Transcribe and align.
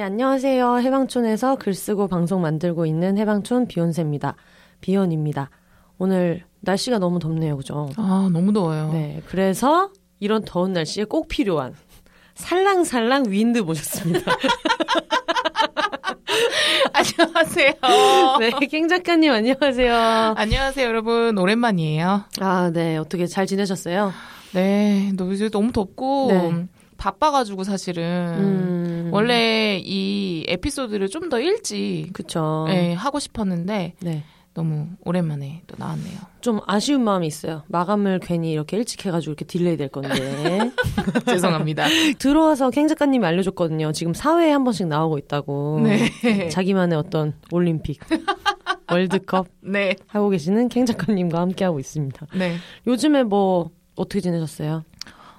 네, 0.00 0.04
안녕하세요. 0.04 0.78
해방촌에서 0.78 1.56
글 1.56 1.74
쓰고 1.74 2.08
방송 2.08 2.40
만들고 2.40 2.86
있는 2.86 3.18
해방촌 3.18 3.68
비욘세입니다. 3.68 4.34
비욘입니다. 4.80 5.50
오늘 5.98 6.42
날씨가 6.60 6.98
너무 6.98 7.18
덥네요. 7.18 7.58
그죠? 7.58 7.90
아, 7.98 8.30
너무 8.32 8.54
더워요. 8.54 8.92
네, 8.94 9.20
그래서 9.28 9.90
이런 10.18 10.42
더운 10.42 10.72
날씨에 10.72 11.04
꼭 11.04 11.28
필요한 11.28 11.74
살랑살랑 12.34 13.26
윈드 13.28 13.58
모셨습니다. 13.58 14.32
안녕하세요. 16.94 17.74
네, 18.40 18.50
캥 18.68 18.88
작가님 18.88 19.30
안녕하세요. 19.30 19.94
안녕하세요, 20.34 20.88
여러분. 20.88 21.36
오랜만이에요. 21.36 22.24
아, 22.40 22.70
네, 22.72 22.96
어떻게 22.96 23.26
잘 23.26 23.44
지내셨어요? 23.44 24.14
네, 24.54 25.12
너 25.14 25.30
이제 25.30 25.50
너무 25.50 25.72
덥고 25.72 26.28
네. 26.30 26.68
바빠가지고 27.00 27.64
사실은 27.64 28.04
음, 28.38 29.10
원래 29.12 29.80
이 29.82 30.44
에피소드를 30.48 31.08
좀 31.08 31.30
더 31.30 31.40
일찍 31.40 32.10
그쵸. 32.12 32.64
네, 32.68 32.92
하고 32.92 33.18
싶었는데 33.20 33.94
네. 34.00 34.24
너무 34.52 34.88
오랜만에 35.04 35.62
또 35.68 35.76
나왔네요. 35.78 36.18
좀 36.40 36.58
아쉬운 36.66 37.04
마음이 37.04 37.24
있어요. 37.26 37.62
마감을 37.68 38.18
괜히 38.20 38.50
이렇게 38.52 38.76
일찍 38.76 39.06
해가지고 39.06 39.30
이렇게 39.30 39.44
delay 39.44 39.76
될 39.76 39.88
건데. 39.88 40.10
죄송합니다. 41.26 41.86
들어와서 42.18 42.70
캥 42.70 42.88
작가님이 42.88 43.24
알려줬거든요. 43.26 43.92
지금 43.92 44.12
사회에 44.12 44.50
한 44.50 44.64
번씩 44.64 44.88
나오고 44.88 45.18
있다고. 45.18 45.80
네. 45.84 46.48
자기만의 46.48 46.98
어떤 46.98 47.34
올림픽, 47.52 48.00
월드컵 48.90 49.46
네, 49.62 49.94
하고 50.08 50.30
계시는 50.30 50.68
캥 50.68 50.84
작가님과 50.84 51.38
함께하고 51.40 51.78
있습니다. 51.78 52.26
네. 52.36 52.56
요즘에 52.88 53.22
뭐 53.22 53.70
어떻게 53.94 54.20
지내셨어요? 54.20 54.82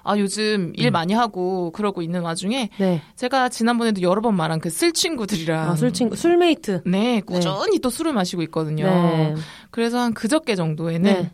아 0.04 0.18
요즘 0.18 0.72
일 0.76 0.90
많이 0.90 1.12
하고 1.14 1.70
그러고 1.72 2.02
있는 2.02 2.22
와중에 2.22 2.70
네. 2.78 3.02
제가 3.16 3.48
지난번에도 3.48 4.02
여러 4.02 4.20
번 4.20 4.36
말한 4.36 4.60
그쓸 4.60 4.92
친구들이랑 4.92 5.70
아, 5.70 5.76
술 5.76 5.92
친구, 5.92 6.16
술메이트. 6.16 6.82
네, 6.86 7.20
꾸준히 7.20 7.78
또 7.80 7.90
술을 7.90 8.12
마시고 8.12 8.42
있거든요. 8.42 8.86
네. 8.86 9.34
그래서 9.70 9.98
한 9.98 10.14
그저께 10.14 10.54
정도에는 10.54 11.12
네. 11.12 11.30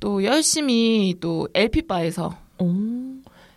또 0.00 0.24
열심히 0.24 1.14
또 1.20 1.48
LP바에서 1.54 2.36
오. 2.58 2.66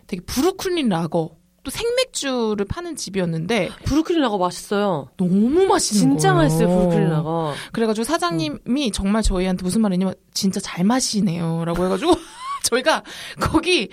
되게 0.06 0.22
브루클린 0.24 0.88
라거 0.88 1.30
또 1.62 1.70
생맥주를 1.70 2.66
파는 2.66 2.94
집이었는데 2.96 3.70
브루클린 3.84 4.20
라거 4.20 4.36
맛있어요. 4.36 5.08
너무 5.16 5.64
맛있는 5.66 6.10
진짜 6.18 6.34
거예요. 6.34 6.42
맛있어요, 6.48 6.68
브루클린 6.68 7.08
라거. 7.08 7.54
그래가지고 7.72 8.04
사장님이 8.04 8.90
정말 8.92 9.22
저희한테 9.22 9.62
무슨 9.62 9.80
말이냐면 9.80 10.14
진짜 10.34 10.60
잘 10.60 10.84
마시네요라고 10.84 11.84
해가지고 11.86 12.12
저희가 12.64 13.02
거기 13.40 13.88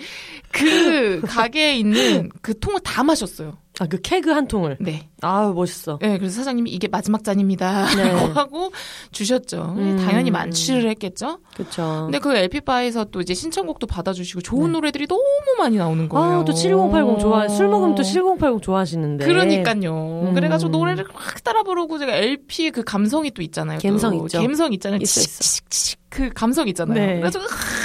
그 0.50 1.20
가게에 1.22 1.76
있는 1.76 2.30
그 2.40 2.58
통을 2.58 2.80
다 2.80 3.02
마셨어요. 3.02 3.56
아, 3.80 3.86
그 3.86 3.98
케그 4.00 4.30
한 4.30 4.46
통을. 4.46 4.76
네. 4.80 5.08
아우, 5.22 5.54
멋있어. 5.54 5.98
네, 6.00 6.18
그래서 6.18 6.36
사장님이 6.36 6.70
이게 6.70 6.88
마지막 6.88 7.24
잔입니다. 7.24 7.86
네. 7.96 8.04
라고 8.12 8.26
하고 8.32 8.72
주셨죠. 9.12 9.74
음. 9.78 9.96
당연히 9.96 10.30
만취를 10.30 10.90
했겠죠. 10.90 11.38
그쵸. 11.56 12.02
근데 12.04 12.18
그 12.18 12.36
LP바에서 12.36 13.06
또 13.06 13.22
이제 13.22 13.32
신청곡도 13.32 13.86
받아주시고 13.86 14.42
좋은 14.42 14.72
노래들이 14.72 15.06
너무 15.06 15.22
많이 15.58 15.78
나오는 15.78 16.06
거예요. 16.08 16.26
네. 16.28 16.34
아우, 16.34 16.44
또7080 16.44 17.18
좋아, 17.18 17.48
술 17.48 17.68
먹으면 17.68 17.94
또 17.94 18.02
7080 18.02 18.62
좋아하시는데. 18.62 19.24
그러니까요. 19.24 20.26
음. 20.28 20.34
그래가지고 20.34 20.70
노래를 20.70 21.04
막 21.12 21.42
따라 21.42 21.62
부르고 21.62 21.98
제가 21.98 22.14
LP 22.14 22.70
그 22.72 22.84
감성이 22.84 23.30
또 23.30 23.40
있잖아요. 23.40 23.78
또. 23.78 23.88
감성 23.88 24.14
있죠. 24.16 24.38
감성 24.42 24.72
있잖아요. 24.74 25.00
있어, 25.00 25.20
있어. 25.20 25.96
그 26.12 26.30
감성 26.32 26.68
있잖아요. 26.68 26.94
네. 26.94 27.20
그래서 27.20 27.40
아, 27.40 27.44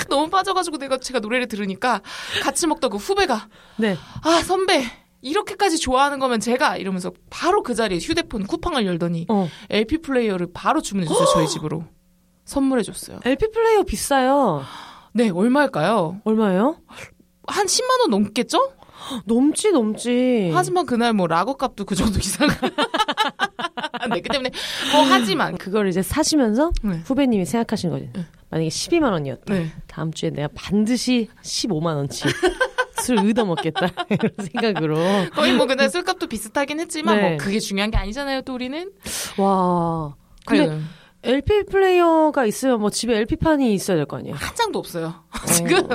너무 0.09 0.29
빠져가지고 0.29 0.77
내가 0.77 0.97
제가 0.97 1.19
노래를 1.19 1.47
들으니까 1.47 2.01
같이 2.43 2.67
먹던 2.67 2.91
그 2.91 2.97
후배가 2.97 3.47
네. 3.77 3.97
아 4.21 4.41
선배 4.43 4.83
이렇게까지 5.21 5.79
좋아하는 5.79 6.19
거면 6.19 6.41
제가 6.41 6.75
이러면서 6.77 7.11
바로 7.29 7.63
그 7.63 7.73
자리에 7.73 7.99
휴대폰 7.99 8.45
쿠팡을 8.45 8.85
열더니 8.85 9.27
어. 9.29 9.47
LP 9.69 9.99
플레이어를 9.99 10.49
바로 10.53 10.81
주문해줬어요. 10.81 11.25
저희 11.33 11.47
집으로 11.47 11.85
선물해줬어요. 12.45 13.21
LP 13.23 13.49
플레이어 13.51 13.83
비싸요. 13.83 14.63
네 15.13 15.29
얼마일까요? 15.29 16.21
얼마예요? 16.25 16.81
한 17.47 17.65
10만 17.65 18.01
원 18.01 18.09
넘겠죠? 18.09 18.73
넘지, 19.25 19.71
넘지. 19.71 20.51
하지만 20.53 20.85
그날 20.85 21.13
뭐 21.13 21.27
라거 21.27 21.55
값도 21.55 21.85
그 21.85 21.95
정도 21.95 22.19
이상. 22.19 22.47
네, 24.09 24.21
그 24.21 24.29
때문에 24.29 24.51
뭐 24.93 25.01
하지만 25.03 25.57
그걸 25.57 25.87
이제 25.89 26.01
사시면서 26.01 26.71
네. 26.83 27.01
후배님이 27.05 27.45
생각하신 27.45 27.89
거지. 27.89 28.09
만약에 28.49 28.69
12만 28.69 29.11
원이었다. 29.11 29.53
네. 29.53 29.71
다음 29.87 30.11
주에 30.13 30.29
내가 30.29 30.49
반드시 30.55 31.29
15만 31.43 31.95
원치 31.95 32.23
술 33.03 33.19
얻어 33.19 33.45
먹겠다. 33.45 33.89
이런 34.09 34.31
생각으로. 34.39 34.97
거의 35.33 35.53
뭐 35.53 35.65
그날 35.65 35.89
술값도 35.89 36.27
비슷하긴 36.27 36.79
했지만 36.79 37.17
네. 37.17 37.29
뭐 37.29 37.37
그게 37.37 37.59
중요한 37.59 37.91
게 37.91 37.97
아니잖아요. 37.97 38.41
또 38.41 38.53
우리는. 38.53 38.91
와. 39.37 40.15
근데 40.45 40.67
네. 40.67 40.79
LP 41.23 41.63
플레이어가 41.65 42.45
있으면 42.45 42.79
뭐 42.79 42.89
집에 42.89 43.17
LP판이 43.17 43.73
있어야 43.73 43.97
될 43.97 44.05
거 44.05 44.17
아니에요. 44.17 44.35
한 44.35 44.55
장도 44.55 44.79
없어요. 44.79 45.13
지금 45.47 45.87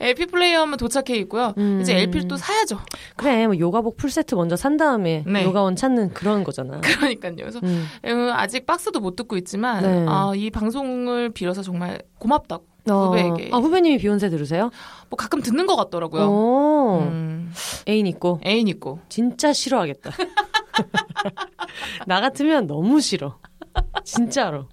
LP 0.00 0.26
플레이어만 0.26 0.78
도착해 0.78 1.16
있고요. 1.20 1.52
음. 1.58 1.80
이제 1.82 1.96
LP를 1.98 2.28
또 2.28 2.36
사야죠. 2.36 2.78
그래, 3.16 3.46
뭐 3.46 3.58
요가복 3.58 3.96
full 3.96 4.10
set 4.10 4.34
먼저 4.36 4.56
산 4.56 4.76
다음에 4.76 5.24
네. 5.26 5.44
요가원 5.44 5.76
찾는 5.76 6.14
그런 6.14 6.44
거잖아. 6.44 6.80
그러니까요. 6.82 7.34
그래서 7.36 7.60
음. 7.64 7.86
어, 8.04 8.32
아직 8.34 8.66
박스도 8.66 9.00
못 9.00 9.16
듣고 9.16 9.36
있지만 9.36 9.82
네. 9.82 10.06
아, 10.08 10.32
이 10.34 10.48
방송을 10.50 11.30
빌어서 11.30 11.62
정말 11.62 12.00
고맙다고 12.18 12.64
어. 12.90 13.06
후배에게 13.08 13.50
아, 13.52 13.58
후배님이 13.58 13.98
비욘세 13.98 14.30
들으세요? 14.30 14.70
뭐 15.10 15.16
가끔 15.16 15.42
듣는 15.42 15.66
것 15.66 15.76
같더라고요. 15.76 16.22
오. 16.30 17.00
음, 17.02 17.52
애인 17.88 18.06
있고. 18.06 18.40
애인 18.46 18.68
있고. 18.68 19.00
진짜 19.10 19.52
싫어하겠다. 19.52 20.10
나 22.06 22.20
같으면 22.20 22.66
너무 22.66 23.00
싫어. 23.00 23.36
진짜로. 24.04 24.68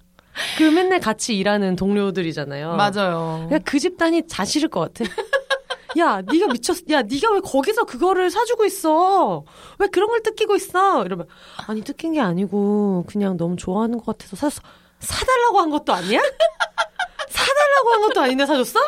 그 0.58 0.64
맨날 0.64 1.00
같이 1.00 1.36
일하는 1.36 1.76
동료들이잖아요. 1.76 2.76
맞아요. 2.76 3.46
그냥 3.48 3.60
그 3.64 3.78
집단이 3.78 4.22
다 4.30 4.44
싫을 4.44 4.68
것 4.68 4.92
같아. 4.92 5.10
야, 5.98 6.20
네가 6.20 6.48
미쳤. 6.48 6.90
야, 6.90 7.02
네가 7.02 7.32
왜 7.32 7.40
거기서 7.40 7.84
그거를 7.84 8.30
사주고 8.30 8.66
있어? 8.66 9.44
왜 9.78 9.86
그런 9.88 10.10
걸 10.10 10.22
뜯기고 10.22 10.56
있어? 10.56 11.04
이러면 11.04 11.26
아니 11.66 11.82
뜯긴 11.82 12.12
게 12.12 12.20
아니고 12.20 13.04
그냥 13.06 13.36
너무 13.36 13.56
좋아하는 13.56 13.98
것 13.98 14.04
같아서 14.06 14.36
샀어. 14.36 14.60
사달라고 14.98 15.60
한 15.60 15.70
것도 15.70 15.92
아니야? 15.94 16.20
사달라고 17.28 17.90
한 17.92 18.00
것도 18.02 18.20
아닌데 18.20 18.44
사줬어? 18.44 18.80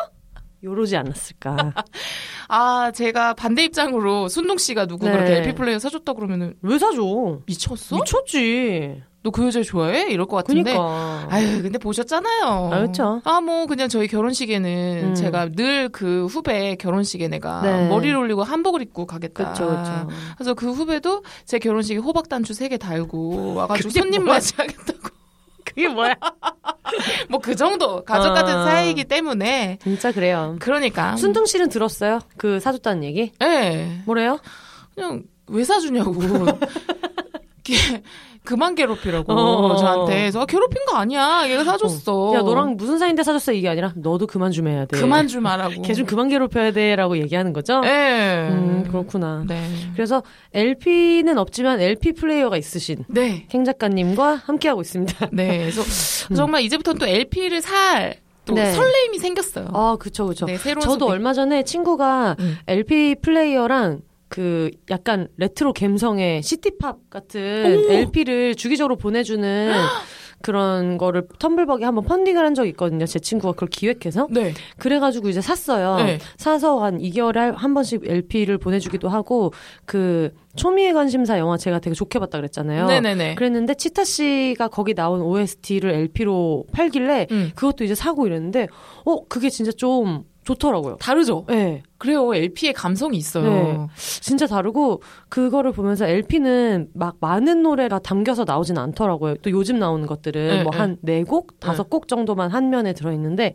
요러지 0.63 0.97
않았을까? 0.97 1.73
아, 2.49 2.91
제가 2.91 3.33
반대 3.33 3.63
입장으로 3.63 4.27
순동 4.27 4.57
씨가 4.57 4.85
누구 4.85 5.05
네. 5.05 5.11
그렇게 5.13 5.37
LP 5.37 5.55
플레이어 5.55 5.79
사줬다 5.79 6.13
그러면은 6.13 6.55
왜 6.61 6.77
사줘? 6.77 7.39
미쳤어? 7.45 7.95
미쳤지. 7.95 9.01
너 9.21 9.31
그 9.31 9.45
여자 9.45 9.61
좋아해? 9.61 10.09
이럴 10.11 10.25
것 10.27 10.37
같은데. 10.37 10.63
그니까. 10.71 11.27
아유, 11.29 11.61
근데 11.61 11.77
보셨잖아요. 11.77 12.69
아, 12.73 12.79
그쵸. 12.85 13.21
아, 13.25 13.41
뭐, 13.41 13.65
그냥 13.65 13.89
저희 13.89 14.07
결혼식에는 14.07 15.09
음. 15.09 15.15
제가 15.15 15.49
늘 15.49 15.89
그 15.91 16.25
후배 16.27 16.75
결혼식에 16.75 17.27
내가 17.27 17.61
네. 17.61 17.87
머리를 17.89 18.15
올리고 18.15 18.43
한복을 18.43 18.81
입고 18.83 19.05
가겠다. 19.05 19.51
그쵸, 19.51 19.67
그쵸. 19.67 20.07
그래서 20.37 20.53
그 20.53 20.71
후배도 20.71 21.23
제 21.45 21.59
결혼식에 21.59 21.99
호박단추 21.99 22.53
3개 22.53 22.79
달고 22.79 23.55
와가지고 23.55 23.89
손님 23.89 24.23
뭐야? 24.23 24.35
맞이하겠다고. 24.35 25.09
그게 25.65 25.87
뭐야? 25.89 26.15
뭐 27.29 27.39
그 27.41 27.55
정도. 27.55 28.03
가족 28.05 28.33
같은 28.33 28.53
아. 28.55 28.65
사이이기 28.65 29.03
때문에. 29.05 29.79
진짜 29.83 30.11
그래요. 30.11 30.55
그러니까. 30.59 31.15
순둥 31.17 31.45
씨는 31.45 31.69
들었어요? 31.69 32.19
그 32.37 32.59
사줬다는 32.59 33.03
얘기? 33.03 33.31
예. 33.41 34.01
뭐래요? 34.05 34.39
그냥 34.95 35.23
왜 35.47 35.63
사주냐고. 35.63 36.13
그만 38.43 38.73
괴롭히라고 38.73 39.31
어. 39.33 39.75
저한테. 39.75 40.13
그래서 40.21 40.41
아, 40.41 40.45
괴롭힌 40.45 40.83
거 40.85 40.95
아니야. 40.97 41.43
얘가 41.49 41.63
사줬어. 41.63 42.33
야, 42.35 42.39
너랑 42.41 42.77
무슨 42.77 42.97
사이인데 42.97 43.21
사줬어? 43.23 43.51
이게 43.51 43.69
아니라, 43.69 43.93
너도 43.95 44.25
그만 44.27 44.51
좀 44.51 44.67
해야 44.67 44.85
돼. 44.85 44.97
그만 44.99 45.27
좀 45.27 45.45
하라고. 45.45 45.81
걔 45.83 45.93
좀 45.93 46.05
그만 46.05 46.29
괴롭혀야 46.29 46.71
돼. 46.71 46.95
라고 46.95 47.17
얘기하는 47.17 47.53
거죠? 47.53 47.81
예. 47.85 48.47
음, 48.51 48.85
그렇구나. 48.87 49.43
네. 49.47 49.61
그래서 49.93 50.23
LP는 50.53 51.37
없지만 51.37 51.79
LP 51.81 52.13
플레이어가 52.13 52.57
있으신 52.57 53.03
네. 53.07 53.45
캥 53.49 53.65
작가님과 53.65 54.41
함께하고 54.45 54.81
있습니다. 54.81 55.27
네. 55.33 55.59
그래서 55.59 55.83
정말 56.35 56.61
이제부터는 56.63 56.99
또 56.99 57.05
LP를 57.07 57.61
살또 57.61 58.53
음. 58.53 58.55
네. 58.55 58.71
설레임이 58.71 59.19
생겼어요. 59.19 59.67
아, 59.73 59.97
그쵸, 59.99 60.25
그쵸. 60.27 60.45
네, 60.45 60.57
새로운 60.57 60.81
저도 60.81 60.99
소비. 61.05 61.11
얼마 61.11 61.33
전에 61.33 61.63
친구가 61.63 62.35
음. 62.39 62.57
LP 62.67 63.15
플레이어랑 63.21 63.99
그 64.29 64.69
약간 64.89 65.27
레트로 65.37 65.73
감성의 65.73 66.43
city 66.43 66.81
pop 66.81 67.09
같은 67.09 67.85
오! 67.89 67.91
LP를 67.91 68.55
주기적으로 68.55 68.95
보내주는 68.95 69.71
그런 70.41 70.97
거를 70.97 71.27
텀블벅에 71.27 71.81
한번 71.81 72.05
funding을 72.05 72.45
한 72.45 72.53
적이 72.55 72.69
있거든요. 72.69 73.05
제 73.05 73.19
친구가 73.19 73.53
그걸 73.53 73.67
기획해서. 73.69 74.27
네. 74.31 74.53
그래가지고 74.77 75.27
이제 75.27 75.41
샀어요. 75.41 75.97
네. 75.97 76.17
사서 76.37 76.81
한 76.81 76.97
2개월에 76.99 77.53
한 77.53 77.73
번씩 77.73 78.03
LP를 78.05 78.57
보내주기도 78.57 79.09
하고 79.09 79.51
그 79.85 80.31
초미의 80.55 80.93
관심사 80.93 81.37
영화 81.39 81.57
제가 81.57 81.79
되게 81.79 81.93
좋게 81.93 82.19
봤다 82.19 82.37
그랬잖아요. 82.37 82.87
네네네. 82.87 83.35
그랬는데 83.35 83.73
치타 83.73 84.05
씨가 84.05 84.69
거기 84.69 84.93
나온 84.93 85.21
OST를 85.21 85.91
LP로 85.91 86.67
팔길래 86.71 87.27
음. 87.31 87.51
그것도 87.55 87.83
이제 87.83 87.93
사고 87.93 88.25
이랬는데 88.25 88.67
어 89.03 89.25
그게 89.27 89.49
진짜 89.49 89.71
좀 89.73 90.23
좋더라고요. 90.49 90.97
다르죠. 90.97 91.45
네, 91.47 91.83
그래요. 91.97 92.33
LP의 92.33 92.73
감성이 92.73 93.17
있어요. 93.17 93.49
네. 93.49 93.87
진짜 93.95 94.47
다르고 94.47 95.01
그거를 95.29 95.71
보면서 95.71 96.07
LP는 96.07 96.89
막 96.93 97.17
많은 97.19 97.61
노래가 97.61 97.99
담겨서 97.99 98.45
나오진 98.45 98.77
않더라고요. 98.77 99.35
또 99.37 99.51
요즘 99.51 99.79
나오는 99.79 100.05
것들은 100.07 100.47
네, 100.47 100.63
뭐한 100.63 100.97
네 101.01 101.23
곡, 101.23 101.59
다섯 101.59 101.89
곡 101.89 102.07
정도만 102.07 102.51
한 102.51 102.69
면에 102.69 102.93
들어 102.93 103.11
있는데 103.13 103.53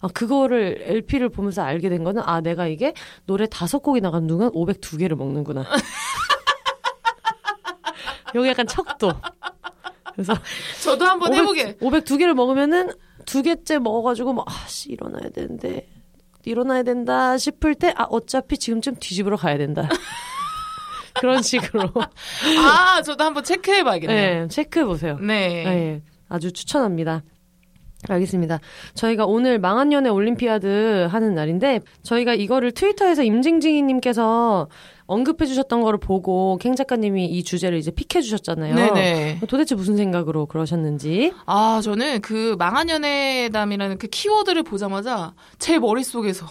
아 0.00 0.08
그거를 0.08 0.78
LP를 0.82 1.28
보면서 1.28 1.62
알게 1.62 1.88
된 1.88 2.04
거는 2.04 2.22
아 2.24 2.40
내가 2.40 2.68
이게 2.68 2.92
노래 3.26 3.46
다섯 3.46 3.80
곡이 3.80 4.00
나간 4.00 4.26
누군 4.26 4.50
502개를 4.52 5.16
먹는구나. 5.16 5.64
여기 8.34 8.48
약간 8.48 8.66
척도. 8.66 9.12
그래서 10.12 10.34
저도 10.82 11.04
한번 11.04 11.32
해보게. 11.32 11.76
502개를 11.76 12.34
먹으면은 12.34 12.92
두 13.24 13.42
개째 13.42 13.78
먹어가지고 13.78 14.34
막 14.34 14.44
아씨 14.48 14.90
일어나야 14.90 15.30
되는데 15.30 15.88
일어나야 16.48 16.82
된다 16.82 17.36
싶을 17.38 17.74
때 17.74 17.92
아 17.96 18.04
어차피 18.10 18.58
지금쯤 18.58 18.96
뒤집으러 18.96 19.36
가야 19.36 19.58
된다. 19.58 19.88
그런 21.20 21.42
식으로 21.42 21.90
아, 22.64 23.02
저도 23.02 23.24
한번 23.24 23.42
체크해 23.42 23.82
봐야겠네요. 23.82 24.42
네, 24.42 24.48
체크해 24.48 24.84
보세요. 24.84 25.18
네. 25.20 25.64
네, 25.64 26.02
아주 26.28 26.52
추천합니다. 26.52 27.22
알겠습니다. 28.08 28.60
저희가 28.94 29.26
오늘 29.26 29.58
망한 29.58 29.92
연애 29.92 30.08
올림피아드 30.08 31.08
하는 31.10 31.34
날인데 31.34 31.80
저희가 32.04 32.34
이거를 32.34 32.70
트위터에서 32.70 33.24
임징징이님께서 33.24 34.68
언급해 35.08 35.46
주셨던 35.46 35.80
거를 35.80 35.98
보고 35.98 36.58
캥 36.60 36.76
작가님이 36.76 37.24
이 37.26 37.42
주제를 37.42 37.78
이제 37.78 37.90
픽해 37.90 38.20
주셨잖아요. 38.22 38.74
네네. 38.74 39.40
도대체 39.48 39.74
무슨 39.74 39.96
생각으로 39.96 40.44
그러셨는지. 40.46 41.32
아, 41.46 41.80
저는 41.82 42.20
그 42.20 42.54
망한 42.58 42.90
연애담이라는 42.90 43.98
그 43.98 44.06
키워드를 44.06 44.62
보자마자 44.64 45.32
제 45.58 45.78
머릿속에서 45.78 46.46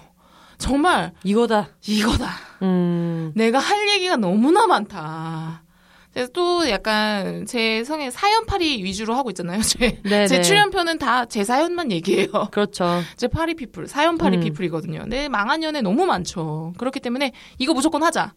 정말 0.57 1.13
이거다. 1.24 1.69
이거다. 1.88 2.30
음. 2.63 3.31
내가 3.36 3.59
할 3.59 3.89
얘기가 3.89 4.18
너무나 4.18 4.65
많다. 4.65 5.63
그래서 6.12 6.31
또 6.33 6.68
약간 6.68 7.45
제 7.45 7.83
성의 7.83 8.09
사연팔이 8.09 8.83
위주로 8.83 9.13
하고 9.13 9.30
있잖아요. 9.30 9.62
제. 9.62 10.01
제 10.27 10.42
출연편은 10.42 10.98
다 10.98 11.25
제 11.27 11.44
사연만 11.44 11.92
얘기해요. 11.92 12.31
그렇죠. 12.51 13.01
제 13.18 13.27
파리 13.27 13.54
피플, 13.54 13.88
사연파리 13.88 14.38
음. 14.38 14.42
피플이거든요. 14.42 15.01
근데 15.01 15.30
망한 15.30 15.62
연애 15.62 15.81
너무 15.81 16.07
많죠. 16.07 16.74
그렇기 16.80 17.00
때문에 17.01 17.33
이거 17.59 17.75
무조건 17.75 18.01
하자. 18.01 18.33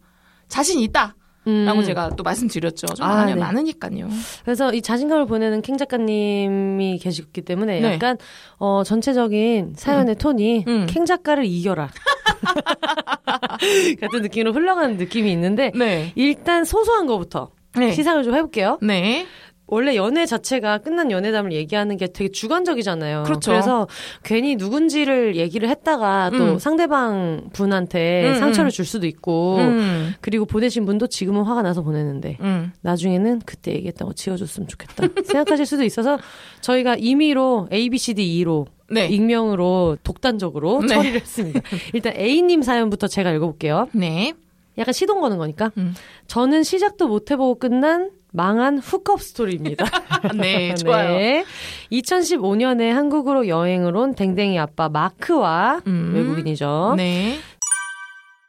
자신 0.51 0.81
있다. 0.81 1.15
음. 1.47 1.65
라고 1.65 1.81
제가 1.81 2.11
또 2.15 2.23
말씀드렸죠. 2.23 2.87
좀 2.87 3.05
아, 3.05 3.21
연애 3.21 3.33
네. 3.33 3.39
많으니까요. 3.39 4.07
그래서 4.43 4.71
이 4.73 4.81
자신감을 4.81 5.25
보내는 5.25 5.63
캥 5.63 5.77
작가님이 5.77 6.99
계시기 6.99 7.41
때문에 7.41 7.79
네. 7.79 7.93
약간 7.93 8.17
어 8.59 8.83
전체적인 8.83 9.73
사연의 9.75 10.15
톤이 10.15 10.65
음. 10.67 10.85
캥 10.87 11.05
작가를 11.05 11.45
이겨라 11.45 11.89
같은 14.01 14.21
느낌으로 14.21 14.53
흘러가는 14.53 14.97
느낌이 14.97 15.31
있는데 15.31 15.71
네. 15.73 16.11
일단 16.15 16.63
소소한 16.63 17.07
거부터 17.07 17.51
네. 17.75 17.91
시상을 17.91 18.23
좀 18.23 18.35
해볼게요. 18.35 18.77
네. 18.81 19.25
원래 19.71 19.95
연애 19.95 20.25
자체가 20.25 20.79
끝난 20.79 21.11
연애담을 21.11 21.53
얘기하는 21.53 21.95
게 21.95 22.07
되게 22.07 22.29
주관적이잖아요. 22.29 23.23
그렇죠. 23.23 23.53
래서 23.53 23.87
괜히 24.21 24.57
누군지를 24.57 25.37
얘기를 25.37 25.69
했다가 25.69 26.31
또 26.31 26.43
음. 26.43 26.59
상대방 26.59 27.49
분한테 27.53 28.31
음, 28.31 28.35
상처를 28.35 28.67
음. 28.67 28.69
줄 28.69 28.83
수도 28.85 29.07
있고 29.07 29.55
음. 29.59 30.13
그리고 30.19 30.43
보내신 30.43 30.85
분도 30.85 31.07
지금은 31.07 31.43
화가 31.43 31.61
나서 31.61 31.83
보내는데 31.83 32.37
음. 32.41 32.73
나중에는 32.81 33.43
그때 33.45 33.71
얘기했던 33.71 34.09
거 34.09 34.13
지워줬으면 34.13 34.67
좋겠다 34.67 35.07
생각하실 35.23 35.65
수도 35.65 35.85
있어서 35.85 36.19
저희가 36.59 36.97
임의로 36.99 37.69
A, 37.71 37.89
B, 37.89 37.97
C, 37.97 38.13
D, 38.13 38.39
E로 38.39 38.67
네. 38.89 39.07
익명으로 39.07 39.99
독단적으로 40.03 40.81
네. 40.81 40.87
처리를 40.87 41.21
했습니다. 41.21 41.61
일단 41.93 42.13
A님 42.17 42.61
사연부터 42.61 43.07
제가 43.07 43.31
읽어볼게요. 43.31 43.87
네. 43.93 44.33
약간 44.77 44.93
시동 44.93 45.21
거는 45.21 45.37
거니까. 45.37 45.71
음. 45.77 45.93
저는 46.27 46.63
시작도 46.63 47.07
못 47.07 47.31
해보고 47.31 47.55
끝난 47.55 48.09
망한 48.31 48.79
hookup 48.79 49.21
스토리입니다. 49.21 49.85
네, 50.37 50.73
좋아요. 50.75 51.17
네. 51.17 51.45
2015년에 51.91 52.89
한국으로 52.89 53.47
여행을 53.47 53.95
온 53.95 54.15
댕댕이 54.15 54.57
아빠 54.59 54.89
마크와 54.89 55.81
음. 55.87 56.13
외국인이죠. 56.15 56.95
네. 56.97 57.37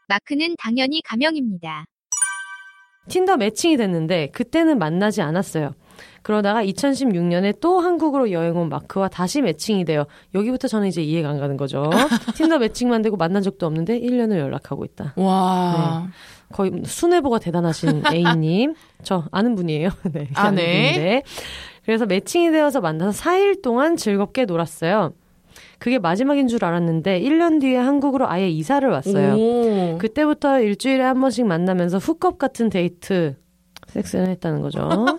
마크는 0.09 0.57
당연히 0.59 1.01
가명입니다. 1.03 1.85
틴더 3.09 3.37
matching이 3.37 3.77
됐는데 3.77 4.29
그때는 4.33 4.79
만나지 4.79 5.23
않았어요. 5.23 5.75
그러다가 6.23 6.65
2016년에 6.65 7.59
또 7.61 7.81
한국으로 7.81 8.31
여행 8.31 8.57
온 8.57 8.69
마크와 8.69 9.09
다시 9.09 9.43
matching이 9.43 9.85
돼요. 9.85 10.05
여기부터 10.35 10.69
저는 10.69 10.87
이제 10.87 11.03
이해가 11.03 11.29
안 11.29 11.39
가는 11.39 11.57
거죠. 11.57 11.91
틴더 12.37 12.59
matching만 12.59 13.03
되고 13.03 13.17
만난 13.17 13.43
적도 13.43 13.67
없는데 13.67 14.01
1년을 14.01 14.39
연락하고 14.39 14.85
있다. 14.85 15.15
와. 15.17 16.09
거의 16.53 16.71
순애보가 16.85 17.39
대단하신 17.41 18.03
A님. 18.13 18.75
저 19.03 19.25
아는 19.33 19.55
분이에요. 19.55 19.89
네. 20.13 20.29
아, 20.35 20.47
아는 20.47 20.57
네. 20.57 20.93
분인데. 20.93 21.23
그래서 21.85 22.07
matching이 22.07 22.53
되어서 22.53 22.81
만나서 22.81 23.21
4일 23.23 23.63
동안 23.63 23.97
즐겁게 23.97 24.45
놀았어요. 24.45 25.13
그게 25.79 25.99
마지막인 25.99 26.47
줄 26.47 26.65
알았는데 26.65 27.21
1년 27.21 27.61
뒤에 27.61 27.77
한국으로 27.77 28.29
아예 28.31 28.49
이사를 28.49 28.89
왔어요. 28.89 29.35
오. 29.35 29.99
그때부터 29.99 30.61
일주일에 30.61 31.03
한 31.03 31.21
번씩 31.21 31.45
만나면서 31.47 31.99
hookup 31.99 32.39
같은 32.39 32.71
데이트 32.71 33.35
섹스는 33.93 34.29
했다는 34.29 34.63
거죠. 34.63 34.89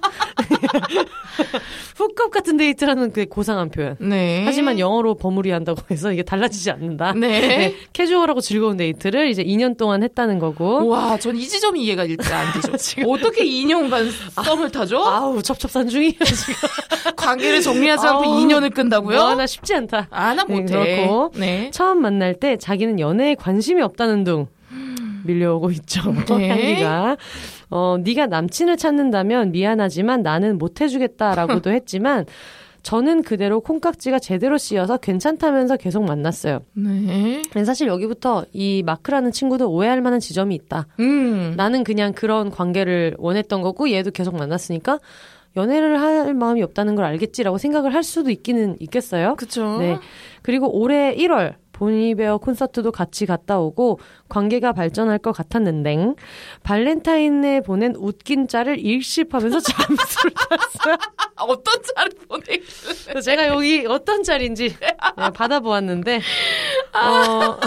hookup 1.95 2.31
같은 2.31 2.57
데이트라는 2.57 3.11
그 3.11 3.25
고상한 3.25 3.69
표현. 3.69 3.95
네. 3.99 4.43
하지만 4.45 4.79
영어로 4.79 5.15
버무리 5.15 5.51
한다고 5.51 5.81
해서 5.91 6.11
이게 6.11 6.23
달라지지 6.23 6.71
않는다. 6.71 7.13
네. 7.13 7.75
캐주얼하고 7.93 8.41
즐거운 8.41 8.77
데이트를 8.77 9.29
이제 9.29 9.43
2년 9.43 9.77
동안 9.77 10.01
했다는 10.03 10.39
거고. 10.39 10.87
와, 10.87 11.17
전 11.17 11.33
이 11.35 11.47
지점이 11.47 11.83
이해가 11.83 12.05
일단 12.05 12.47
안 12.47 12.53
되죠. 12.53 12.71
어떻게 13.09 13.43
2년간 13.43 14.09
썸을 14.43 14.71
타죠? 14.71 14.99
아우 15.03 15.41
첩첩산 15.41 15.89
중이에요 15.89 16.13
지금. 16.23 16.53
관계를 17.15 17.61
정리하지 17.61 18.07
않고 18.07 18.23
아우, 18.23 18.35
2년을 18.39 18.73
끈다고요? 18.73 19.17
뭐 19.17 19.25
하나 19.29 19.45
쉽지 19.47 19.73
않다. 19.75 20.07
아, 20.11 20.33
나 20.33 20.43
네, 20.45 20.53
못해. 20.61 20.73
그렇고. 20.73 21.31
네. 21.35 21.69
처음 21.71 22.01
만날 22.01 22.35
때 22.39 22.57
자기는 22.57 22.99
연애에 22.99 23.35
관심이 23.35 23.81
없다는 23.81 24.23
둥 24.23 24.47
밀려오고 25.25 25.71
있죠. 25.71 26.01
네. 26.37 26.49
향기가. 26.49 27.17
어, 27.69 27.97
네가 28.03 28.27
남친을 28.27 28.77
찾는다면 28.77 29.51
미안하지만 29.51 30.21
나는 30.21 30.57
못 30.57 30.81
해주겠다라고도 30.81 31.71
했지만 31.71 32.25
저는 32.83 33.23
그대로 33.23 33.61
콩깍지가 33.61 34.19
제대로 34.19 34.57
씌어서 34.57 34.97
괜찮다면서 34.97 35.77
계속 35.77 36.03
만났어요. 36.03 36.59
네. 36.73 37.41
사실 37.65 37.87
여기부터 37.87 38.43
이 38.51 38.83
마크라는 38.85 39.31
친구도 39.31 39.71
오해할 39.71 40.01
만한 40.01 40.19
지점이 40.19 40.53
있다. 40.53 40.87
음. 40.99 41.53
나는 41.55 41.85
그냥 41.85 42.11
그런 42.11 42.51
관계를 42.51 43.15
원했던 43.17 43.61
거고 43.61 43.89
얘도 43.89 44.11
계속 44.11 44.35
만났으니까 44.35 44.99
연애를 45.55 46.01
할 46.01 46.33
마음이 46.33 46.61
없다는 46.61 46.95
걸 46.95 47.05
알겠지라고 47.05 47.57
생각을 47.57 47.93
할 47.93 48.03
수도 48.03 48.29
있기는 48.29 48.75
있겠어요. 48.79 49.35
그쵸. 49.35 49.77
네. 49.79 49.97
그리고 50.41 50.69
올해 50.77 51.15
1월 51.15 51.55
Bon 51.71 52.00
Iver 52.00 52.37
콘서트도 52.37 52.91
같이 52.91 53.25
갔다 53.25 53.59
오고 53.59 53.99
관계가 54.33 54.73
발전할 54.73 55.19
것 55.19 55.31
같았는데 55.31 56.15
발렌타인에 56.63 57.61
보낸 57.61 57.93
웃긴 57.95 58.47
짤을 58.47 58.79
읽씹하면서 58.79 59.59
잠수를 59.61 60.33
탔어요. 60.33 60.97
아, 61.35 61.43
어떤 61.45 61.75
짤을 61.95 62.09
보내? 62.27 62.43
그래서 63.05 63.21
제가 63.21 63.47
여기 63.49 63.85
어떤 63.87 64.23
짤인지 64.23 64.75
네, 64.81 64.97
받아보았는데 65.35 66.15
어, 66.95 67.59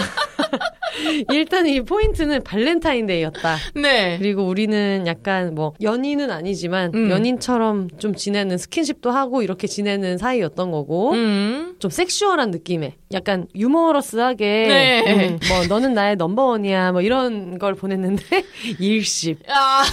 일단 1.31 1.67
이 1.67 1.81
포인트는 1.81 2.43
발렌타인데이였다. 2.43 3.57
네. 3.75 4.17
그리고 4.17 4.43
우리는 4.43 5.05
약간 5.07 5.55
뭐 5.55 5.73
연인은 5.81 6.31
아니지만 6.31 6.91
음. 6.93 7.09
연인처럼 7.09 7.87
좀 7.97 8.13
지내는 8.13 8.57
스킨십도 8.57 9.11
하고 9.11 9.41
이렇게 9.41 9.67
지내는 9.67 10.17
사이였던 10.17 10.71
거고 10.71 11.11
음. 11.11 11.75
좀 11.79 11.91
sexual한 11.91 12.51
느낌의 12.51 12.95
약간 13.13 13.47
유머러스하게 13.55 14.45
네. 14.67 15.29
음, 15.29 15.39
뭐 15.47 15.65
너는 15.67 15.93
나의 15.93 16.15
넘버원이야 16.17 16.91
뭐 16.91 17.01
이런 17.01 17.57
걸 17.59 17.75
보냈는데 17.75 18.23
일십 18.79 19.39
야. 19.49 19.83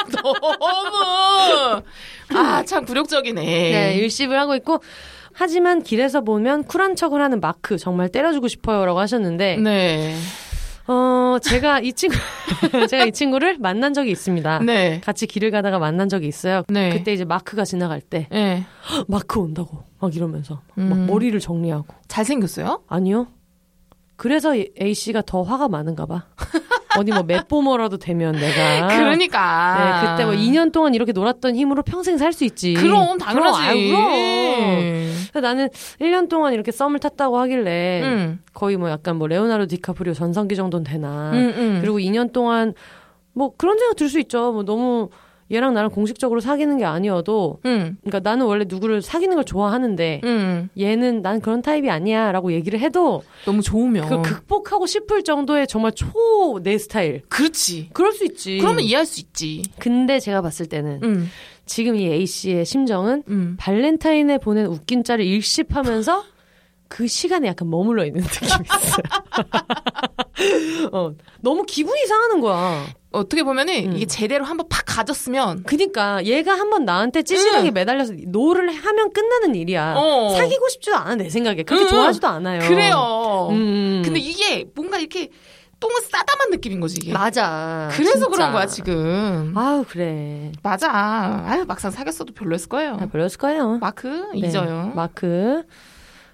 너무. 0.22 1.82
아, 2.34 2.62
참 2.64 2.84
굴욕적이네. 2.84 3.42
네, 3.42 3.94
일십을 3.96 4.38
하고 4.38 4.54
있고 4.54 4.80
하지만 5.32 5.82
길에서 5.82 6.22
보면 6.22 6.64
쿨한 6.64 6.96
척을 6.96 7.20
하는 7.22 7.40
마크 7.40 7.76
정말 7.78 8.08
때려주고 8.08 8.48
싶어요라고 8.48 8.98
하셨는데 8.98 9.56
네. 9.58 10.16
어, 10.86 11.36
제가 11.40 11.80
이 11.80 11.92
친구, 11.92 12.16
제가 12.90 13.04
이 13.04 13.12
친구를 13.12 13.58
만난 13.58 13.94
적이 13.94 14.10
있습니다. 14.10 14.60
네. 14.60 15.00
같이 15.04 15.26
길을 15.28 15.50
가다가 15.52 15.78
만난 15.78 16.08
적이 16.08 16.26
있어요. 16.26 16.62
네. 16.68 16.90
그때 16.90 17.12
이제 17.12 17.24
마크가 17.24 17.64
지나갈 17.64 18.00
때, 18.00 18.26
네. 18.30 18.64
"헉, 18.90 19.04
마크 19.08 19.38
온다고. 19.38 19.84
막 20.00 20.16
이러면서. 20.16 20.62
막 20.74 20.98
음. 20.98 21.06
머리를 21.06 21.38
정리하고. 21.38 21.86
잘생겼어요? 22.08 22.82
아니요. 22.88 23.28
그래서 24.20 24.52
A씨가 24.54 25.22
더 25.24 25.40
화가 25.40 25.68
많은가 25.68 26.04
봐. 26.04 26.24
어디 26.98 27.10
뭐 27.10 27.22
맷보머라도 27.22 27.96
되면 27.96 28.32
내가. 28.34 28.88
그러니까. 28.88 30.02
네, 30.02 30.10
그때 30.10 30.24
뭐 30.26 30.34
2년 30.34 30.72
동안 30.72 30.94
이렇게 30.94 31.12
놀았던 31.12 31.56
힘으로 31.56 31.82
평생 31.82 32.18
살 32.18 32.34
수 32.34 32.44
있지. 32.44 32.74
그럼 32.74 33.16
당연하지. 33.16 33.88
그럼, 33.88 34.04
그럼. 34.10 34.78
그래서 35.30 35.40
나는 35.40 35.68
1년 36.02 36.28
동안 36.28 36.52
이렇게 36.52 36.70
썸을 36.70 36.98
탔다고 36.98 37.38
하길래 37.38 38.02
응. 38.04 38.38
거의 38.52 38.76
뭐 38.76 38.90
약간 38.90 39.16
뭐 39.16 39.26
레오나르도 39.26 39.68
디카프리오 39.74 40.12
전성기 40.12 40.54
정도는 40.54 40.84
되나. 40.84 41.30
응, 41.32 41.54
응. 41.56 41.78
그리고 41.80 41.98
2년 41.98 42.30
동안 42.30 42.74
뭐 43.32 43.54
그런 43.56 43.78
생각 43.78 43.96
들 43.96 44.10
수 44.10 44.20
있죠. 44.20 44.52
뭐 44.52 44.64
너무 44.64 45.08
얘랑 45.52 45.74
나랑 45.74 45.90
공식적으로 45.90 46.40
사귀는 46.40 46.78
게 46.78 46.84
아니어도 46.84 47.58
응. 47.66 47.96
그러니까 48.02 48.20
나는 48.20 48.46
원래 48.46 48.64
누구를 48.68 49.02
사귀는 49.02 49.34
걸 49.34 49.44
좋아하는데 49.44 50.20
응. 50.24 50.68
얘는 50.78 51.22
난 51.22 51.40
그런 51.40 51.60
타입이 51.62 51.90
아니야라고 51.90 52.52
얘기를 52.52 52.78
해도 52.80 53.22
너무 53.44 53.62
좋으면. 53.62 54.08
그 54.08 54.22
극복하고 54.22 54.86
싶을 54.86 55.22
정도의 55.24 55.66
정말 55.66 55.92
초 55.92 56.60
내 56.62 56.78
스타일. 56.78 57.22
그렇지. 57.28 57.90
그럴 57.92 58.12
수 58.12 58.24
있지. 58.24 58.58
그러면 58.58 58.80
이해할 58.84 59.06
수 59.06 59.20
있지. 59.20 59.62
근데 59.78 60.18
제가 60.20 60.42
봤을 60.42 60.66
때는 60.66 61.00
응. 61.02 61.26
지금 61.66 61.96
이 61.96 62.06
A 62.06 62.26
씨의 62.26 62.64
심정은 62.64 63.22
응. 63.28 63.56
발렌타인에 63.58 64.38
보낸 64.38 64.66
웃긴 64.66 65.04
짤을 65.04 65.24
읽씹하면서 65.24 66.24
그 66.90 67.06
시간에 67.06 67.46
약간 67.46 67.70
머물러 67.70 68.04
있는 68.04 68.20
느낌이 68.26 68.50
있어요. 68.50 69.04
어, 70.92 71.12
너무 71.40 71.62
기분이 71.64 72.04
상하는 72.06 72.40
거야. 72.40 72.84
어떻게 73.12 73.42
보면은 73.44 73.90
음. 73.92 73.96
이게 73.96 74.06
제대로 74.06 74.44
한번 74.44 74.66
팍 74.68 74.84
깨졌으면 74.86 75.62
그니까 75.64 76.24
얘가 76.24 76.52
한번 76.52 76.84
나한테 76.84 77.22
찌질하게 77.22 77.68
응. 77.68 77.74
매달려서 77.74 78.14
no를 78.26 78.72
하면 78.72 79.12
끝나는 79.12 79.54
일이야. 79.54 79.94
어. 79.96 80.34
사귀고 80.36 80.68
싶지도 80.68 80.96
않아 80.96 81.14
내 81.16 81.28
생각에. 81.30 81.62
그렇게 81.62 81.84
응. 81.84 81.88
좋아하지도 81.90 82.26
않아요. 82.26 82.68
그래요. 82.68 83.48
음. 83.52 84.02
근데 84.04 84.18
이게 84.18 84.66
뭔가 84.74 84.98
이렇게 84.98 85.28
똥을 85.78 85.96
싸다만 86.02 86.50
느낌인 86.50 86.80
거지 86.80 86.98
이게. 87.02 87.12
맞아. 87.12 87.88
그래서 87.92 88.12
진짜. 88.14 88.26
그런 88.28 88.52
거야 88.52 88.66
지금. 88.66 89.52
아우 89.56 89.84
그래. 89.88 90.50
맞아. 90.62 91.44
아유 91.46 91.64
막상 91.66 91.90
사귀었어도 91.92 92.34
별로였을 92.34 92.68
거예요. 92.68 92.98
아, 93.00 93.06
별로였을 93.06 93.38
거예요. 93.38 93.78
마크 93.78 94.06
네. 94.34 94.38
잊어요. 94.48 94.92
마크. 94.94 95.62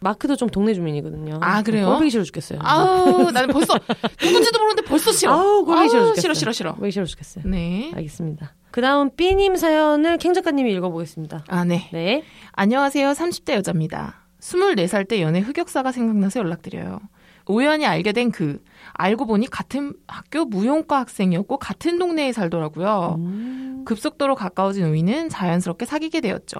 마크도 0.00 0.36
좀 0.36 0.48
동네 0.48 0.74
주민이거든요. 0.74 1.38
아, 1.40 1.62
그래요? 1.62 1.86
꼴보기 1.86 2.10
싫어 2.10 2.22
죽겠어요. 2.24 2.58
아우 2.62 3.30
나는 3.32 3.48
벌써 3.52 3.74
누군지도 4.22 4.58
모르는데 4.58 4.82
벌써 4.82 5.12
싫어. 5.12 5.32
아우, 5.32 5.64
꼴보기 5.64 5.88
싫어 5.88 6.00
아우, 6.00 6.06
죽겠어요. 6.08 6.20
싫어 6.20 6.34
싫어 6.34 6.52
싫어. 6.52 6.70
꼴보기 6.72 6.90
싫어 6.92 7.04
죽겠어요. 7.04 7.44
네. 7.46 7.92
알겠습니다. 7.94 8.54
그 8.70 8.80
다음 8.80 9.10
B님 9.16 9.56
사연을 9.56 10.18
캥 10.18 10.34
작가님이 10.34 10.72
읽어보겠습니다. 10.74 11.44
아 11.48 11.64
네. 11.64 11.88
네. 11.92 12.22
안녕하세요. 12.52 13.10
30대 13.12 13.54
여자입니다. 13.54 14.26
24살 14.40 15.08
때 15.08 15.22
연애 15.22 15.40
흑역사가 15.40 15.92
생각나서 15.92 16.40
연락드려요. 16.40 17.00
우연히 17.48 17.86
알게 17.86 18.12
된 18.12 18.32
그, 18.32 18.60
알고 18.94 19.26
보니 19.26 19.46
같은 19.48 19.94
학교 20.08 20.44
무용과 20.44 20.98
학생이었고 21.00 21.58
같은 21.58 21.98
동네에 21.98 22.32
살더라고요. 22.32 23.16
음. 23.18 23.84
급속도로 23.86 24.34
가까워진 24.34 24.84
우리는 24.84 25.28
자연스럽게 25.28 25.86
사귀게 25.86 26.20
되었죠. 26.20 26.58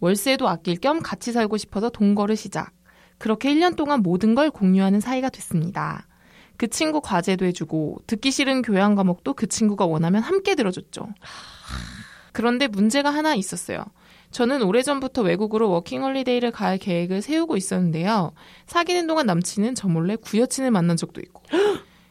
월세도 0.00 0.48
아낄 0.48 0.76
겸 0.76 1.00
같이 1.00 1.32
살고 1.32 1.56
싶어서 1.56 1.90
동거를 1.90 2.36
시작. 2.36 2.72
그렇게 3.18 3.52
1년 3.52 3.76
동안 3.76 4.00
모든 4.02 4.34
걸 4.34 4.50
공유하는 4.50 5.00
사이가 5.00 5.28
됐습니다. 5.30 6.06
그 6.56 6.68
친구 6.68 7.00
과제도 7.00 7.44
해주고 7.44 8.02
듣기 8.06 8.30
싫은 8.30 8.62
교양 8.62 8.94
과목도 8.94 9.34
그 9.34 9.46
친구가 9.46 9.86
원하면 9.86 10.22
함께 10.22 10.54
들어줬죠. 10.54 11.08
그런데 12.32 12.66
문제가 12.66 13.10
하나 13.10 13.34
있었어요. 13.34 13.84
저는 14.30 14.62
오래전부터 14.62 15.22
외국으로 15.22 15.70
워킹홀리데이를 15.70 16.50
갈 16.50 16.78
계획을 16.78 17.22
세우고 17.22 17.56
있었는데요. 17.56 18.32
사귀는 18.66 19.06
동안 19.06 19.26
남친은 19.26 19.74
저 19.74 19.88
몰래 19.88 20.16
구여친을 20.16 20.70
만난 20.70 20.96
적도 20.96 21.20
있고 21.20 21.42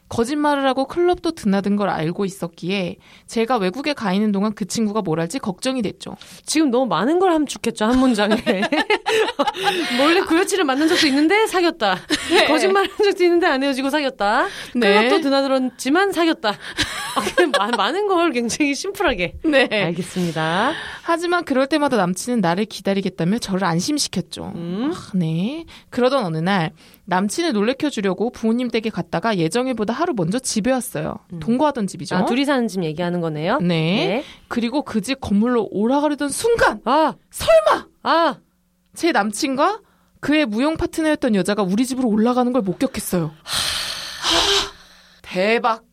거짓말을 0.08 0.66
하고 0.66 0.86
클럽도 0.86 1.32
드나든 1.32 1.76
걸 1.76 1.88
알고 1.88 2.24
있었기에 2.24 2.96
제가 3.26 3.58
외국에 3.58 3.92
가 3.92 4.12
있는 4.12 4.32
동안 4.32 4.54
그 4.54 4.66
친구가 4.66 5.02
뭘 5.02 5.20
할지 5.20 5.38
걱정이 5.38 5.82
됐죠. 5.82 6.16
지금 6.44 6.70
너무 6.70 6.86
많은 6.86 7.18
걸 7.18 7.32
함축했죠, 7.32 7.84
한 7.84 7.98
문장에. 7.98 8.36
몰래 9.98 10.20
구여치를 10.20 10.64
만난 10.64 10.88
적도 10.88 11.06
있는데 11.06 11.46
사귀었다. 11.46 11.98
거짓말 12.46 12.88
한 12.88 13.04
적도 13.04 13.24
있는데 13.24 13.46
안 13.46 13.62
헤어지고 13.62 13.90
사귀었다. 13.90 14.46
네. 14.74 14.94
클럽도 14.94 15.20
드나들었지만 15.20 16.12
사귀었다. 16.12 16.56
아, 17.58 17.70
많은 17.76 18.06
걸 18.08 18.32
굉장히 18.32 18.74
심플하게. 18.74 19.34
네. 19.44 19.68
알겠습니다. 19.70 20.72
하지만 21.02 21.44
그럴 21.44 21.66
때마다 21.66 21.96
남친은 21.96 22.40
나를 22.40 22.64
기다리겠다며 22.66 23.38
저를 23.38 23.64
안심시켰죠. 23.64 24.52
음. 24.54 24.92
아, 24.94 25.10
네. 25.14 25.64
그러던 25.90 26.24
어느 26.24 26.38
날 26.38 26.72
남친을 27.06 27.52
놀래켜 27.52 27.90
주려고 27.90 28.30
부모님 28.30 28.68
댁에 28.68 28.90
갔다가 28.90 29.36
예정일보다 29.38 29.92
하루 29.92 30.12
먼저 30.16 30.38
집에 30.38 30.70
왔어요. 30.70 31.16
동거하던 31.40 31.86
집이죠. 31.86 32.16
아, 32.16 32.24
둘이 32.24 32.44
사는 32.44 32.68
집 32.68 32.84
얘기하는 32.84 33.20
거네요. 33.20 33.58
네. 33.60 34.22
그리고 34.48 34.82
그 34.82 35.00
집 35.00 35.20
건물로 35.20 35.68
올라가려던 35.70 36.28
순간 36.28 36.80
아, 36.84 37.14
설마 37.30 37.86
아, 38.02 38.36
제 38.94 39.10
남친과 39.12 39.80
그의 40.20 40.44
무용 40.44 40.76
파트너였던 40.76 41.34
여자가 41.34 41.62
우리 41.62 41.86
집으로 41.86 42.08
올라가는 42.08 42.52
걸 42.52 42.60
목격했어요. 42.62 43.26
하, 43.42 44.72
대박. 45.22 45.84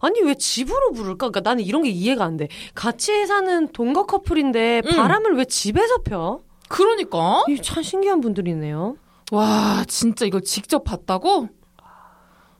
아니 0.00 0.20
왜 0.22 0.34
집으로 0.34 0.92
부를까? 0.92 1.28
그러니까 1.30 1.40
나는 1.40 1.64
이런 1.64 1.82
게 1.82 1.90
이해가 1.90 2.24
안 2.24 2.36
돼. 2.36 2.48
같이 2.74 3.26
사는 3.26 3.68
동거 3.72 4.06
커플인데 4.06 4.82
음. 4.84 4.96
바람을 4.96 5.34
왜 5.36 5.44
집에서 5.44 5.98
펴? 6.02 6.40
그러니까 6.68 7.44
이참 7.48 7.82
신기한 7.82 8.20
분들이네요. 8.20 8.96
와 9.32 9.84
진짜 9.88 10.24
이걸 10.26 10.42
직접 10.42 10.84
봤다고? 10.84 11.48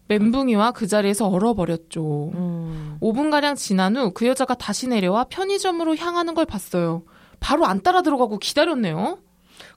멘붕이와 0.09 0.73
그 0.73 0.87
자리에서 0.87 1.29
얼어버렸죠. 1.29 2.31
음. 2.35 2.99
5분가량 3.01 3.57
지난 3.57 3.97
후 3.97 4.11
그 4.13 4.27
여자가 4.27 4.55
다시 4.55 4.89
내려와 4.89 5.25
편의점으로 5.25 5.97
향하는 5.97 6.35
걸 6.35 6.47
봤어요. 6.47 7.03
바로 7.41 7.67
안 7.67 7.83
따라 7.83 8.01
들어가고 8.03 8.39
기다렸네요. 8.39 9.19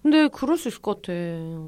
근데 0.02 0.28
그럴 0.28 0.58
수 0.58 0.68
있을 0.68 0.82
것 0.82 1.02
같아. 1.02 1.14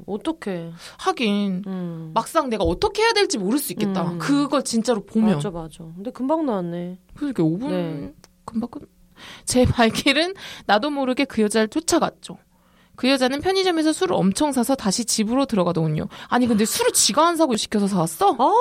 어떡해. 0.06 0.72
하긴 0.98 1.62
음. 1.66 2.10
막상 2.14 2.48
내가 2.48 2.64
어떻게 2.64 3.02
해야 3.02 3.12
될지 3.12 3.38
모를 3.38 3.58
수 3.58 3.72
있겠다. 3.72 4.02
음. 4.10 4.18
그걸 4.18 4.62
진짜로 4.62 5.04
보면. 5.04 5.36
맞아, 5.36 5.50
맞아. 5.50 5.84
근데 5.94 6.10
금방 6.10 6.46
나왔네. 6.46 6.98
그러니까 7.14 7.42
5분 7.42 7.68
네. 7.68 8.14
금방 8.44 8.70
끝. 8.70 8.90
제 9.44 9.64
발길은 9.64 10.34
나도 10.66 10.90
모르게 10.90 11.24
그 11.24 11.42
여자를 11.42 11.68
쫓아갔죠. 11.68 12.38
그 12.96 13.08
여자는 13.08 13.40
편의점에서 13.40 13.92
술을 13.92 14.14
엄청 14.14 14.52
사서 14.52 14.74
다시 14.74 15.04
집으로 15.04 15.46
들어가더군요. 15.46 16.08
아니 16.28 16.46
근데 16.46 16.64
술을 16.64 16.92
지가 16.92 17.26
안 17.26 17.36
사고 17.36 17.56
시켜서 17.56 17.86
사왔어? 17.86 18.36
어! 18.38 18.54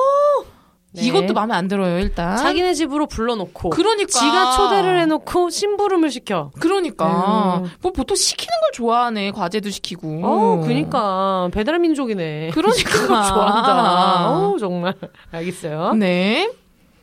네. 0.93 1.01
이것도 1.07 1.33
마음에 1.33 1.55
안 1.55 1.67
들어요 1.67 1.99
일단. 1.99 2.37
자기네 2.37 2.73
집으로 2.75 3.07
불러놓고. 3.07 3.71
그러니까 3.71 4.07
지가 4.07 4.51
초대를 4.51 4.99
해놓고 5.01 5.49
심부름을 5.49 6.11
시켜. 6.11 6.51
그러니까 6.59 7.61
음. 7.63 7.69
뭐 7.81 7.91
보통 7.91 8.15
시키는 8.15 8.51
걸 8.61 8.71
좋아하네 8.73 9.31
과제도 9.31 9.69
시키고. 9.69 10.21
어, 10.23 10.61
그니까. 10.65 11.49
배달 11.51 11.79
민족이네. 11.79 12.51
그러니까. 12.53 12.91
좋아한다. 13.23 14.29
어 14.29 14.55
정말. 14.59 14.93
알겠어요. 15.31 15.93
네. 15.95 16.51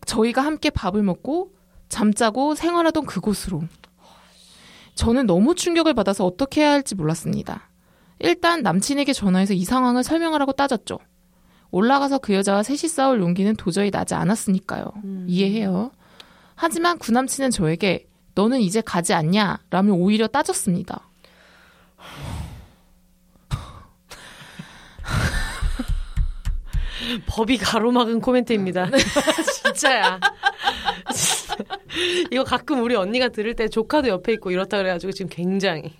저희가 0.06 0.42
함께 0.42 0.70
밥을 0.70 1.02
먹고 1.02 1.50
잠자고 1.88 2.54
생활하던 2.54 3.06
그곳으로. 3.06 3.62
저는 4.94 5.26
너무 5.26 5.54
충격을 5.54 5.94
받아서 5.94 6.24
어떻게 6.24 6.60
해야 6.60 6.72
할지 6.72 6.94
몰랐습니다. 6.94 7.70
일단 8.20 8.62
남친에게 8.62 9.12
전화해서 9.12 9.54
이 9.54 9.64
상황을 9.64 10.04
설명하라고 10.04 10.52
따졌죠. 10.52 10.98
올라가서 11.70 12.18
그 12.18 12.34
여자와 12.34 12.62
셋이 12.62 12.88
싸울 12.88 13.20
용기는 13.20 13.54
도저히 13.56 13.90
나지 13.90 14.14
않았으니까요. 14.14 14.84
음. 15.04 15.26
이해해요. 15.28 15.90
하지만 16.54 16.98
그 16.98 17.12
남친은 17.12 17.50
저에게 17.50 18.06
너는 18.34 18.60
이제 18.60 18.80
가지 18.80 19.14
않냐? 19.14 19.58
라며 19.70 19.92
오히려 19.92 20.26
따졌습니다. 20.26 21.08
법이 27.26 27.58
가로막은 27.58 28.20
코멘트입니다. 28.20 28.90
진짜야. 29.62 30.20
진짜. 31.14 31.40
이거 32.30 32.44
가끔 32.44 32.82
우리 32.82 32.94
언니가 32.94 33.28
들을 33.28 33.54
때 33.54 33.68
조카도 33.68 34.08
옆에 34.08 34.32
있고 34.34 34.50
이렇다 34.50 34.78
그래가지고 34.78 35.12
지금 35.12 35.28
굉장히 35.30 35.92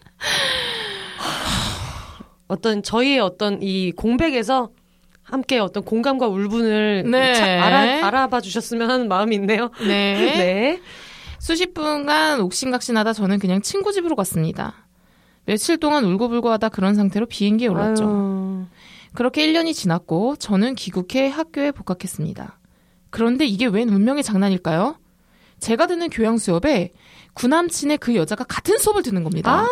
어떤 2.49 2.83
저희의 2.83 3.21
어떤 3.21 3.63
이 3.63 3.93
공백에서 3.93 4.71
함께 5.23 5.59
어떤 5.59 5.85
공감과 5.85 6.27
울분을 6.29 7.05
네. 7.11 7.35
차- 7.35 7.45
알아, 7.45 8.07
알아봐 8.07 8.41
주셨으면 8.41 8.91
하는 8.91 9.09
마음이 9.09 9.37
있네요. 9.37 9.71
네. 9.81 9.87
네. 10.79 10.81
수십 11.39 11.73
분간 11.73 12.41
옥신각신하다 12.41 13.13
저는 13.15 13.39
그냥 13.39 13.63
친구 13.63 13.93
집으로 13.93 14.17
갔습니다. 14.17 14.87
며칠 15.47 15.79
동안 15.79 16.05
울고불고하다 16.05 16.69
그런 16.69 16.95
상태로 16.95 17.27
비행기에 17.27 17.69
올랐죠. 17.69 18.05
아유, 18.05 18.67
그렇게 19.15 19.47
1년이 19.47 19.73
지났고 19.75 20.37
저는 20.37 20.75
귀국해 20.75 21.29
학교에 21.29 21.71
복학했습니다. 21.73 22.59
그런데 23.11 23.47
이게 23.47 23.67
웬 23.67 23.89
운명의 23.89 24.23
장난일까요? 24.23 24.97
제가 25.59 25.87
듣는 25.87 26.11
교양 26.11 26.39
수업에 26.39 26.93
구남친의 27.35 27.99
그 27.99 28.15
여자가 28.17 28.45
같은 28.45 28.79
수업을 28.79 29.03
듣는 29.03 29.25
겁니다. 29.25 29.61
아, 29.61 29.67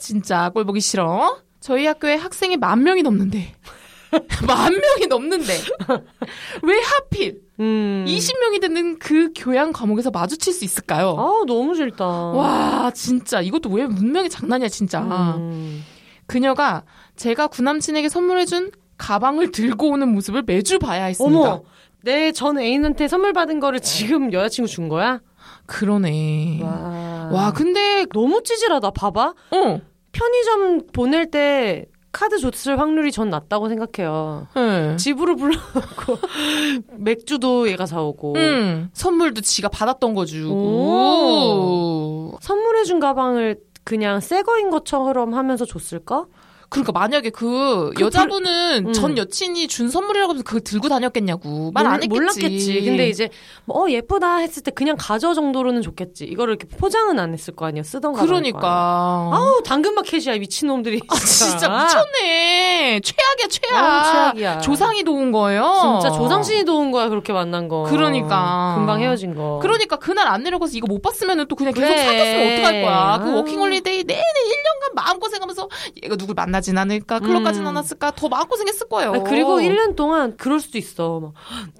진짜 0.00 0.48
꼴 0.50 0.64
보기 0.64 0.80
싫어. 0.80 1.38
저희 1.60 1.86
학교에 1.86 2.14
학생이 2.14 2.56
만 2.56 2.82
명이 2.82 3.02
넘는데 3.02 3.54
만 4.46 4.72
명이 4.72 5.06
넘는데 5.08 5.52
왜 6.62 6.80
하필 6.80 7.40
음. 7.60 8.04
20명이 8.08 8.60
듣는 8.60 8.98
그 8.98 9.30
교양 9.34 9.72
과목에서 9.72 10.10
마주칠 10.10 10.52
수 10.52 10.64
있을까요? 10.64 11.16
아, 11.18 11.44
너무 11.46 11.74
싫다. 11.74 12.04
와 12.06 12.90
진짜 12.94 13.40
이것도 13.40 13.70
왜 13.70 13.84
운명의 13.84 14.28
장난이야 14.30 14.68
진짜. 14.68 15.00
음. 15.00 15.84
그녀가 16.26 16.84
제가 17.16 17.46
구남친에게 17.48 18.08
선물해준 18.08 18.72
가방을 18.96 19.52
들고 19.52 19.88
오는 19.90 20.08
모습을 20.08 20.42
매주 20.42 20.78
봐야 20.78 21.04
했습니다. 21.04 21.38
어머, 21.38 21.62
내 22.02 22.32
전 22.32 22.58
애인한테 22.58 23.08
선물 23.08 23.32
받은 23.32 23.60
거를 23.60 23.80
지금 23.80 24.32
여자친구 24.32 24.68
준 24.68 24.88
거야? 24.88 25.20
그러네. 25.66 26.60
와. 26.62 27.28
와 27.32 27.52
근데 27.52 28.06
너무 28.12 28.42
찌질하다. 28.42 28.90
봐봐. 28.90 29.34
어 29.50 29.80
편의점 30.12 30.86
보낼 30.92 31.30
때 31.30 31.86
카드 32.14 32.38
줬을 32.38 32.78
확률이 32.78 33.10
전 33.10 33.28
낮다고 33.28 33.68
생각해요. 33.68 34.46
네. 34.54 34.96
집으로 34.96 35.34
불러놓고 35.34 36.18
맥주도 36.96 37.68
얘가 37.68 37.86
사오고 37.86 38.34
음, 38.36 38.88
선물도 38.92 39.40
지가 39.40 39.68
받았던 39.68 40.14
거 40.14 40.24
주고. 40.24 40.54
오. 40.54 42.38
선물해준 42.40 43.00
가방을 43.00 43.58
그냥 43.82 44.20
새 44.20 44.42
거인 44.42 44.70
것처럼 44.70 45.34
하면서 45.34 45.64
줬을까? 45.66 46.26
그러니까 46.68 46.92
만약에 46.92 47.30
그, 47.30 47.92
그 47.94 48.04
여자분은 48.04 48.86
음. 48.88 48.92
전 48.92 49.16
여친이 49.18 49.68
준 49.68 49.88
선물이라고 49.90 50.34
해서 50.34 50.42
그걸 50.44 50.60
들고 50.60 50.88
다녔겠냐고 50.88 51.70
말 51.72 51.84
몰- 51.84 51.92
안 51.92 52.02
했겠지. 52.02 52.08
몰랐겠지. 52.20 52.82
근데 52.84 53.08
이제 53.08 53.28
뭐, 53.64 53.84
어 53.84 53.90
예쁘다 53.90 54.36
했을 54.38 54.62
때 54.62 54.70
그냥 54.70 54.96
가져 54.98 55.34
정도로는 55.34 55.82
좋겠지. 55.82 56.24
이거를 56.24 56.56
이렇게 56.56 56.66
포장은 56.76 57.18
안 57.18 57.32
했을 57.32 57.54
거 57.54 57.66
아니야. 57.66 57.82
쓰던 57.82 58.12
가방. 58.12 58.26
그러니까. 58.26 59.30
아우 59.32 59.62
당근마켓이야 59.64 60.34
이 60.34 60.38
미친놈들이. 60.40 61.00
아, 61.08 61.14
진짜 61.16 61.68
미쳤네. 61.68 63.00
최악이야, 63.00 63.46
최악. 63.48 63.80
너무 63.80 64.04
최악이야. 64.12 64.60
조상이 64.60 65.04
도운 65.04 65.32
거예요. 65.32 66.00
진짜 66.00 66.16
조상신이 66.16 66.64
도운 66.64 66.90
거야 66.90 67.08
그렇게 67.08 67.32
만난 67.32 67.68
거. 67.68 67.84
그러니까. 67.84 68.74
금방 68.76 69.00
헤어진 69.00 69.34
거. 69.34 69.58
그러니까 69.62 69.96
그날 69.96 70.28
안 70.28 70.42
내려가서 70.42 70.72
이거 70.76 70.86
못 70.86 71.00
봤으면 71.02 71.46
또 71.48 71.56
그냥 71.56 71.72
계속 71.72 71.86
그래. 71.88 72.04
사귀었으면 72.04 72.52
어떡할 72.58 72.82
거야. 72.82 73.18
그 73.22 73.30
아. 73.30 73.34
워킹홀리데이 73.36 74.04
내내 74.04 74.20
1년간 74.22 74.94
마음고생하면서 74.94 75.68
얘가 76.04 76.16
누굴 76.16 76.34
만나 76.34 76.60
진 76.64 76.78
않을까, 76.78 77.20
클럽 77.20 77.44
가진 77.44 77.62
음. 77.62 77.68
않았을까, 77.68 78.12
더 78.12 78.28
마음고생했을 78.28 78.88
거예요. 78.88 79.12
아니, 79.12 79.24
그리고 79.24 79.58
1년 79.60 79.94
동안 79.94 80.36
그럴 80.36 80.58
수도 80.60 80.78
있어. 80.78 81.20
막 81.20 81.32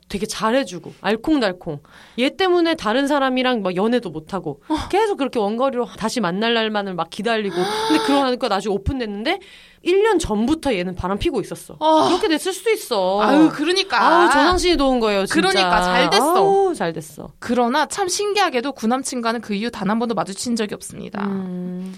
되게 0.08 0.26
잘해주고 0.26 0.92
알콩달콩. 1.00 1.80
얘 2.18 2.28
때문에 2.36 2.74
다른 2.76 3.08
사람이랑 3.08 3.62
막 3.62 3.74
연애도 3.74 4.10
못하고 4.10 4.60
어. 4.68 4.76
계속 4.90 5.16
그렇게 5.16 5.38
원거리로 5.40 5.86
다시 5.98 6.20
만날 6.20 6.54
날만을 6.54 6.94
막 6.94 7.10
기다리고. 7.10 7.56
근데 7.88 8.02
그러니까 8.04 8.48
나중에 8.48 8.72
오픈됐는데 8.74 9.40
1년 9.84 10.18
전부터 10.20 10.74
얘는 10.74 10.94
바람 10.94 11.18
피고 11.18 11.40
있었어. 11.40 11.76
어. 11.78 12.08
그렇게 12.08 12.28
됐을 12.28 12.52
수도 12.52 12.70
있어. 12.70 13.20
아유, 13.20 13.50
그러니까. 13.52 14.00
아우, 14.00 14.26
조상신이 14.28 14.76
도운 14.76 15.00
거예요. 15.00 15.26
진짜. 15.26 15.34
그러니까 15.40 15.82
잘 15.82 16.10
됐어. 16.10 16.36
아우, 16.36 16.74
잘 16.74 16.92
됐어. 16.92 17.28
그러나 17.38 17.86
참 17.86 18.08
신기하게도 18.08 18.72
구남친과는 18.72 19.40
그 19.40 19.54
이후 19.54 19.70
단 19.70 19.84
한 19.90 19.98
번도 19.98 20.14
마주친 20.14 20.56
적이 20.56 20.74
없습니다. 20.74 21.24
음. 21.26 21.94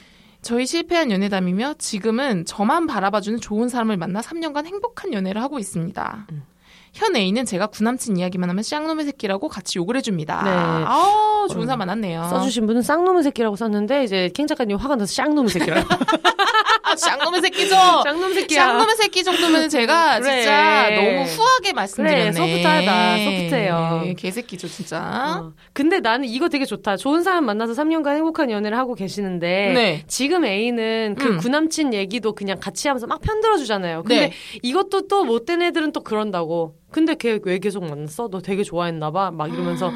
저희 0.47 0.65
실패한 0.65 1.11
연애담이며 1.11 1.75
지금은 1.79 2.45
저만 2.45 2.87
바라봐주는 2.87 3.41
좋은 3.41 3.69
사람을 3.69 3.97
만나 3.97 4.21
3년간 4.21 4.65
행복한 4.67 5.13
연애를 5.13 5.43
하고 5.43 5.59
있습니다. 5.59 6.27
음. 6.31 6.45
현 6.93 7.17
애인은 7.17 7.45
제가 7.47 7.67
구남친 7.67 8.17
이야기만 8.17 8.49
하면 8.51 8.63
쌍놈의 8.63 9.05
새끼라고 9.07 9.49
같이 9.49 9.79
욕을 9.79 9.97
해줍니다. 9.97 10.43
네. 10.45 10.51
아우, 10.51 11.49
좋은 11.49 11.67
사람 11.67 11.81
만났네요. 11.81 12.29
써주신 12.31 12.69
분은 12.69 12.83
쌍놈의 12.83 13.25
새끼라고 13.25 13.57
썼는데 13.57 14.05
이제 14.05 14.31
캥 14.35 14.47
작가님 14.47 14.77
화가 14.77 14.95
나서 14.95 15.13
쌍놈의 15.13 15.51
새끼라고. 15.51 15.89
아, 16.87 16.95
쌍놈의 16.97 17.41
새끼죠. 17.41 17.75
쌍놈 18.05 18.33
새끼야. 18.35 18.65
쌍놈의 18.67 18.97
새끼 18.97 19.25
정도면 19.25 19.69
제가 19.69 20.21
그래. 20.21 20.43
진짜 20.43 20.91
너무 20.91 21.23
후하게 21.25 21.73
말씀드렸네. 21.73 22.31
그래, 22.31 22.33
소프트하다. 22.33 23.19
소프트해요. 23.19 24.03
네, 24.05 24.15
개새끼죠, 24.15 24.69
진짜. 24.69 24.99
어. 25.43 25.53
근데 25.73 26.01
나는 26.01 26.29
이거 26.29 26.49
되게 26.49 26.65
좋다. 26.65 26.97
좋은 26.97 27.23
사람 27.23 27.45
만나서 27.45 27.73
3년간 27.73 28.15
행복한 28.17 28.51
연애를 28.51 28.79
하고 28.79 28.95
계시는데 28.95 29.73
네. 29.75 30.05
지금 30.07 30.45
애인은 30.45 31.17
그 31.19 31.27
음. 31.27 31.39
구남친 31.39 31.93
얘기도 31.93 32.35
그냥 32.35 32.59
같이 32.61 32.87
하면서 32.89 33.07
막 33.07 33.21
편들어 33.21 33.57
주잖아요. 33.57 34.03
근데 34.05 34.29
네. 34.29 34.33
이것도 34.63 35.09
또 35.09 35.25
못된 35.25 35.63
애들은 35.63 35.93
또 35.93 36.01
그런다고. 36.03 36.77
근데 36.97 37.15
걔 37.15 37.39
왜 37.45 37.59
계속 37.59 37.85
만났어? 37.85 38.29
너 38.31 38.41
되게 38.41 38.63
좋아했나 38.63 39.11
봐. 39.11 39.31
막 39.31 39.53
이러면서 39.53 39.93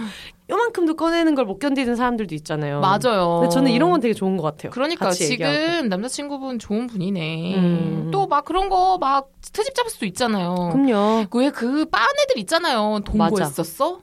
요만큼도 0.51 0.97
꺼내는 0.97 1.35
걸 1.35 1.47
못 1.47 1.59
견디는 1.59 1.97
사람들도 1.97 2.35
있잖아요. 2.35 2.81
맞아요. 2.81 3.39
근데 3.41 3.55
저는 3.55 3.71
이런 3.71 3.91
건 3.91 4.01
되게 4.01 4.13
좋은 4.13 4.37
것 4.37 4.43
같아요. 4.43 4.71
그러니까 4.71 5.11
지금 5.13 5.47
얘기하고. 5.47 5.87
남자친구분 5.89 6.59
좋은 6.59 6.87
분이네. 6.89 7.55
음. 7.57 8.11
또막 8.13 8.45
그런 8.45 8.69
거 8.69 8.99
막 9.01 9.31
트집 9.41 9.75
잡을 9.75 9.91
수도 9.91 10.05
있잖아요. 10.05 10.55
그럼요. 10.73 11.25
왜그 11.33 11.87
빠은 11.87 12.07
애들 12.25 12.39
있잖아요. 12.41 13.01
동거했었어? 13.07 14.01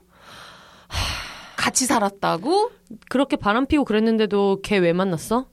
같이 1.56 1.86
살았다고? 1.86 2.70
그렇게 3.08 3.36
바람 3.36 3.66
피고 3.66 3.84
그랬는데도 3.84 4.58
걔 4.64 4.78
왜 4.78 4.92
만났어? 4.92 5.46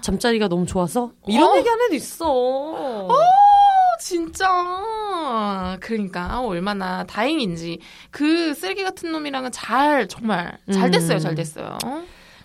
잠자리가 0.00 0.48
너무 0.48 0.66
좋아서? 0.66 1.12
이런 1.28 1.52
어? 1.52 1.56
얘기하는 1.56 1.84
애도 1.86 1.94
있어. 1.94 2.26
진짜. 4.00 5.76
그러니까 5.80 6.40
얼마나 6.40 7.04
다행인지 7.04 7.80
그 8.10 8.54
쓰레기 8.54 8.82
같은 8.82 9.12
놈이랑은 9.12 9.52
잘 9.52 10.08
정말 10.08 10.58
잘 10.72 10.86
음. 10.86 10.90
됐어요. 10.90 11.18
잘 11.18 11.34
됐어요. 11.34 11.78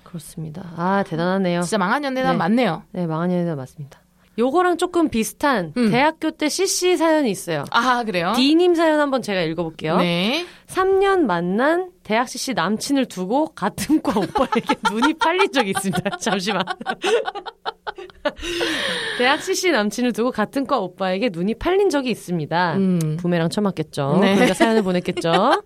그렇습니다. 0.03 0.73
아 0.77 1.03
대단하네요. 1.07 1.61
진짜 1.61 1.77
망한 1.77 2.03
연애담 2.03 2.33
네. 2.33 2.37
맞네요. 2.37 2.83
네, 2.91 3.07
망한 3.07 3.31
연애가 3.31 3.55
맞습니다. 3.55 3.99
요거랑 4.37 4.77
조금 4.77 5.09
비슷한 5.09 5.73
음. 5.77 5.91
대학교 5.91 6.31
때 6.31 6.49
CC 6.49 6.97
사연이 6.97 7.29
있어요. 7.29 7.65
아 7.71 8.03
그래요? 8.03 8.33
D님 8.35 8.73
사연 8.75 8.99
한번 8.99 9.21
제가 9.21 9.41
읽어볼게요. 9.41 9.97
네. 9.97 10.45
3년 10.67 11.21
만난 11.21 11.91
대학 12.03 12.27
CC 12.27 12.53
남친을 12.53 13.05
두고 13.05 13.47
같은 13.55 14.01
과 14.01 14.19
오빠에게 14.19 14.75
눈이 14.91 15.13
팔린 15.15 15.51
적이 15.51 15.71
있습니다. 15.71 16.09
잠시만. 16.19 16.63
대학 19.17 19.41
CC 19.41 19.71
남친을 19.71 20.13
두고 20.13 20.31
같은 20.31 20.65
과 20.65 20.79
오빠에게 20.79 21.29
눈이 21.31 21.55
팔린 21.55 21.89
적이 21.89 22.11
있습니다. 22.11 22.75
음. 22.75 23.17
부메랑 23.19 23.49
쳐맞겠죠. 23.49 24.19
네. 24.21 24.33
그러니까 24.33 24.53
사연을 24.53 24.83
보냈겠죠. 24.83 25.63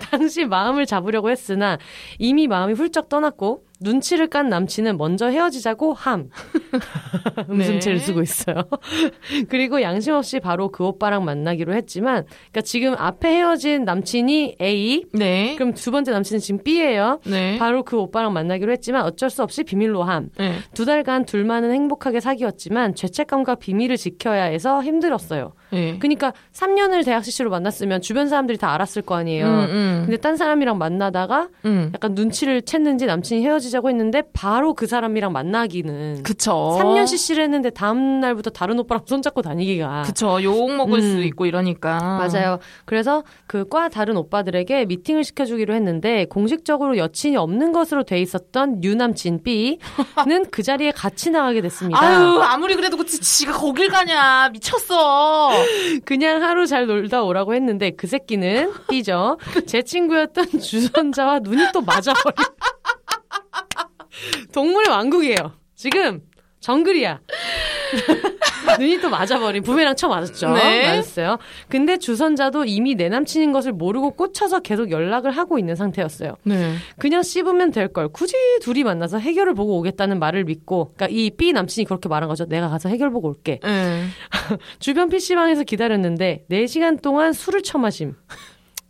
당시 0.00 0.44
마음을 0.44 0.86
잡으려고 0.86 1.30
했으나 1.30 1.78
이미 2.18 2.48
마음이 2.48 2.74
훌쩍 2.74 3.08
떠났고 3.08 3.64
눈치를 3.80 4.28
깐 4.28 4.48
남친은 4.48 4.96
먼저 4.96 5.26
헤어지자고 5.28 5.94
함. 5.94 6.30
음슴체를 7.48 7.98
네. 7.98 8.04
쓰고 8.04 8.22
있어요. 8.22 8.56
그리고 9.48 9.80
양심 9.80 10.14
없이 10.14 10.38
바로 10.38 10.70
그 10.70 10.84
오빠랑 10.84 11.24
만나기로 11.24 11.74
했지만, 11.74 12.24
그러니까 12.24 12.60
지금 12.60 12.94
앞에 12.96 13.28
헤어진 13.28 13.84
남친이 13.84 14.56
A, 14.60 15.04
네. 15.12 15.54
그럼 15.56 15.72
두 15.74 15.90
번째 15.90 16.12
남친은 16.12 16.40
지금 16.40 16.62
B예요. 16.62 17.20
네. 17.24 17.58
바로 17.58 17.82
그 17.82 17.96
오빠랑 17.98 18.32
만나기로 18.32 18.70
했지만 18.72 19.02
어쩔 19.02 19.30
수 19.30 19.42
없이 19.42 19.64
비밀로 19.64 20.02
함. 20.02 20.28
네. 20.36 20.56
두 20.74 20.84
달간 20.84 21.24
둘만은 21.24 21.72
행복하게 21.72 22.20
사귀었지만 22.20 22.94
죄책감과 22.94 23.56
비밀을 23.56 23.96
지켜야 23.96 24.44
해서 24.44 24.82
힘들었어요. 24.82 25.54
네. 25.72 25.96
그러니까 25.98 26.32
3년을 26.52 27.04
대학 27.04 27.24
CC로 27.24 27.48
만났으면 27.50 28.00
주변 28.02 28.28
사람들이 28.28 28.58
다 28.58 28.72
알았을 28.74 29.02
거 29.02 29.14
아니에요. 29.16 29.46
음, 29.46 29.50
음. 29.70 30.02
근데 30.04 30.16
딴 30.18 30.36
사람이랑 30.36 30.78
만나다가 30.78 31.48
음. 31.64 31.90
약간 31.94 32.14
눈치를 32.14 32.62
챘는지 32.62 33.06
남친이 33.06 33.44
헤어지자고 33.44 33.88
했는데 33.88 34.22
바로 34.32 34.74
그 34.74 34.86
사람이랑 34.86 35.32
만나기는 35.32 36.22
그쵸. 36.22 36.76
3년 36.80 37.06
CC를 37.06 37.44
했는데 37.44 37.70
다음 37.70 38.20
날부터 38.20 38.50
다른 38.50 38.78
오빠랑 38.80 39.04
손잡고 39.06 39.42
다니기가 39.42 40.02
그쵸. 40.06 40.42
욕 40.42 40.74
먹을 40.76 40.98
음. 40.98 41.02
수 41.02 41.22
있고 41.22 41.46
이러니까. 41.46 41.98
맞아요. 42.18 42.58
그래서 42.84 43.22
그 43.46 43.64
과 43.70 43.88
다른 43.88 44.16
오빠들에게 44.16 44.86
미팅을 44.86 45.22
시켜주기로 45.22 45.74
했는데 45.74 46.24
공식적으로 46.24 46.96
여친이 46.96 47.36
없는 47.36 47.70
것으로 47.70 48.02
돼 48.02 48.20
있었던 48.20 48.82
유남친 48.82 49.44
B는 49.44 50.46
그 50.50 50.64
자리에 50.64 50.90
같이 50.90 51.30
나가게 51.30 51.60
됐습니다. 51.60 52.00
아유, 52.00 52.40
아무리 52.42 52.74
그래도 52.74 52.96
그치, 52.96 53.20
지가 53.20 53.52
거길 53.52 53.90
가냐. 53.90 54.48
미쳤어. 54.52 55.50
그냥 56.04 56.42
하루 56.42 56.66
잘 56.66 56.86
놀다 56.86 57.22
오라고 57.22 57.54
했는데 57.54 57.90
그 57.90 58.06
새끼는 58.06 58.72
B죠. 58.88 59.38
제 59.66 59.82
친구였던 59.82 60.50
주선자와 60.60 61.40
눈이 61.40 61.68
또 61.72 61.80
맞아버린 61.80 62.36
동물의 64.52 64.90
왕국이에요. 64.90 65.52
지금 65.74 66.20
정글이야. 66.60 67.20
눈이 68.78 69.00
또 69.00 69.10
맞아버린 69.10 69.62
부메랑 69.62 69.96
쳐 69.96 70.06
맞았죠. 70.08 70.50
네. 70.52 70.86
맞았어요. 70.86 71.38
근데 71.68 71.96
주선자도 71.98 72.64
이미 72.64 72.94
내 72.94 73.08
남친인 73.08 73.52
것을 73.52 73.72
모르고 73.72 74.12
꽂혀서 74.12 74.60
계속 74.60 74.90
연락을 74.90 75.32
하고 75.32 75.58
있는 75.58 75.74
상태였어요. 75.74 76.36
네. 76.44 76.74
그냥 76.98 77.22
씹으면 77.22 77.72
될 77.72 77.88
걸. 77.88 78.08
굳이 78.08 78.34
둘이 78.62 78.84
만나서 78.84 79.18
해결을 79.18 79.54
보고 79.54 79.76
오겠다는 79.78 80.18
말을 80.20 80.44
믿고, 80.44 80.92
그러니까 80.94 81.08
이 81.10 81.30
B 81.30 81.52
남친이 81.52 81.84
그렇게 81.86 82.08
말한 82.08 82.28
거죠. 82.28 82.44
내가 82.46 82.68
가서 82.68 82.88
해결 82.88 83.10
보고 83.10 83.28
올게. 83.28 83.58
네. 83.64 84.04
주변 84.78 85.08
PC방에서 85.08 85.64
기다렸는데 85.64 86.44
4 86.48 86.66
시간 86.68 86.98
동안 86.98 87.32
술을 87.32 87.62
처마심. 87.62 88.14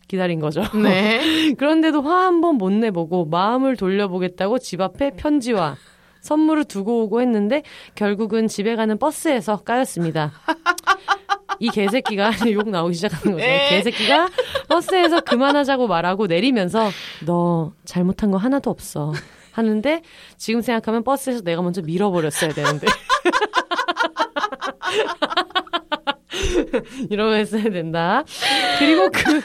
기다린 0.09 0.40
거죠. 0.40 0.62
네. 0.74 1.54
그런데도 1.56 2.02
화 2.02 2.26
한 2.26 2.40
번 2.40 2.56
못 2.59 2.70
내보고 2.72 3.24
마음을 3.26 3.76
돌려보겠다고 3.76 4.59
집 4.59 4.80
앞에 4.80 5.12
편지와 5.16 5.76
선물을 6.20 6.64
두고 6.64 7.02
오고 7.04 7.20
했는데 7.20 7.62
결국은 7.94 8.48
집에 8.48 8.74
가는 8.76 8.98
버스에서 8.98 9.59
까였습니다. 9.59 10.33
이 11.59 11.68
개새끼가 11.68 12.30
욕 12.52 12.70
나오기 12.70 12.94
시작하는 12.94 13.37
거죠. 13.37 13.46
네. 13.46 13.68
개새끼가 13.70 14.28
버스에서 14.68 15.20
그만하자고 15.20 15.88
말하고 15.88 16.26
내리면서 16.26 16.90
너 17.26 17.72
잘못한 17.85 18.30
거 18.30 18.38
하나도 18.38 18.70
없어. 18.70 19.12
하는데 19.52 20.00
지금 20.37 20.62
생각하면 20.62 21.02
버스에서 21.04 21.42
내가 21.42 21.61
먼저 21.61 21.83
밀어버렸어야 21.83 22.52
되는데. 22.52 22.87
이러면 27.11 27.40
했어야 27.40 27.64
된다. 27.64 28.22
그리고 28.78 29.11
그 29.11 29.42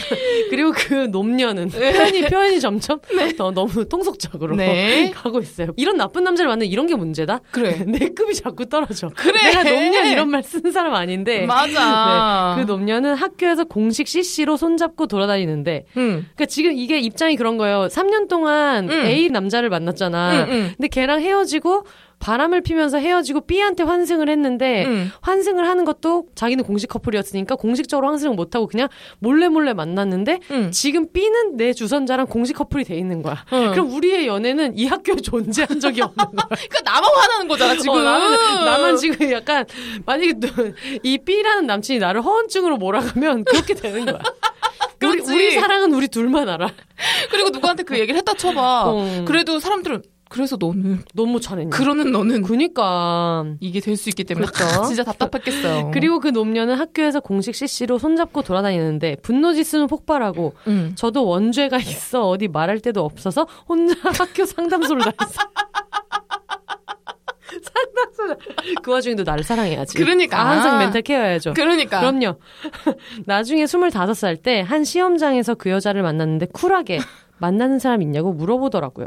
그리고 0.50 0.72
그 0.74 1.08
놈녀는 1.10 1.68
표현이 1.68 2.22
표현이 2.22 2.60
점점 2.60 3.00
더 3.36 3.50
너무 3.50 3.88
통속적으로 3.88 4.56
네. 4.56 5.10
가고 5.14 5.40
있어요. 5.40 5.68
이런 5.76 5.96
나쁜 5.96 6.24
남자를 6.24 6.48
만나는 6.48 6.66
이런 6.66 6.86
게 6.86 6.94
문제다. 6.94 7.40
그래. 7.50 7.84
내 7.86 8.08
급이 8.10 8.34
자꾸 8.34 8.66
떨어져. 8.66 9.10
그래. 9.14 9.38
내가 9.42 9.62
놈녀 9.64 10.04
이런 10.04 10.30
말 10.30 10.42
쓰는 10.42 10.72
사람 10.72 10.94
아닌데. 10.94 11.46
맞아. 11.46 12.54
네, 12.56 12.64
그 12.64 12.70
놈녀는 12.70 13.14
학교에서 13.14 13.64
공식 13.64 14.06
CC로 14.08 14.56
손잡고 14.56 15.06
돌아다니는데, 15.06 15.86
응. 15.96 16.02
그러니까 16.34 16.46
지금 16.46 16.72
이게 16.72 16.98
입장이 16.98 17.36
그런 17.36 17.56
거예요. 17.58 17.88
3년 17.88 18.28
동안 18.28 18.88
응. 18.90 19.06
A 19.06 19.28
남자를 19.28 19.68
만났잖아. 19.70 20.44
응, 20.44 20.46
응. 20.50 20.72
근데 20.76 20.88
걔랑 20.88 21.20
헤어지고 21.20 21.84
바람을 22.22 22.60
피면서 22.60 22.98
헤어지고 22.98 23.40
B한테 23.42 23.82
환승을 23.82 24.28
했는데 24.28 24.84
응. 24.86 25.10
환승을 25.22 25.66
하는 25.66 25.84
것도 25.84 26.26
자기는 26.36 26.62
공식 26.62 26.86
커플이었으니까 26.86 27.56
공식적으로 27.56 28.06
환승을 28.06 28.36
못하고 28.36 28.68
그냥 28.68 28.88
몰래 29.18 29.48
몰래 29.48 29.72
만났는데 29.74 30.38
응. 30.52 30.70
지금 30.70 31.10
B는 31.12 31.56
내 31.56 31.72
주선자랑 31.72 32.28
공식 32.28 32.52
커플이 32.54 32.84
돼 32.84 32.96
있는 32.96 33.22
거야. 33.22 33.44
응. 33.52 33.72
그럼 33.72 33.92
우리의 33.92 34.28
연애는 34.28 34.78
이 34.78 34.86
학교에 34.86 35.16
존재한 35.16 35.80
적이 35.80 36.02
없는 36.02 36.16
거야. 36.24 36.46
그러니까 36.70 36.80
나만 36.84 37.10
화나는 37.12 37.48
거잖아 37.48 37.76
지금. 37.76 37.94
어, 37.94 38.00
나만, 38.02 38.64
나만 38.66 38.96
지금 38.98 39.32
약간 39.32 39.64
만약에 40.06 40.34
너- 40.34 40.48
이 41.02 41.18
B라는 41.18 41.66
남친이 41.66 41.98
나를 41.98 42.22
허언증으로 42.24 42.76
몰아가면 42.76 43.44
그렇게 43.46 43.74
되는 43.74 44.06
거야. 44.06 44.20
우리. 45.02 45.20
우리 45.22 45.50
사랑은 45.58 45.92
우리 45.92 46.06
둘만 46.06 46.48
알아. 46.48 46.68
그리고 47.32 47.50
누구한테 47.50 47.82
그 47.82 47.98
얘기를 47.98 48.16
했다 48.18 48.34
쳐봐. 48.34 48.84
어. 48.86 49.24
그래도 49.26 49.58
사람들은 49.58 50.02
그래서 50.32 50.56
너는 50.58 51.02
너무 51.14 51.40
잘했냐. 51.40 51.70
그러는 51.76 52.10
너는 52.10 52.42
그니까. 52.42 53.44
이게 53.60 53.80
될 53.80 53.96
수 53.96 54.08
있기 54.08 54.24
때문에 54.24 54.46
그렇죠. 54.46 54.84
진짜 54.86 55.04
답답했겠어요. 55.04 55.90
그리고 55.94 56.18
그 56.20 56.28
놈녀는 56.28 56.74
학교에서 56.76 57.20
공식 57.20 57.54
CC로 57.54 57.98
손잡고 57.98 58.40
돌아다니는데 58.42 59.16
분노 59.22 59.52
지수는 59.52 59.86
폭발하고 59.88 60.54
응. 60.68 60.92
저도 60.96 61.26
원죄가 61.26 61.76
있어 61.76 62.26
어디 62.28 62.48
말할 62.48 62.80
데도 62.80 63.04
없어서 63.04 63.46
혼자 63.68 63.94
학교 64.18 64.46
상담소를 64.46 65.02
다녔어. 65.02 65.42
상담소 67.52 68.40
그 68.82 68.90
와중에도 68.90 69.24
나를 69.24 69.44
사랑해야지. 69.44 69.98
그러니까. 69.98 70.40
아, 70.40 70.50
항상 70.50 70.78
멘탈 70.78 71.02
케어해야죠. 71.02 71.52
그러니까 71.54 72.00
그럼요. 72.00 72.36
나중에 73.26 73.64
25살 73.64 74.42
때 74.42 74.62
한 74.62 74.84
시험장에서 74.84 75.54
그 75.56 75.68
여자를 75.70 76.02
만났는데 76.02 76.46
쿨하게 76.52 77.00
만나는 77.38 77.78
사람 77.78 78.00
있냐고 78.02 78.32
물어보더라고요. 78.32 79.06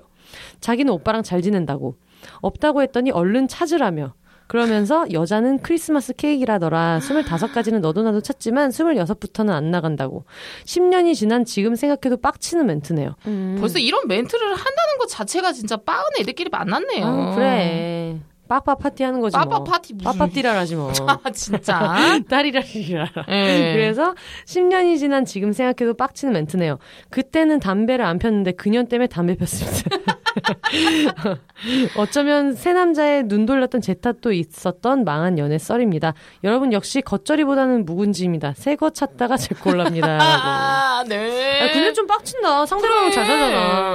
자기는 0.62 0.92
오빠랑 0.94 1.24
잘 1.24 1.42
지낸다고. 1.42 1.96
없다고 2.42 2.82
했더니 2.82 3.12
얼른 3.12 3.48
찾으라며. 3.48 4.14
그러면서 4.48 5.08
여자는 5.12 5.60
크리스마스 5.64 6.14
케이크라더라. 6.14 7.00
25까지는 7.02 7.80
너도 7.80 8.04
나도 8.04 8.22
찾지만 8.22 8.70
26부터는 8.70 9.50
안 9.50 9.72
나간다고. 9.72 10.26
10년이 10.66 11.16
지난 11.16 11.46
지금 11.46 11.76
생각해도 11.76 12.18
빡치는 12.18 12.68
멘트네요. 12.68 13.16
벌써 13.60 13.80
이런 13.80 14.08
멘트를 14.08 14.48
한다는 14.50 14.98
것 15.00 15.08
자체가 15.08 15.52
진짜 15.52 15.78
빠은 15.78 16.04
애들끼리 16.20 16.50
만났네요. 16.52 17.06
아, 17.06 17.36
그래. 17.36 18.20
빠빠 18.48 18.76
파티 18.76 19.04
하는 19.04 19.22
거지 19.22 19.36
빠빠 19.36 19.58
뭐. 19.58 19.64
파티 19.64 19.94
무슨 19.94 20.12
빠빠 20.12 20.28
띠라라지 20.32 20.76
뭐. 20.76 20.92
아 21.08 21.32
진짜. 21.32 21.96
딸이라리라. 22.30 23.08
예. 23.30 23.74
그래서 23.76 24.14
10년이 24.46 24.98
지난 25.00 25.26
지금 25.26 25.52
생각해도 25.52 25.94
빡치는 25.96 26.34
멘트네요. 26.34 26.78
그때는 27.10 27.60
담배를 27.60 28.06
안 28.06 28.20
폈는데 28.20 28.52
그년 28.54 28.88
때문에 28.88 29.08
담배 29.08 29.36
폈습니다. 29.36 29.90
어쩌면 31.98 32.54
새 32.54 32.74
남자의 32.74 33.24
눈 33.24 33.46
돌렸던 33.46 33.82
제 33.82 33.94
탓도 33.94 34.32
있었던 34.34 35.04
망한 35.06 35.38
연애 35.40 35.58
썰입니다. 35.58 36.14
여러분 36.44 36.74
역시 36.74 37.02
겉절이보다는 37.02 37.86
묵은지입니다. 37.86 38.54
새 38.56 38.76
거 38.76 38.90
찾다가 38.90 39.38
제 39.38 39.56
꼴랍니다. 39.56 40.18
아, 40.22 41.04
네. 41.08 41.62
아, 41.62 41.72
근데 41.72 41.94
좀 41.94 42.06
빡친다. 42.08 42.66
상대방은. 42.66 43.10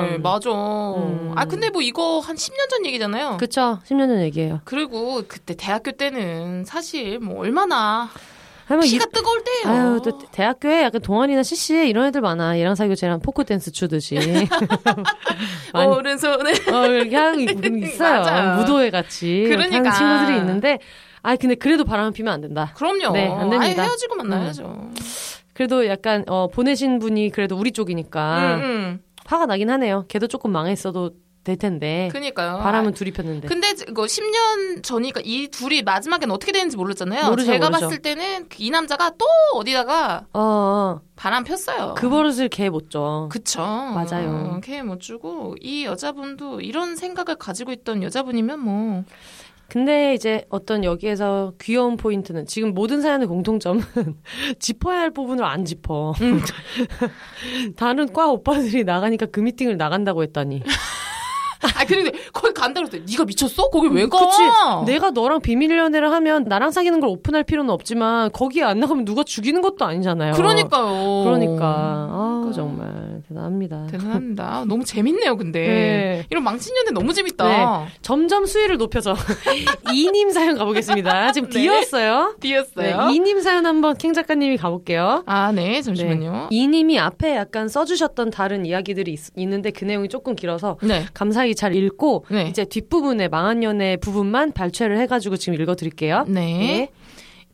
그래, 0.09 0.19
맞아. 0.19 0.51
음. 0.51 1.33
아, 1.37 1.45
근데 1.45 1.69
뭐 1.69 1.83
이거 1.83 2.19
한 2.21 2.35
10년 2.35 2.71
전 2.71 2.87
얘기잖아요. 2.87 3.37
그쵸. 3.37 3.79
10년 3.87 4.09
전 4.09 4.23
얘기 4.23 4.40
예요. 4.41 4.61
그리고 4.65 5.23
그때 5.29 5.55
대학교 5.57 5.93
때는 5.93 6.65
사실 6.65 7.19
뭐 7.19 7.41
얼마나 7.41 8.09
아니, 8.69 8.77
뭐 8.77 8.85
이- 8.87 8.91
피가 8.91 9.07
뜨거울 9.07 9.43
때예요. 9.45 9.77
아유, 9.95 10.01
또 10.05 10.19
대학교에 10.31 10.83
약간 10.85 11.01
동아리나 11.01 11.43
CC에 11.43 11.89
이런 11.89 12.07
애들 12.07 12.21
많아. 12.21 12.59
얘랑 12.59 12.75
사귀고 12.77 12.95
쟤랑 12.95 13.21
포크 13.21 13.45
댄스 13.45 13.73
추듯이. 13.73 14.17
많이 15.73 15.91
오른손에 15.93 16.53
어, 16.73 16.87
이렇게 16.87 17.17
하는 17.17 17.39
게 17.47 17.53
있- 17.53 17.85
있어요. 17.95 18.21
맞아요. 18.23 18.57
무도회 18.61 18.91
같이. 18.91 19.45
그러니까. 19.49 19.77
하는 19.79 19.91
친구들이 19.93 20.39
있는데, 20.39 20.79
아, 21.23 21.37
근데 21.37 21.55
그래도 21.55 21.85
바람을 21.85 22.13
피면 22.13 22.33
안 22.33 22.41
된다. 22.41 22.73
그럼요. 22.77 23.13
네, 23.13 23.29
안 23.29 23.51
됩니다. 23.51 23.83
헤어지고 23.83 24.17
만나야죠. 24.17 24.91
그래도 25.53 25.87
약간, 25.87 26.25
어, 26.29 26.49
보내신 26.49 26.99
분이 26.99 27.31
그래도 27.31 27.57
우리 27.57 27.73
쪽이니까, 27.73 28.55
응, 28.57 28.63
응. 28.63 29.01
화가 29.27 29.47
나긴 29.47 29.69
하네요. 29.71 30.05
걔도 30.09 30.27
조금 30.29 30.51
망했어도 30.53 31.11
될 31.43 31.57
텐데. 31.57 32.11
그니까요. 32.13 32.59
바람은 32.59 32.93
둘이 32.93 33.13
폈는데. 33.13 33.49
근데 33.49 33.71
이거 33.89 34.05
10년 34.05 34.83
전이니까 34.83 35.23
이 35.25 35.49
둘이 35.49 35.83
마지막엔 35.83 36.31
어떻게 36.31 36.53
되는지 36.53 36.77
모르잖아요. 36.77 37.29
모르죠, 37.31 37.47
제가 37.53 37.71
모르죠. 37.71 37.87
봤을 37.87 38.03
때는 38.03 38.47
이 38.59 38.71
남자가 38.71 39.11
또 39.17 39.25
어디다가 39.55 40.27
어, 40.35 40.41
어, 40.41 41.01
바람 41.17 41.45
폈어요. 41.45 41.95
그 41.97 42.09
버릇을 42.11 42.49
걔 42.51 42.69
못 42.69 42.91
줘. 42.91 43.29
그쵸. 43.33 43.61
맞아요. 43.63 44.61
걔못 44.63 45.01
주고 45.01 45.57
이 45.61 45.85
여자분도 45.87 46.61
이런 46.61 46.95
생각을 46.97 47.37
가지고 47.37 47.73
있던 47.73 48.03
여자분이면 48.03 48.61
뭐 48.61 49.05
근데 49.69 50.15
이제 50.15 50.45
어떤 50.51 50.83
여기에서 50.85 51.53
귀여운 51.61 51.97
포인트는 51.97 52.45
지금 52.47 52.75
모든 52.75 53.01
사연의 53.01 53.29
공통점은 53.29 53.83
짚어야 54.59 54.99
할 55.01 55.11
부분을 55.13 55.45
안 55.45 55.65
짚어. 55.65 56.13
음. 56.21 56.41
다른 57.77 58.13
과 58.13 58.29
오빠들이 58.29 58.85
나가니까 58.85 59.27
그 59.27 59.41
미팅을 59.41 59.77
나간다고 59.77 60.23
했더니. 60.23 60.63
아 61.77 61.85
근데 61.85 62.13
거기 62.33 62.55
간다고 62.55 62.87
했더니 62.87 63.05
네가 63.11 63.25
미쳤어? 63.25 63.69
거기 63.71 63.89
왜 63.89 64.07
가? 64.07 64.19
그치. 64.19 64.39
내가 64.87 65.11
너랑 65.11 65.41
비밀 65.41 65.77
연애를 65.77 66.11
하면 66.13 66.45
나랑 66.45 66.71
사귀는 66.71 67.01
걸 67.01 67.11
오픈할 67.11 67.45
필요는 67.45 67.71
없지만 67.71 68.33
거기에 68.33 68.63
안 68.63 68.81
나가면 68.81 69.05
누가 69.05 69.23
죽이는 69.23 69.61
것도 69.61 69.85
아니잖아요. 69.85 70.33
그러니까요. 70.35 71.25
그러니까. 71.25 71.67
아, 71.67 72.51
정말 72.55 73.23
대단합니다. 73.29 73.87
대단합니다. 73.91 74.65
너무 74.67 74.85
재밌네요, 74.85 75.37
근데. 75.37 75.61
네. 75.61 76.27
이런 76.31 76.43
망친 76.45 76.75
연애 76.77 76.91
너무 76.93 77.13
재밌다. 77.13 77.49
네. 77.49 77.89
점점 78.03 78.47
수위를 78.47 78.79
높여서 78.79 79.15
이님 79.93 80.31
사연 80.31 80.57
가보겠습니다. 80.57 81.33
지금 81.33 81.49
네. 81.51 81.61
뒤였어요. 81.61 82.37
네, 82.41 82.49
띄었어요. 82.49 83.11
이님 83.11 83.41
사연 83.41 83.67
한번 83.67 83.97
캥 83.97 84.13
작가님이 84.13 84.57
가볼게요. 84.57 85.23
아, 85.27 85.53
네. 85.53 85.83
잠시만요. 85.83 86.49
이님이 86.51 86.99
앞에 86.99 87.37
약간 87.37 87.69
써주셨던 87.69 88.31
다른 88.31 88.65
이야기들이 88.67 89.13
있, 89.13 89.21
는데그 89.37 89.85
내용이 89.85 90.09
조금 90.09 90.35
길어서 90.35 90.79
네. 90.83 91.05
감사히 91.15 91.50
잘 91.55 91.75
읽고 91.75 92.27
네. 92.31 92.49
이제 92.49 92.65
뒷부분에 92.65 93.29
망한 93.29 93.63
연애 93.63 93.97
부분만 93.97 94.53
발췌를 94.53 94.99
해가지고 95.01 95.37
지금 95.37 95.61
읽어드릴게요. 95.61 96.25
네. 96.29 96.91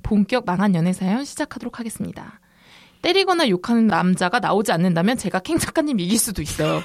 본격 0.03 0.45
망한 0.47 0.75
연애 0.75 0.93
사연 0.93 1.25
시작하도록 1.25 1.79
하겠습니다. 1.79 2.41
때리거나 3.03 3.49
욕하는 3.49 3.87
남자가 3.87 4.41
나오지 4.41 4.73
않는다면 4.73 5.17
제가 5.17 5.41
캥 5.41 5.59
작가님 5.59 6.01
이길 6.01 6.19
수도 6.19 6.43
있어요. 6.43 6.83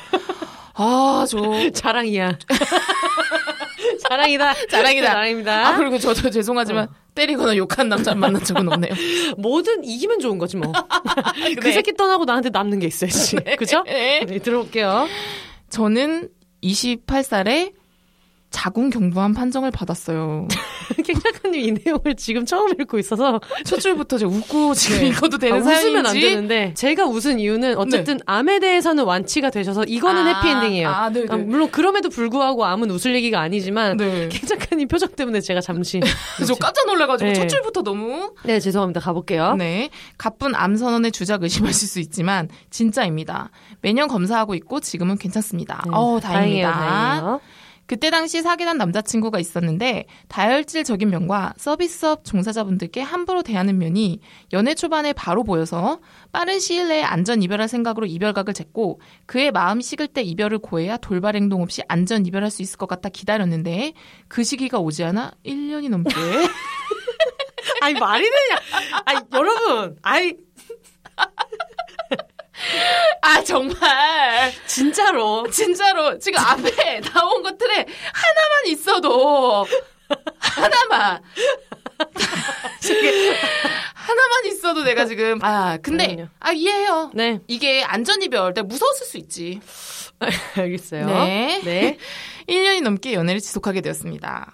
아, 0.73 1.25
저. 1.27 1.39
자랑이야. 1.71 2.37
자랑이다. 4.07 4.53
자랑이다. 4.69 5.07
자랑입니다. 5.07 5.67
아, 5.67 5.77
그리고 5.77 5.97
저도 5.97 6.29
죄송하지만 6.29 6.87
때리거나 7.15 7.55
욕하는 7.57 7.89
남자를 7.89 8.19
만난 8.19 8.43
적은 8.43 8.71
없네요. 8.71 8.93
뭐든 9.37 9.83
이기면 9.83 10.19
좋은 10.19 10.37
거지 10.37 10.57
뭐. 10.57 10.71
그 11.55 11.59
네. 11.59 11.71
새끼 11.71 11.93
떠나고 11.93 12.25
나한테 12.25 12.49
남는 12.49 12.79
게 12.79 12.87
있어야지. 12.87 13.37
그죠? 13.57 13.83
네. 13.83 14.25
네, 14.25 14.39
들어볼게요. 14.39 15.07
저는 15.69 16.29
28살에 16.63 17.73
자궁 18.51 18.89
경부암 18.89 19.33
판정을 19.33 19.71
받았어요. 19.71 20.47
캥 21.05 21.19
작가님 21.19 21.61
이 21.61 21.71
내용을 21.71 22.15
지금 22.17 22.45
처음 22.45 22.69
읽고 22.69 22.99
있어서 22.99 23.39
첫 23.63 23.79
줄부터 23.79 24.17
제가 24.17 24.29
웃고 24.29 24.73
지금 24.73 24.99
네. 24.99 25.07
읽어도 25.07 25.37
되는 25.37 25.55
아, 25.55 25.59
웃으면 25.59 26.05
안 26.05 26.13
되는데 26.13 26.73
제가 26.75 27.05
웃은 27.05 27.39
이유는 27.39 27.77
어쨌든 27.77 28.19
암에 28.25 28.59
대해서는 28.59 29.05
완치가 29.05 29.49
되셔서 29.49 29.85
이거는 29.85 30.27
아, 30.27 30.37
해피엔딩이에요. 30.37 30.89
아, 30.89 31.09
네네. 31.09 31.27
아, 31.29 31.37
물론 31.37 31.71
그럼에도 31.71 32.09
불구하고 32.09 32.65
암은 32.65 32.91
웃을 32.91 33.15
얘기가 33.15 33.39
아니지만 33.39 33.95
네. 33.95 34.27
캥 34.29 34.47
작가님 34.47 34.89
표정 34.89 35.09
때문에 35.09 35.39
제가 35.39 35.61
잠시 35.61 36.01
저 36.45 36.53
깜짝 36.55 36.85
놀라가지고 36.87 37.29
네. 37.29 37.33
첫 37.33 37.47
줄부터 37.47 37.83
너무 37.83 38.33
네 38.43 38.59
죄송합니다 38.59 38.99
가볼게요. 38.99 39.55
네. 39.55 39.89
가쁜 40.17 40.55
암 40.55 40.75
선언의 40.75 41.13
주작 41.13 41.41
의심하실 41.41 41.87
수 41.87 41.99
있지만 42.01 42.49
진짜입니다. 42.69 43.49
매년 43.79 44.09
검사하고 44.09 44.55
있고 44.55 44.81
지금은 44.81 45.17
괜찮습니다. 45.17 45.83
네, 45.85 45.91
어, 45.93 46.19
다행입니다. 46.21 46.71
다행이에요. 46.71 47.41
그때 47.91 48.09
당시 48.09 48.41
사귀던 48.41 48.77
남자친구가 48.77 49.37
있었는데 49.37 50.05
다혈질 50.29 50.85
적인 50.85 51.09
면과 51.09 51.53
서비스업 51.57 52.23
종사자분들께 52.23 53.01
함부로 53.01 53.43
대하는 53.43 53.77
면이 53.79 54.21
연애 54.53 54.75
초반에 54.75 55.11
바로 55.11 55.43
보여서 55.43 55.99
빠른 56.31 56.61
시일 56.61 56.87
내에 56.87 57.03
안전 57.03 57.43
이별할 57.43 57.67
생각으로 57.67 58.05
이별각을 58.05 58.53
쟀고 58.53 58.99
그의 59.25 59.51
마음이 59.51 59.83
식을 59.83 60.07
때 60.07 60.21
이별을 60.21 60.59
고해야 60.59 60.95
돌발 60.95 61.35
행동 61.35 61.61
없이 61.61 61.81
안전 61.89 62.25
이별할 62.25 62.49
수 62.49 62.61
있을 62.61 62.77
것 62.77 62.87
같아 62.87 63.09
기다렸는데 63.09 63.91
그 64.29 64.45
시기가 64.45 64.79
오지 64.79 65.03
않아 65.03 65.33
1년이 65.45 65.89
넘게 65.89 66.13
아니 67.81 67.93
말이 67.99 68.23
되냐? 68.23 69.01
아니 69.03 69.19
여러분, 69.33 69.97
아이 70.01 70.37
아 73.21 73.43
정말 73.43 74.51
진짜로 74.67 75.49
진짜로 75.49 76.17
지금 76.19 76.39
앞에 76.39 77.01
나온 77.13 77.43
것들에 77.43 77.73
하나만 77.75 78.65
있어도 78.67 79.65
하나만 80.39 81.21
하나만 83.93 84.45
있어도 84.47 84.83
내가 84.83 85.05
지금 85.05 85.39
아 85.43 85.77
근데 85.81 86.07
그럼요. 86.15 86.29
아 86.39 86.51
이해해요. 86.51 87.11
네 87.13 87.39
이게 87.47 87.83
안전이별 87.83 88.53
때 88.53 88.61
무서웠을 88.61 89.05
수 89.07 89.17
있지. 89.17 89.61
알겠어요. 90.55 91.05
네. 91.07 91.61
네. 91.63 91.97
1년이 92.47 92.81
넘게 92.81 93.13
연애를 93.13 93.39
지속하게 93.41 93.81
되었습니다. 93.81 94.51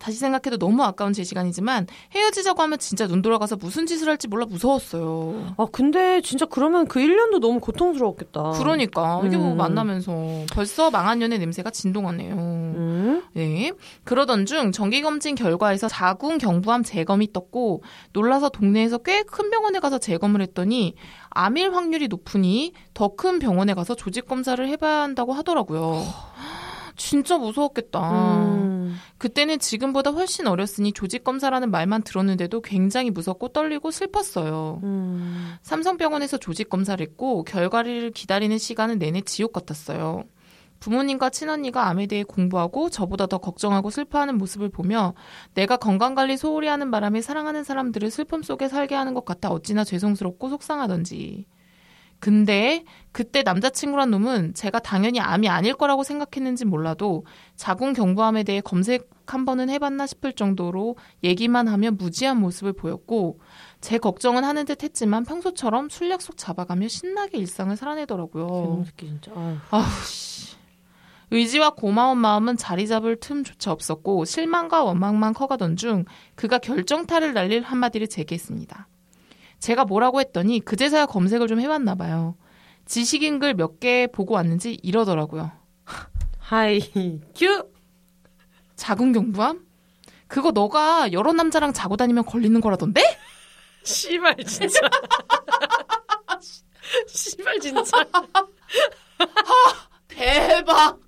하, 0.00 0.04
다시 0.04 0.18
생각해도 0.18 0.58
너무 0.58 0.82
아까운 0.82 1.12
제 1.12 1.22
시간이지만 1.24 1.86
헤어지자고 2.14 2.62
하면 2.62 2.78
진짜 2.78 3.06
눈 3.06 3.22
돌아가서 3.22 3.56
무슨 3.56 3.86
짓을 3.86 4.08
할지 4.08 4.28
몰라 4.28 4.46
무서웠어요. 4.46 5.54
아 5.56 5.66
근데 5.70 6.20
진짜 6.22 6.46
그러면 6.46 6.86
그 6.88 7.00
1년도 7.00 7.38
너무 7.40 7.60
고통스러웠겠다. 7.60 8.52
그러니까 8.58 9.22
이게 9.24 9.36
뭐 9.36 9.52
음. 9.52 9.56
만나면서 9.56 10.12
벌써 10.52 10.90
망한 10.90 11.22
연애 11.22 11.38
냄새가 11.38 11.70
진동하네요. 11.70 12.34
음. 12.34 13.22
네. 13.34 13.72
그러던 14.04 14.46
중 14.46 14.72
정기검진 14.72 15.34
결과에서 15.34 15.88
자궁 15.88 16.38
경부암 16.38 16.82
재검이 16.82 17.32
떴고 17.32 17.82
놀라서 18.12 18.48
동네에서 18.48 18.98
꽤 18.98 19.20
큰 19.30 19.50
병원에 19.50 19.78
가서 19.78 19.98
재검을 19.98 20.40
했더니 20.42 20.94
암일 21.30 21.74
확률이 21.74 22.08
높으니 22.08 22.72
더 22.94 23.10
큰 23.16 23.38
병원에 23.38 23.74
가서 23.74 23.94
조직 23.94 24.26
검사를 24.26 24.66
해봐야 24.66 25.02
한다고 25.02 25.32
하더라고요. 25.34 26.02
진짜 27.00 27.38
무서웠겠다. 27.38 28.44
음. 28.44 28.94
그때는 29.16 29.58
지금보다 29.58 30.10
훨씬 30.10 30.46
어렸으니 30.46 30.92
조직 30.92 31.24
검사라는 31.24 31.70
말만 31.70 32.02
들었는데도 32.02 32.60
굉장히 32.60 33.10
무섭고 33.10 33.48
떨리고 33.48 33.90
슬펐어요. 33.90 34.80
음. 34.84 35.54
삼성병원에서 35.62 36.36
조직 36.36 36.68
검사를 36.68 37.02
했고 37.02 37.42
결과를 37.44 38.10
기다리는 38.10 38.58
시간은 38.58 38.98
내내 38.98 39.22
지옥 39.22 39.54
같았어요. 39.54 40.24
부모님과 40.78 41.30
친언니가 41.30 41.88
암에 41.88 42.06
대해 42.06 42.22
공부하고 42.22 42.90
저보다 42.90 43.26
더 43.26 43.38
걱정하고 43.38 43.88
슬퍼하는 43.88 44.36
모습을 44.36 44.68
보며 44.68 45.14
내가 45.54 45.78
건강관리 45.78 46.36
소홀히 46.36 46.68
하는 46.68 46.90
바람에 46.90 47.22
사랑하는 47.22 47.64
사람들을 47.64 48.10
슬픔 48.10 48.42
속에 48.42 48.68
살게 48.68 48.94
하는 48.94 49.14
것 49.14 49.24
같아 49.24 49.50
어찌나 49.50 49.84
죄송스럽고 49.84 50.50
속상하던지. 50.50 51.46
근데 52.20 52.84
그때 53.12 53.42
남자친구란 53.42 54.10
놈은 54.10 54.54
제가 54.54 54.78
당연히 54.78 55.20
암이 55.20 55.48
아닐 55.48 55.74
거라고 55.74 56.04
생각했는지 56.04 56.66
몰라도 56.66 57.24
자궁 57.56 57.94
경부암에 57.94 58.44
대해 58.44 58.60
검색 58.60 59.08
한 59.26 59.44
번은 59.44 59.70
해봤나 59.70 60.06
싶을 60.06 60.32
정도로 60.32 60.96
얘기만 61.22 61.68
하면 61.68 61.96
무지한 61.96 62.38
모습을 62.40 62.72
보였고 62.72 63.38
제 63.80 63.96
걱정은 63.96 64.44
하는 64.44 64.64
듯 64.64 64.82
했지만 64.82 65.24
평소처럼 65.24 65.88
술 65.88 66.10
약속 66.10 66.36
잡아가며 66.36 66.88
신나게 66.88 67.38
일상을 67.38 67.74
살아내더라고요. 67.76 68.46
개놈 68.46 68.84
새끼 68.84 69.06
진짜. 69.06 69.32
아우, 69.70 69.84
씨. 70.04 70.56
의지와 71.30 71.70
고마운 71.70 72.18
마음은 72.18 72.56
자리 72.56 72.88
잡을 72.88 73.16
틈조차 73.16 73.70
없었고 73.70 74.24
실망과 74.24 74.82
원망만 74.82 75.32
커가던 75.32 75.76
중 75.76 76.04
그가 76.34 76.58
결정타를 76.58 77.32
날릴 77.34 77.62
한마디를 77.62 78.08
제게 78.08 78.34
했습니다. 78.34 78.88
제가 79.60 79.84
뭐라고 79.84 80.20
했더니 80.20 80.60
그제서야 80.60 81.06
검색을 81.06 81.46
좀 81.48 81.60
해봤나 81.60 81.94
봐요. 81.94 82.36
지식인 82.86 83.38
글 83.38 83.54
몇 83.54 83.78
개 83.78 84.08
보고 84.12 84.34
왔는지 84.34 84.78
이러더라고요. 84.82 85.52
하이 86.38 86.80
큐. 87.36 87.68
자궁 88.74 89.12
경부암? 89.12 89.60
그거 90.26 90.50
너가 90.52 91.12
여러 91.12 91.32
남자랑 91.32 91.72
자고 91.72 91.96
다니면 91.96 92.24
걸리는 92.24 92.60
거라던데? 92.60 93.02
씨발 93.84 94.36
진짜. 94.46 94.80
씨발 97.08 97.60
진짜. 97.60 97.82
대박! 100.08 100.98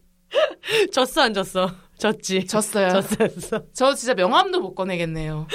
졌어 0.92 1.22
안 1.22 1.34
졌어? 1.34 1.70
졌지. 1.98 2.46
졌어요. 2.46 2.88
졌어 2.90 3.16
졌어. 3.28 3.60
저 3.72 3.94
진짜 3.94 4.14
명함도 4.14 4.60
못 4.60 4.74
꺼내겠네요. 4.74 5.46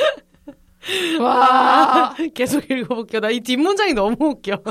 와, 1.19 2.13
계속 2.33 2.69
읽어볼게요. 2.69 3.21
나 3.21 3.29
이 3.29 3.39
뒷문장이 3.41 3.93
너무 3.93 4.15
웃겨. 4.19 4.61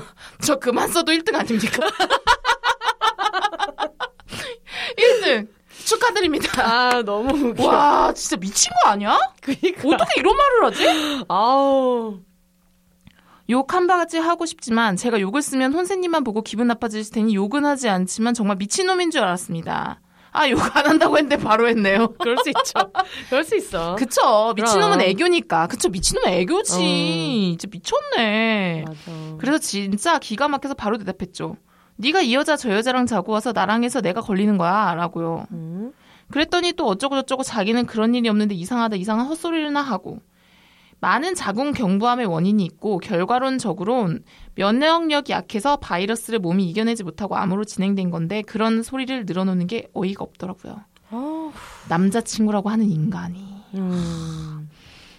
저 0.42 0.56
그만 0.58 0.88
써도 0.90 1.12
1등 1.12 1.34
아닙니까? 1.34 1.86
1등 4.96 5.48
축하드립니다. 5.84 6.62
아 6.64 7.02
너무 7.02 7.50
웃겨. 7.50 7.64
와, 7.66 8.12
진짜 8.12 8.36
미친 8.36 8.72
거 8.82 8.90
아니야? 8.90 9.18
그니까. 9.40 9.88
어떻게 9.88 10.20
이런 10.20 10.34
말을 10.36 10.64
하지? 10.64 11.24
아우. 11.28 12.20
욕 13.48 13.72
한 13.74 13.86
바가지 13.86 14.18
하고 14.18 14.44
싶지만 14.44 14.96
제가 14.96 15.20
욕을 15.20 15.40
쓰면 15.40 15.72
혼세님만 15.72 16.24
보고 16.24 16.42
기분 16.42 16.66
나빠지실 16.66 17.12
테니 17.14 17.34
욕은 17.36 17.64
하지 17.64 17.88
않지만 17.88 18.34
정말 18.34 18.56
미친놈인 18.56 19.12
줄 19.12 19.22
알았습니다. 19.22 20.00
아, 20.36 20.48
욕안 20.50 20.86
한다고 20.86 21.16
했는데 21.16 21.36
바로 21.42 21.66
했네요. 21.68 22.08
그럴 22.20 22.36
수 22.38 22.50
있죠. 22.50 22.92
그럴 23.30 23.42
수 23.44 23.56
있어. 23.56 23.94
그쵸. 23.96 24.52
미친놈은 24.56 24.98
그럼. 24.98 25.00
애교니까. 25.00 25.66
그쵸. 25.66 25.88
미친놈은 25.88 26.28
애교지. 26.28 26.74
어. 26.74 27.56
진짜 27.58 27.68
미쳤네. 27.70 28.84
맞아. 28.86 28.98
그래서 29.38 29.58
진짜 29.58 30.18
기가 30.18 30.48
막혀서 30.48 30.74
바로 30.74 30.98
대답했죠. 30.98 31.56
네가 31.96 32.20
이 32.20 32.34
여자 32.34 32.56
저 32.56 32.70
여자랑 32.70 33.06
자고 33.06 33.32
와서 33.32 33.52
나랑 33.52 33.82
해서 33.84 34.00
내가 34.00 34.20
걸리는 34.20 34.58
거야. 34.58 34.94
라고요. 34.94 35.46
음. 35.52 35.92
그랬더니 36.30 36.72
또 36.72 36.86
어쩌고저쩌고 36.86 37.42
자기는 37.42 37.86
그런 37.86 38.14
일이 38.14 38.28
없는데 38.28 38.54
이상하다 38.54 38.96
이상한 38.96 39.26
헛소리를나 39.26 39.80
하고 39.80 40.18
많은 41.00 41.34
자궁 41.34 41.72
경부암의 41.72 42.26
원인이 42.26 42.64
있고 42.64 42.98
결과론적으론 42.98 44.24
면역력이 44.54 45.32
약해서 45.32 45.76
바이러스를 45.76 46.38
몸이 46.38 46.68
이겨내지 46.70 47.04
못하고 47.04 47.36
암으로 47.36 47.64
진행된 47.64 48.10
건데 48.10 48.42
그런 48.42 48.82
소리를 48.82 49.26
늘어놓는 49.26 49.66
게 49.66 49.88
어이가 49.92 50.24
없더라고요. 50.24 50.80
남자친구라고 51.88 52.70
하는 52.70 52.90
인간이. 52.90 53.44
음. 53.74 54.68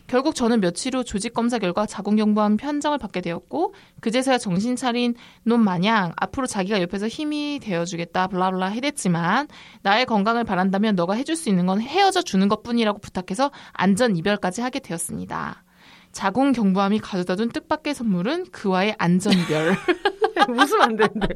결국 0.08 0.36
저는 0.36 0.62
며칠 0.62 0.96
후 0.96 1.04
조직 1.04 1.34
검사 1.34 1.60
결과 1.60 1.86
자궁 1.86 2.16
경부암 2.16 2.56
편정을 2.56 2.98
받게 2.98 3.20
되었고 3.20 3.74
그제서야 4.00 4.38
정신 4.38 4.78
차린 4.78 5.16
놈 5.44 5.62
마냥 5.62 6.13
앞으로 6.16 6.48
자기가 6.48 6.82
옆에서 6.82 7.10
힘이 7.10 7.60
되어주겠다 7.62 8.28
블라블라 8.28 8.68
해댔지만 8.68 9.50
나의 9.82 10.06
건강을 10.06 10.46
바란다면 10.46 10.96
너가 10.96 11.13
해줄 11.13 11.36
수 11.36 11.50
있는 11.50 11.66
건 11.66 11.82
헤어져 11.82 12.22
주는 12.22 12.48
것뿐이라고 12.48 13.00
부탁해서 13.00 13.52
안전 13.74 14.16
이별까지 14.16 14.62
하게 14.62 14.80
되었습니다. 14.80 15.66
자궁 16.17 16.51
경부암이 16.51 16.97
가져다준 16.97 17.49
뜻밖의 17.49 17.93
선물은 17.93 18.47
그와의 18.51 18.95
안전 18.97 19.34
이별. 19.34 19.75
웃으면 20.49 20.82
안 20.82 20.95
되는데. 20.95 21.27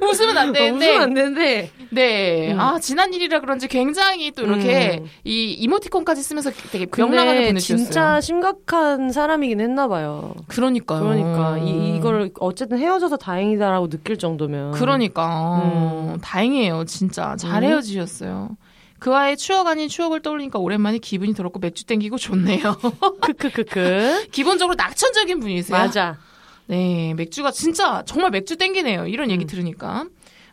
웃으면 0.00 0.38
안 0.38 0.52
되는데. 0.54 0.86
웃으면 0.86 1.02
안 1.02 1.12
되는데. 1.14 1.70
네. 1.90 2.52
음. 2.54 2.58
아, 2.58 2.78
지난 2.78 3.12
일이라 3.12 3.40
그런지 3.40 3.68
굉장히 3.68 4.30
또 4.30 4.44
이렇게 4.44 5.00
음. 5.02 5.06
이 5.24 5.52
이모티콘까지 5.52 6.22
쓰면서 6.22 6.50
되게 6.72 6.86
명랑하게 6.96 7.34
근데 7.34 7.48
보내주셨어요. 7.48 7.84
진짜 7.84 8.20
심각한 8.22 9.12
사람이긴 9.12 9.60
했나 9.60 9.86
봐요. 9.86 10.34
그러니까요. 10.46 11.00
그러니까 11.00 11.58
이, 11.58 11.96
이걸 11.96 12.30
어쨌든 12.40 12.78
헤어져서 12.78 13.18
다행이다라고 13.18 13.90
느낄 13.90 14.16
정도면 14.16 14.72
그러니까 14.72 15.58
음. 15.62 16.18
다행이에요 16.22 16.84
진짜 16.86 17.36
잘 17.36 17.62
음. 17.62 17.68
헤어지셨어요 17.68 18.56
그와의 18.98 19.36
추억 19.36 19.66
아닌 19.66 19.88
추억을 19.88 20.22
떠올리니까 20.22 20.58
오랜만에 20.58 20.98
기분이 20.98 21.34
더럽고 21.34 21.58
맥주 21.58 21.84
땡기고 21.84 22.18
좋네요 22.18 22.76
크크크크. 23.20 24.28
기본적으로 24.32 24.74
낙천적인 24.74 25.40
분이세요 25.40 25.76
맞아. 25.76 26.18
네 26.66 27.14
맥주가 27.14 27.50
진짜 27.50 28.02
정말 28.06 28.30
맥주 28.30 28.56
땡기네요 28.56 29.06
이런 29.06 29.30
얘기 29.30 29.44
음. 29.44 29.46
들으니까 29.46 30.06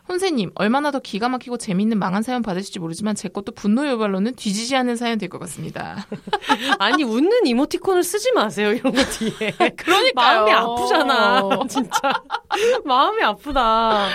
혼세님, 0.06 0.50
얼마나 0.54 0.90
더 0.90 0.98
기가 0.98 1.30
막히고 1.30 1.56
재밌는 1.56 1.98
망한 1.98 2.22
사연 2.22 2.42
받으실지 2.42 2.78
모르지만 2.78 3.14
제 3.14 3.28
것도 3.28 3.52
분노 3.52 3.86
유발로는 3.88 4.34
뒤지지 4.34 4.76
않는 4.76 4.96
사연 4.96 5.18
될 5.18 5.30
것 5.30 5.38
같습니다. 5.40 6.06
아니 6.78 7.02
웃는 7.02 7.46
이모티콘을 7.46 8.04
쓰지 8.04 8.32
마세요 8.32 8.72
이런 8.72 8.92
거 8.92 9.02
뒤에. 9.02 9.50
그러니까요. 9.76 10.12
마음이 10.14 10.52
아프잖아. 10.52 11.48
진짜 11.68 11.90
마음이 12.84 13.22
아프다. 13.22 14.08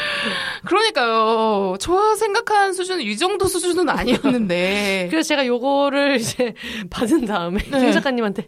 그러니까요. 0.65 1.75
저 1.79 2.15
생각한 2.15 2.73
수준은 2.73 3.01
이 3.03 3.17
정도 3.17 3.47
수준은 3.47 3.89
아니었는데. 3.89 5.07
그래서 5.09 5.27
제가 5.29 5.47
요거를 5.47 6.17
이제 6.17 6.53
받은 6.91 7.25
다음에 7.25 7.59
네. 7.63 7.79
김 7.79 7.91
작가님한테 7.91 8.47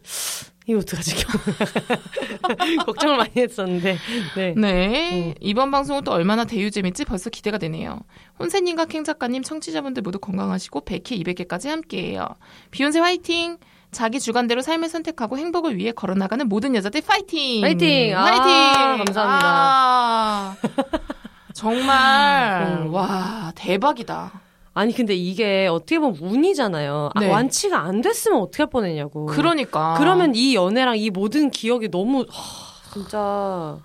이거 0.68 0.80
어떡하지? 0.80 1.16
걱정을 2.86 3.18
많이 3.18 3.32
했었는데. 3.36 3.98
네. 4.36 4.54
네. 4.56 5.28
음. 5.30 5.34
이번 5.42 5.72
방송은 5.72 6.04
또 6.04 6.12
얼마나 6.12 6.46
대유재밌지 6.46 7.06
벌써 7.06 7.30
기대가 7.30 7.58
되네요. 7.58 8.00
혼세님과 8.40 8.86
캥 8.86 9.04
작가님, 9.04 9.42
청취자분들 9.44 10.04
모두 10.04 10.20
건강하시고 10.20 10.82
100회, 10.82 11.24
200회까지 11.24 11.70
함께해요. 11.70 12.28
비욘세 12.70 13.00
화이팅! 13.00 13.58
자기 13.92 14.20
주관대로 14.22 14.62
삶을 14.62 14.88
선택하고 14.88 15.38
행복을 15.38 15.76
위해 15.78 15.92
걸어나가는 15.92 16.48
모든 16.48 16.76
여자들 16.76 17.02
파이팅! 17.02 17.64
화이팅! 17.64 18.16
아, 18.16 18.24
화이팅! 18.24 19.06
감사합니다. 19.06 19.48
아, 19.48 20.56
정말, 21.54 22.78
음. 22.86 22.94
와, 22.94 23.52
대박이다. 23.56 24.32
아니 24.74 24.94
근데 24.94 25.14
이게 25.14 25.68
어떻게 25.68 26.00
보면 26.00 26.18
운이잖아요. 26.22 27.10
아, 27.14 27.20
네. 27.20 27.30
완치가 27.30 27.80
안 27.80 28.02
됐으면 28.02 28.40
어떻게 28.40 28.64
할 28.64 28.70
뻔했냐고. 28.70 29.26
그러니까. 29.26 29.96
그러면 29.98 30.34
이 30.34 30.56
연애랑 30.56 30.98
이 30.98 31.10
모든 31.10 31.50
기억이 31.50 31.90
너무 31.90 32.26
하, 32.30 32.94
진짜 32.94 33.80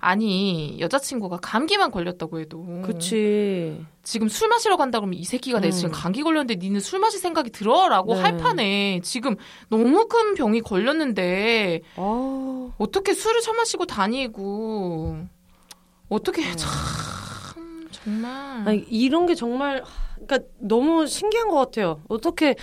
아니, 0.00 0.76
여자친구가 0.80 1.38
감기만 1.38 1.90
걸렸다고 1.90 2.38
해도. 2.38 2.82
그치. 2.84 3.82
지금 4.02 4.28
술 4.28 4.48
마시러 4.48 4.76
간다 4.76 5.00
그러면 5.00 5.18
이 5.18 5.24
새끼가 5.24 5.60
내 5.60 5.68
음. 5.68 5.70
지금 5.70 5.90
감기 5.90 6.22
걸렸는데 6.22 6.56
니는 6.56 6.80
술 6.80 6.98
마실 6.98 7.18
생각이 7.20 7.48
들어라고 7.48 8.14
네. 8.14 8.20
할 8.20 8.36
판에 8.36 9.00
지금 9.02 9.36
너무 9.70 10.06
큰 10.06 10.34
병이 10.34 10.60
걸렸는데 10.60 11.80
아, 11.96 12.70
어떻게 12.76 13.14
술을 13.14 13.40
처 13.40 13.54
마시고 13.54 13.86
다니고 13.86 15.20
어떻게 16.10 16.54
참 16.54 16.70
정말 18.04 18.58
음. 18.58 18.64
아니 18.68 18.78
이런 18.90 19.26
게 19.26 19.34
정말 19.34 19.82
그러니까 20.26 20.48
너무 20.58 21.06
신기한 21.06 21.48
것 21.48 21.56
같아요. 21.56 22.00
어떻게 22.08 22.54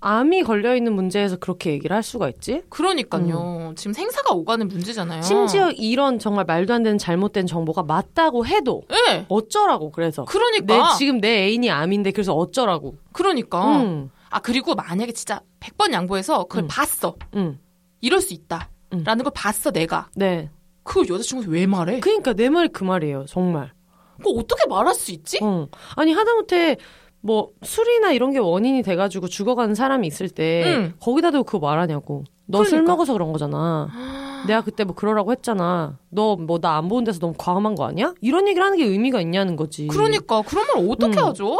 암이 0.00 0.42
걸려 0.42 0.76
있는 0.76 0.92
문제에서 0.92 1.36
그렇게 1.36 1.70
얘기를 1.70 1.96
할 1.96 2.02
수가 2.02 2.28
있지? 2.28 2.62
그러니까요 2.68 3.72
지금 3.74 3.94
생사가 3.94 4.34
오가는 4.34 4.68
문제잖아요. 4.68 5.20
음. 5.20 5.22
심지어 5.22 5.70
이런 5.70 6.18
정말 6.18 6.44
말도 6.44 6.74
안 6.74 6.82
되는 6.82 6.98
잘못된 6.98 7.46
정보가 7.46 7.84
맞다고 7.84 8.46
해도 8.46 8.82
예 8.92 9.24
어쩌라고 9.28 9.90
그래서 9.90 10.24
내 10.24 10.30
그러니까 10.30 10.94
지금 10.96 11.20
내 11.20 11.46
애인이 11.46 11.70
암인데 11.70 12.10
그래서 12.10 12.34
어쩌라고? 12.34 12.96
그러니까 13.12 13.80
응, 13.80 14.10
아 14.28 14.40
그리고 14.40 14.74
만약에 14.74 15.12
진짜 15.12 15.40
100번 15.60 15.92
양보해서 15.92 16.44
그걸 16.44 16.64
음. 16.64 16.68
봤어 16.68 17.16
응, 17.34 17.58
이럴 18.02 18.20
수 18.20 18.34
있다. 18.34 18.68
음. 18.92 19.02
라는 19.04 19.24
걸 19.24 19.32
봤어 19.34 19.70
내가 19.70 20.08
네. 20.14 20.50
그 20.82 21.00
여자친구한테 21.08 21.50
왜 21.50 21.66
말해? 21.66 22.00
그러니까 22.00 22.34
내 22.34 22.50
말이 22.50 22.68
그 22.68 22.84
말이에요, 22.84 23.24
정말. 23.26 23.72
그거 24.18 24.30
어떻게 24.30 24.66
말할 24.68 24.94
수 24.94 25.12
있지? 25.12 25.38
어. 25.42 25.68
아니 25.96 26.12
하다못해 26.12 26.76
뭐 27.20 27.50
술이나 27.62 28.12
이런 28.12 28.32
게 28.32 28.38
원인이 28.38 28.82
돼가지고 28.82 29.28
죽어가는 29.28 29.74
사람이 29.74 30.06
있을 30.06 30.28
때 30.28 30.64
응. 30.66 30.92
거기다 31.00 31.30
대고 31.30 31.44
그거 31.44 31.58
말하냐고. 31.66 32.24
너술 32.46 32.72
그러니까. 32.72 32.92
먹어서 32.92 33.12
그런 33.14 33.32
거잖아. 33.32 33.88
내가 34.46 34.60
그때 34.60 34.84
뭐 34.84 34.94
그러라고 34.94 35.32
했잖아. 35.32 35.98
너 36.10 36.36
뭐 36.36 36.58
나 36.60 36.76
안 36.76 36.88
보는 36.88 37.04
데서 37.04 37.18
너무 37.18 37.32
과감한 37.38 37.74
거 37.76 37.86
아니야? 37.86 38.12
이런 38.20 38.46
얘기를 38.46 38.62
하는 38.62 38.76
게 38.76 38.84
의미가 38.84 39.22
있냐는 39.22 39.56
거지. 39.56 39.86
그러니까 39.86 40.42
그러면 40.46 40.90
어떻게 40.90 41.18
음. 41.18 41.24
하죠? 41.28 41.58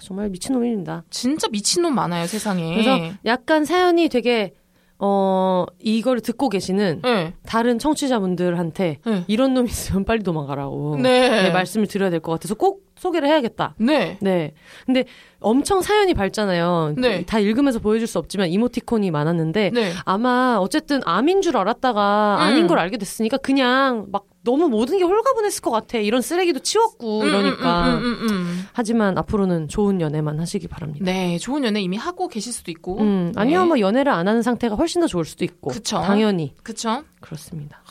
정말 0.00 0.28
미친놈입니다. 0.30 1.04
진짜 1.10 1.46
미친놈 1.48 1.94
많아요 1.94 2.26
세상에. 2.26 2.72
그래서 2.74 2.98
약간 3.26 3.64
사연이 3.64 4.08
되게 4.08 4.54
어 5.02 5.64
이거를 5.78 6.20
듣고 6.20 6.48
계시는 6.50 7.00
네. 7.02 7.32
다른 7.46 7.78
청취자분들한테 7.78 8.98
네. 9.04 9.24
이런 9.28 9.54
놈 9.54 9.64
있으면 9.66 10.04
빨리 10.04 10.22
도망가라고 10.22 10.96
네. 11.00 11.42
네, 11.44 11.50
말씀을 11.50 11.86
드려야 11.86 12.10
될 12.10 12.20
것 12.20 12.32
같아서 12.32 12.54
꼭 12.54 12.89
소개를 13.00 13.28
해야겠다. 13.28 13.74
네. 13.78 14.18
네. 14.20 14.52
근데 14.84 15.04
엄청 15.40 15.80
사연이 15.80 16.12
밝잖아요. 16.12 16.94
네. 16.98 17.24
다 17.24 17.38
읽으면서 17.38 17.78
보여줄 17.78 18.06
수 18.06 18.18
없지만 18.18 18.48
이모티콘이 18.50 19.10
많았는데 19.10 19.70
네. 19.72 19.92
아마 20.04 20.58
어쨌든 20.60 21.00
암인 21.04 21.40
줄 21.40 21.56
알았다가 21.56 22.36
음. 22.36 22.42
아닌 22.42 22.66
걸 22.66 22.78
알게 22.78 22.98
됐으니까 22.98 23.38
그냥 23.38 24.06
막 24.12 24.26
너무 24.42 24.68
모든 24.68 24.98
게 24.98 25.04
홀가분했을 25.04 25.62
것 25.62 25.70
같아. 25.70 25.96
이런 25.98 26.20
쓰레기도 26.20 26.60
치웠고 26.60 27.22
음, 27.22 27.26
이러니까. 27.26 27.88
음, 27.88 27.94
음, 27.94 28.04
음, 28.04 28.28
음. 28.30 28.64
하지만 28.72 29.16
앞으로는 29.16 29.68
좋은 29.68 30.00
연애만 30.02 30.38
하시기 30.38 30.68
바랍니다. 30.68 31.04
네, 31.04 31.38
좋은 31.38 31.64
연애 31.64 31.80
이미 31.80 31.96
하고 31.96 32.28
계실 32.28 32.52
수도 32.52 32.70
있고. 32.70 32.98
음, 33.00 33.32
네. 33.34 33.40
아니면 33.40 33.68
뭐 33.68 33.80
연애를 33.80 34.12
안 34.12 34.28
하는 34.28 34.42
상태가 34.42 34.74
훨씬 34.74 35.00
더 35.00 35.06
좋을 35.06 35.24
수도 35.24 35.44
있고. 35.44 35.70
그쵸. 35.70 36.02
당연히 36.02 36.54
그쵸? 36.62 37.02
그렇습니다. 37.20 37.82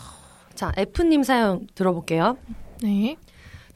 자, 0.53 0.71
F님 0.75 1.23
사연 1.23 1.67
들어볼게요. 1.73 2.37
네. 2.83 3.17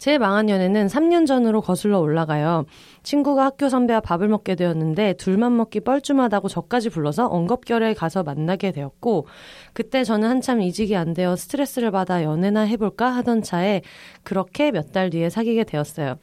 제 0.04 0.18
망한 0.18 0.50
연애는 0.50 0.88
3년 0.88 1.26
전으로 1.26 1.62
거슬러 1.62 2.02
올라가요. 2.02 2.66
친구가 3.04 3.46
학교 3.46 3.70
선배와 3.70 4.02
밥을 4.02 4.28
먹게 4.28 4.56
되었는데 4.56 5.14
둘만 5.14 5.56
먹기 5.56 5.80
뻘쭘하다고 5.80 6.50
저까지 6.50 6.90
불러서 6.90 7.28
엉겁결에 7.28 7.94
가서 7.94 8.22
만나게 8.22 8.74
되었고 8.74 9.28
그때 9.72 10.04
저는 10.04 10.28
한참 10.28 10.62
이직이 10.62 10.98
안 10.98 11.14
되어 11.14 11.38
스트레스를 11.38 11.92
받아 11.92 12.22
연애나 12.22 12.64
해볼까 12.64 13.12
하던 13.12 13.44
차에 13.44 13.82
그렇게 14.24 14.72
몇 14.72 14.92
달 14.92 15.10
뒤에 15.10 15.30
사귀게 15.30 15.64
되었어요. 15.64 16.18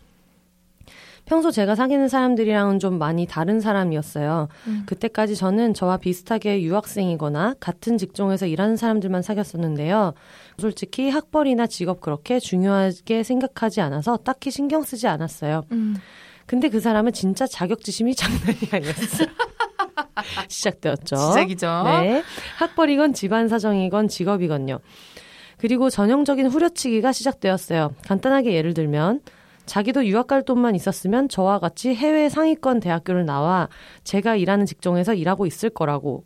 평소 1.25 1.51
제가 1.51 1.75
사귀는 1.75 2.09
사람들이랑은 2.09 2.79
좀 2.79 2.99
많이 2.99 3.27
다른 3.27 3.61
사람이었어요. 3.61 4.49
음. 4.67 4.83
그때까지 4.87 5.37
저는 5.37 5.75
저와 5.75 5.99
비슷하게 5.99 6.63
유학생이거나 6.63 7.55
같은 7.61 7.99
직종에서 7.99 8.47
일하는 8.47 8.77
사람들만 8.77 9.23
사귀었었는데요. 9.23 10.15
솔직히 10.59 11.11
학벌이나 11.11 11.67
직업 11.67 12.01
그렇게 12.01 12.41
중요하게 12.41 13.23
생각하지 13.23 13.81
않아서 13.81 14.17
딱히 14.17 14.51
신경 14.51 14.83
쓰지 14.83 15.07
않았어요. 15.07 15.65
음. 15.73 15.97
근데 16.47 16.69
그 16.69 16.81
사람은 16.81 17.13
진짜 17.13 17.47
자격지심이 17.47 18.15
장난이 18.17 18.59
아니었어요. 18.73 19.29
시작되었죠. 20.49 21.17
시작이죠. 21.17 21.83
네. 21.85 22.23
학벌이건 22.59 23.15
집안 23.15 23.49
사정이건 23.49 24.09
직업이건요. 24.09 24.81
그리고 25.59 25.91
전형적인 25.91 26.47
후려치기가 26.47 27.13
시작되었어요. 27.13 27.95
간단하게 28.07 28.55
예를 28.55 28.75
들면 28.75 29.21
자기도 29.71 30.05
유학 30.05 30.27
갈 30.27 30.43
돈만 30.43 30.75
있었으면 30.75 31.29
저와 31.29 31.61
같이 31.61 31.95
해외 31.95 32.29
상위권 32.29 32.81
대학교를 32.81 33.25
나와 33.25 33.69
제가 34.03 34.35
일하는 34.35 34.67
직종에서 34.67 35.15
일하고 35.15 35.47
있을 35.47 35.71
거라고. 35.71 36.25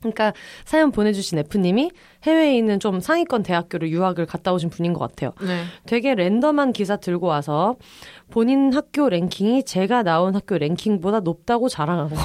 그러니까 0.00 0.32
사연 0.64 0.90
보내주신 0.90 1.38
F님이 1.38 1.92
해외에 2.24 2.58
있는 2.58 2.80
좀 2.80 2.98
상위권 2.98 3.44
대학교를 3.44 3.90
유학을 3.90 4.26
갔다 4.26 4.52
오신 4.52 4.70
분인 4.70 4.92
것 4.92 4.98
같아요. 4.98 5.30
네. 5.40 5.62
되게 5.86 6.16
랜덤한 6.16 6.72
기사 6.72 6.96
들고 6.96 7.28
와서 7.28 7.76
본인 8.28 8.74
학교 8.74 9.08
랭킹이 9.08 9.62
제가 9.62 10.02
나온 10.02 10.34
학교 10.34 10.58
랭킹보다 10.58 11.20
높다고 11.20 11.68
자랑하고 11.68 12.16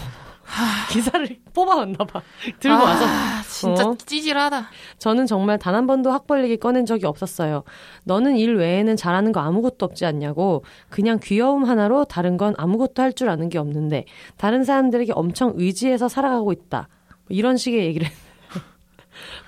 기사를 0.92 1.28
뽑아왔나 1.54 1.98
봐. 2.06 2.22
들고 2.60 2.78
아, 2.78 2.84
와서 2.84 3.06
진짜 3.50 3.86
어. 3.88 3.96
찌질하다. 3.98 4.68
저는 4.98 5.26
정말 5.26 5.58
단 5.60 5.76
한 5.76 5.86
번도 5.88 6.12
학벌 6.12 6.44
얘기 6.44 6.58
꺼낸 6.58 6.86
적이 6.86 7.06
없었어요. 7.06 7.64
너는 8.06 8.38
일 8.38 8.56
외에는 8.56 8.96
잘하는 8.96 9.32
거 9.32 9.40
아무것도 9.42 9.86
없지 9.86 10.06
않냐고. 10.06 10.64
그냥 10.90 11.20
귀여움 11.22 11.66
하나로 11.66 12.06
다른 12.06 12.38
건 12.38 12.54
아무것도 12.58 13.02
할 13.02 13.12
줄 13.14 13.30
아는 13.30 13.50
게 13.50 13.58
없는데 13.58 14.06
다른 14.38 14.64
사람들에게 14.64 15.12
엄청 15.16 15.54
의지해서 15.56 16.08
살아가고 16.08 16.52
있다. 16.52 16.88
뭐 17.10 17.18
이런 17.30 17.58
식의 17.58 17.86
얘기를 17.86 18.08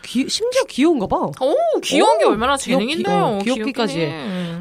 귀, 0.03 0.27
심지어 0.27 0.63
귀여운가 0.63 1.07
봐. 1.07 1.17
오, 1.17 1.79
귀여운 1.83 2.17
게 2.17 2.25
오, 2.25 2.29
얼마나 2.29 2.55
귀엽기- 2.55 2.79
재능인데요. 2.79 3.23
어, 3.25 3.39
귀엽기까지 3.43 3.99
해. 3.99 4.13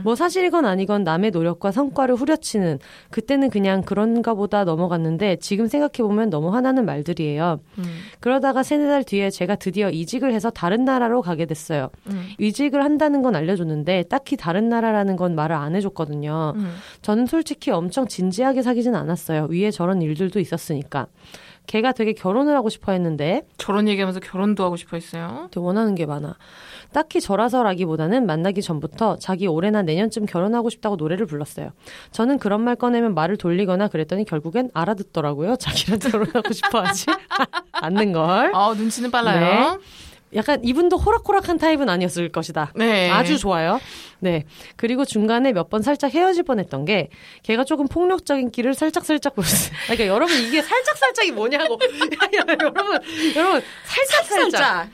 뭐 0.04 0.14
사실이건 0.14 0.64
아니건 0.64 1.04
남의 1.04 1.30
노력과 1.32 1.72
성과를 1.72 2.14
후려치는 2.14 2.78
그때는 3.10 3.50
그냥 3.50 3.82
그런가 3.82 4.34
보다 4.34 4.64
넘어갔는데 4.64 5.36
지금 5.40 5.66
생각해보면 5.66 6.30
너무 6.30 6.54
화나는 6.54 6.84
말들이에요. 6.84 7.60
음, 7.78 7.84
그러다가 8.20 8.62
세네 8.62 8.86
달 8.88 9.02
뒤에 9.04 9.30
제가 9.30 9.56
드디어 9.56 9.90
이직을 9.90 10.32
해서 10.32 10.50
다른 10.50 10.84
나라로 10.84 11.22
가게 11.22 11.46
됐어요. 11.46 11.90
음, 12.10 12.28
이직을 12.38 12.84
한다는 12.84 13.22
건 13.22 13.34
알려줬는데 13.34 14.04
딱히 14.08 14.36
다른 14.36 14.68
나라라는 14.68 15.16
건 15.16 15.34
말을 15.34 15.56
안 15.56 15.74
해줬거든요. 15.76 16.52
음. 16.56 16.74
저는 17.02 17.26
솔직히 17.26 17.70
엄청 17.70 18.06
진지하게 18.06 18.62
사귀진 18.62 18.94
않았어요. 18.94 19.48
위에 19.50 19.70
저런 19.70 20.02
일들도 20.02 20.38
있었으니까. 20.40 21.06
걔가 21.68 21.92
되게 21.92 22.14
결혼을 22.14 22.56
하고 22.56 22.70
싶어 22.70 22.92
했는데 22.92 23.42
저런 23.58 23.88
얘기하면서 23.88 24.20
결혼도 24.20 24.64
하고 24.64 24.76
싶어 24.76 24.96
했어요. 24.96 25.48
되게 25.52 25.60
원하는 25.64 25.94
게 25.94 26.06
많아. 26.06 26.34
딱히 26.92 27.20
저라서라기보다는 27.20 28.24
만나기 28.24 28.62
전부터 28.62 29.18
자기 29.18 29.46
올해나 29.46 29.82
내년쯤 29.82 30.24
결혼하고 30.24 30.70
싶다고 30.70 30.96
노래를 30.96 31.26
불렀어요. 31.26 31.70
저는 32.10 32.38
그런 32.38 32.62
말 32.62 32.74
꺼내면 32.74 33.14
말을 33.14 33.36
돌리거나 33.36 33.88
그랬더니 33.88 34.24
결국엔 34.24 34.70
알아듣더라고요. 34.72 35.56
자기랑 35.56 35.98
결혼하고 36.10 36.52
싶어 36.54 36.80
하지 36.80 37.04
않는 37.72 38.12
걸. 38.12 38.50
아, 38.54 38.74
눈치는 38.74 39.10
빨라요. 39.10 39.78
약간 40.34 40.62
이분도 40.62 40.96
호락호락한 40.98 41.58
타입은 41.58 41.88
아니었을 41.88 42.30
것이다. 42.30 42.72
네. 42.76 43.10
아주 43.10 43.38
좋아요. 43.38 43.80
네. 44.20 44.44
그리고 44.76 45.04
중간에 45.04 45.52
몇 45.52 45.68
번 45.68 45.82
살짝 45.82 46.12
헤어질 46.14 46.42
뻔했던 46.44 46.84
게 46.86 47.08
걔가 47.42 47.64
조금 47.64 47.86
폭력적인 47.88 48.50
길을 48.50 48.74
살짝 48.74 49.04
살짝 49.04 49.34
보였어요. 49.34 49.70
그러니까 49.84 50.06
여러분 50.06 50.34
이게 50.36 50.60
살짝 50.62 50.96
살짝이 50.96 51.32
뭐냐고. 51.32 51.78
여러분 52.36 53.00
여러분 53.36 53.62
살짝 53.84 54.24
살짝 54.26 54.88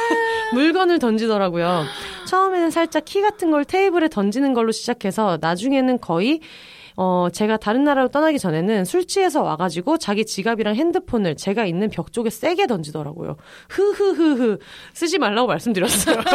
물건을 0.54 0.98
던지더라고요. 0.98 1.84
처음에는 2.26 2.70
살짝 2.70 3.04
키 3.04 3.20
같은 3.22 3.50
걸 3.50 3.64
테이블에 3.64 4.08
던지는 4.08 4.54
걸로 4.54 4.72
시작해서 4.72 5.38
나중에는 5.40 6.00
거의 6.00 6.40
어, 6.96 7.28
제가 7.32 7.58
다른 7.58 7.84
나라로 7.84 8.08
떠나기 8.08 8.38
전에는 8.38 8.84
술 8.86 9.06
취해서 9.06 9.42
와가지고 9.42 9.98
자기 9.98 10.24
지갑이랑 10.24 10.74
핸드폰을 10.76 11.36
제가 11.36 11.66
있는 11.66 11.90
벽 11.90 12.12
쪽에 12.12 12.30
세게 12.30 12.66
던지더라고요. 12.66 13.36
흐흐흐흐. 13.68 14.58
쓰지 14.94 15.18
말라고 15.18 15.46
말씀드렸어요. 15.48 16.16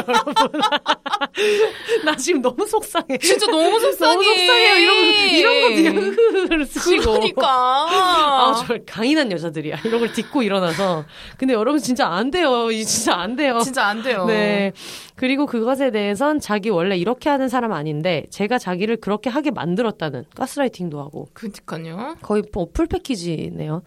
나 2.05 2.16
지금 2.16 2.41
너무 2.41 2.66
속상해. 2.68 3.18
진짜 3.20 3.47
너무 3.47 3.80
속상해. 3.82 4.14
너무 4.14 4.24
속상해요. 4.24 4.76
이런 4.78 5.01
거, 5.01 5.12
이런 5.36 5.62
거 5.62 5.68
그냥 5.70 5.97
흐흐흐를 5.97 6.66
쓰시고. 6.66 7.12
그러니까. 7.14 7.47
아, 7.47 8.53
정말 8.57 8.84
강인한 8.86 9.32
여자들이야. 9.32 9.78
이런 9.86 9.99
걸 9.99 10.14
딛고 10.14 10.43
일어나서. 10.43 11.05
근데 11.38 11.53
여러분 11.53 11.80
진짜 11.82 12.07
안 12.07 12.30
돼요. 12.32 12.70
이 12.72 12.86
진짜 12.86 13.16
안 13.16 13.36
돼요. 13.36 13.59
진짜 13.64 13.86
안 13.86 14.03
돼요. 14.03 14.26
네. 14.26 14.74
그리고 15.22 15.45
그것에 15.45 15.91
대해선 15.91 16.39
자기 16.39 16.72
원래 16.72 16.97
이렇게 16.97 17.30
하는 17.30 17.47
사람 17.47 17.74
아닌데 17.74 18.26
제가 18.32 18.57
자기를 18.57 18.97
그렇게 18.97 19.30
하게 19.30 19.51
만들었다는 19.51 20.26
가스라이팅도 20.34 20.99
하고 20.99 21.28
그니까요. 21.34 22.15
거의 22.24 22.41
뭐풀 22.51 22.88
패키지네요. 22.88 23.84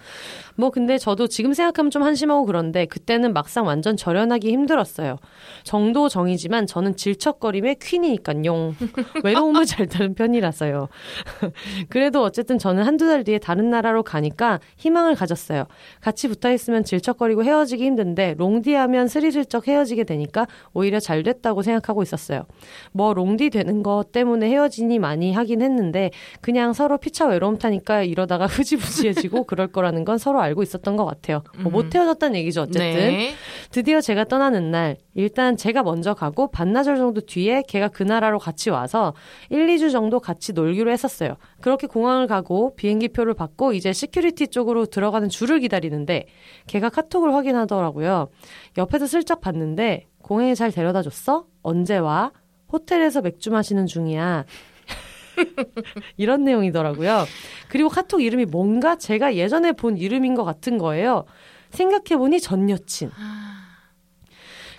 뭐 0.54 0.70
근데 0.70 0.96
저도 0.96 1.26
지금 1.26 1.52
생각하면 1.52 1.90
좀 1.90 2.04
한심하고 2.04 2.46
그런데 2.46 2.86
그때는 2.86 3.32
막상 3.32 3.66
완전 3.66 3.96
절연하기 3.96 4.48
힘들었어요. 4.48 5.16
정도 5.64 6.08
정이지만 6.08 6.68
저는 6.68 6.94
질척거림의 6.94 7.78
퀸이니까요. 7.82 8.76
외로움을 9.24 9.66
잘 9.66 9.88
타는 9.88 10.14
편이라서요. 10.14 10.86
그래도 11.90 12.22
어쨌든 12.22 12.58
저는 12.58 12.84
한두 12.84 13.08
달 13.08 13.24
뒤에 13.24 13.38
다른 13.38 13.70
나라로 13.70 14.04
가니까 14.04 14.60
희망을 14.76 15.16
가졌어요. 15.16 15.64
같이 16.00 16.28
붙어 16.28 16.52
있으면 16.52 16.84
질척거리고 16.84 17.42
헤어지기 17.42 17.84
힘든데 17.84 18.36
롱디 18.38 18.72
하면 18.74 19.08
스리슬쩍 19.08 19.66
헤어지게 19.66 20.04
되니까 20.04 20.46
오히려 20.72 21.00
잘 21.00 21.23
됐다고 21.24 21.62
생각하고 21.62 22.02
있었어요. 22.02 22.44
뭐 22.92 23.12
롱디 23.12 23.50
되는 23.50 23.82
것 23.82 24.12
때문에 24.12 24.48
헤어지니 24.48 24.98
많이 24.98 25.32
하긴 25.32 25.60
했는데 25.60 26.10
그냥 26.40 26.72
서로 26.72 26.96
피차 26.98 27.26
외로움 27.26 27.58
타니까 27.58 28.02
이러다가 28.02 28.46
흐지부지해지고 28.48 29.44
그럴 29.44 29.66
거라는 29.68 30.04
건 30.04 30.18
서로 30.18 30.40
알고 30.40 30.62
있었던 30.62 30.96
것 30.96 31.04
같아요. 31.04 31.42
뭐 31.58 31.74
못 31.74 31.94
헤어졌다는 31.94 32.36
얘기죠 32.36 32.62
어쨌든. 32.62 32.80
네. 32.80 33.34
드디어 33.70 34.00
제가 34.00 34.24
떠나는 34.24 34.70
날, 34.70 34.96
일단 35.14 35.56
제가 35.56 35.82
먼저 35.82 36.14
가고 36.14 36.50
반나절 36.50 36.96
정도 36.96 37.20
뒤에 37.20 37.62
걔가 37.66 37.88
그 37.88 38.02
나라로 38.04 38.38
같이 38.38 38.70
와서 38.70 39.14
1, 39.50 39.66
2주 39.66 39.90
정도 39.90 40.20
같이 40.20 40.52
놀기로 40.52 40.90
했었어요. 40.90 41.36
그렇게 41.60 41.86
공항을 41.86 42.26
가고 42.26 42.74
비행기 42.76 43.08
표를 43.08 43.34
받고 43.34 43.72
이제 43.72 43.92
security 43.92 44.48
쪽으로 44.48 44.86
들어가는 44.86 45.28
줄을 45.28 45.58
기다리는데 45.60 46.26
걔가 46.66 46.90
카톡을 46.90 47.34
확인하더라고요. 47.34 48.28
옆에서 48.78 49.06
슬쩍 49.06 49.40
봤는데 49.40 50.06
공항에 50.24 50.54
잘 50.54 50.72
데려다 50.72 51.02
줬어? 51.02 51.46
언제 51.62 51.98
와? 51.98 52.32
호텔에서 52.72 53.20
맥주 53.20 53.50
마시는 53.50 53.84
중이야. 53.84 54.46
이런 56.16 56.44
내용이더라고요. 56.44 57.26
그리고 57.68 57.90
카톡 57.90 58.22
이름이 58.22 58.46
뭔가 58.46 58.96
제가 58.96 59.34
예전에 59.34 59.72
본 59.72 59.98
이름인 59.98 60.34
것 60.34 60.44
같은 60.44 60.78
거예요. 60.78 61.26
생각해보니 61.70 62.40
전 62.40 62.70
여친. 62.70 63.10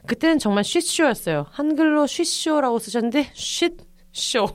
그때는 0.07 0.39
정말 0.39 0.63
쉿쇼였어요. 0.63 1.45
한글로 1.51 2.07
shit 2.07 2.31
show라고 2.31 2.79
쓰셨는데 2.79 3.29
쉿 3.35 3.77
쇼. 4.15 4.47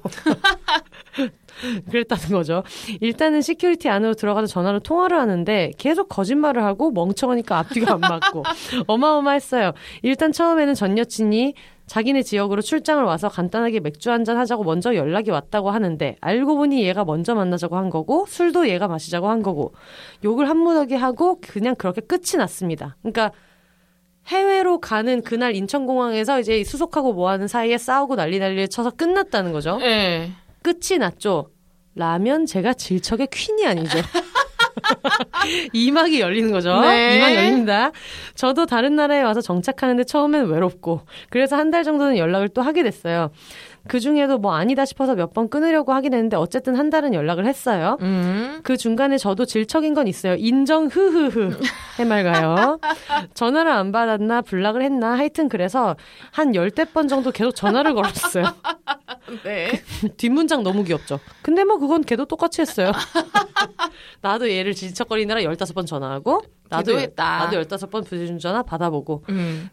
그랬다는 1.90 2.30
거죠. 2.30 2.62
일단은 3.00 3.42
security 3.42 3.90
안으로 3.90 4.14
들어가서 4.14 4.46
전화로 4.46 4.80
통화를 4.80 5.18
하는데 5.18 5.72
계속 5.76 6.08
거짓말을 6.08 6.64
하고 6.64 6.90
멍청하니까 6.90 7.58
앞뒤가 7.58 7.94
안 7.94 8.00
맞고 8.00 8.42
어마어마했어요. 8.86 9.72
일단 10.02 10.32
처음에는 10.32 10.74
전 10.74 10.96
여친이 10.96 11.54
자기네 11.86 12.22
지역으로 12.22 12.62
출장을 12.62 13.04
와서 13.04 13.28
간단하게 13.28 13.80
맥주 13.80 14.10
한잔 14.10 14.38
하자고 14.38 14.64
먼저 14.64 14.94
연락이 14.94 15.30
왔다고 15.30 15.70
하는데 15.70 16.16
알고 16.20 16.56
보니 16.56 16.82
얘가 16.84 17.04
먼저 17.04 17.34
만나자고 17.34 17.76
한 17.76 17.90
거고 17.90 18.24
술도 18.26 18.68
얘가 18.68 18.88
마시자고 18.88 19.28
한 19.28 19.42
거고 19.42 19.74
욕을 20.24 20.48
한 20.48 20.56
무더기 20.56 20.94
하고 20.94 21.38
그냥 21.42 21.74
그렇게 21.74 22.00
끝이 22.00 22.38
났습니다. 22.38 22.96
그러니까 23.02 23.32
해외로 24.26 24.80
가는 24.80 25.22
그날 25.22 25.54
인천공항에서 25.56 26.40
이제 26.40 26.62
수속하고 26.62 27.12
뭐하는 27.12 27.48
사이에 27.48 27.78
싸우고 27.78 28.16
난리 28.16 28.38
난리를 28.38 28.68
쳐서 28.68 28.90
끝났다는 28.90 29.52
거죠. 29.52 29.78
네. 29.78 30.30
끝이 30.62 30.98
났죠. 30.98 31.50
라면 31.96 32.46
제가 32.46 32.74
질척의 32.74 33.28
퀸이 33.32 33.66
아니죠. 33.66 33.98
이막이 35.72 36.20
열리는 36.20 36.50
거죠. 36.52 36.80
네. 36.80 37.16
이막 37.16 37.34
열린다. 37.34 37.90
저도 38.34 38.66
다른 38.66 38.94
나라에 38.96 39.22
와서 39.22 39.40
정착하는데 39.40 40.04
처음엔 40.04 40.46
외롭고 40.46 41.00
그래서 41.28 41.56
한 41.56 41.70
달 41.70 41.84
정도는 41.84 42.16
연락을 42.16 42.48
또 42.48 42.62
하게 42.62 42.82
됐어요. 42.82 43.30
그 43.90 43.98
중에도 44.00 44.38
뭐 44.38 44.54
아니다 44.54 44.84
싶어서 44.84 45.14
몇 45.14 45.30
번 45.34 45.48
끊으려고 45.48 45.92
하긴 45.92 46.12
했는데 46.14 46.36
어쨌든 46.36 46.74
한 46.76 46.90
달은 46.90 47.14
연락을 47.14 47.46
했어요. 47.46 47.96
음. 48.02 48.60
그 48.62 48.76
중간에 48.76 49.16
저도 49.18 49.44
질척인 49.44 49.94
건 49.94 50.06
있어요. 50.08 50.34
인정 50.38 50.86
흐흐흐 50.86 51.58
해말가요. 51.98 52.78
전화를 53.34 53.70
안 53.70 53.92
받았나 53.92 54.42
블락을 54.42 54.82
했나 54.82 55.16
하여튼 55.18 55.48
그래서 55.48 55.96
한 56.32 56.54
열대 56.54 56.86
번 56.86 57.08
정도 57.08 57.30
계속 57.30 57.52
전화를 57.54 57.94
걸었어요. 57.94 58.44
네. 59.44 59.70
뒷문장 60.16 60.62
너무 60.62 60.84
귀엽죠. 60.84 61.18
근데 61.42 61.64
뭐 61.64 61.78
그건 61.78 62.02
걔도 62.02 62.24
똑같이 62.26 62.60
했어요. 62.60 62.92
나도 64.22 64.50
얘를 64.50 64.74
질척거리느라 64.74 65.42
열다섯 65.42 65.74
번 65.74 65.86
전화하고 65.86 66.42
나도 66.68 66.92
기도했다. 66.92 67.38
나도 67.38 67.56
열다섯 67.56 67.90
번 67.90 68.04
부재중 68.04 68.38
전화 68.38 68.62
받아보고 68.62 69.24
음. 69.28 69.68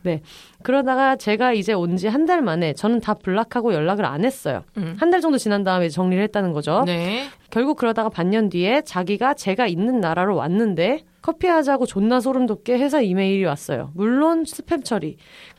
그러다가 0.64 1.16
제가 1.16 1.54
이제 1.54 1.74
온 1.74 1.96
지 1.98 2.08
한 2.08 2.26
달 2.26 2.42
만에 2.42 2.74
저는 2.74 3.00
다 3.00 3.14
block하고 3.14 3.74
연락을 3.74 4.06
안 4.06 4.26
했어요. 4.26 4.64
음. 4.78 4.96
한달 5.00 5.22
정도 5.22 5.38
지난 5.38 5.64
다음에 5.64 5.90
정리를 5.90 6.22
했다는 6.24 6.54
거죠. 6.54 6.84
네. 6.86 7.28
결국 7.50 7.78
그러다가 7.78 8.10
반년 8.10 8.50
뒤에 8.50 8.82
자기가 8.82 9.34
제가 9.36 9.68
있는 9.68 10.00
나라로 10.02 10.36
왔는데 10.36 11.04
커피하자고 11.22 11.86
존나 11.86 12.20
소름 12.20 12.46
돋게 12.48 12.74
회사 12.78 13.02
이메일이 13.02 13.44
왔어요. 13.46 13.92
물론 13.96 14.44
스팸 14.44 14.84
처리. 14.86 15.18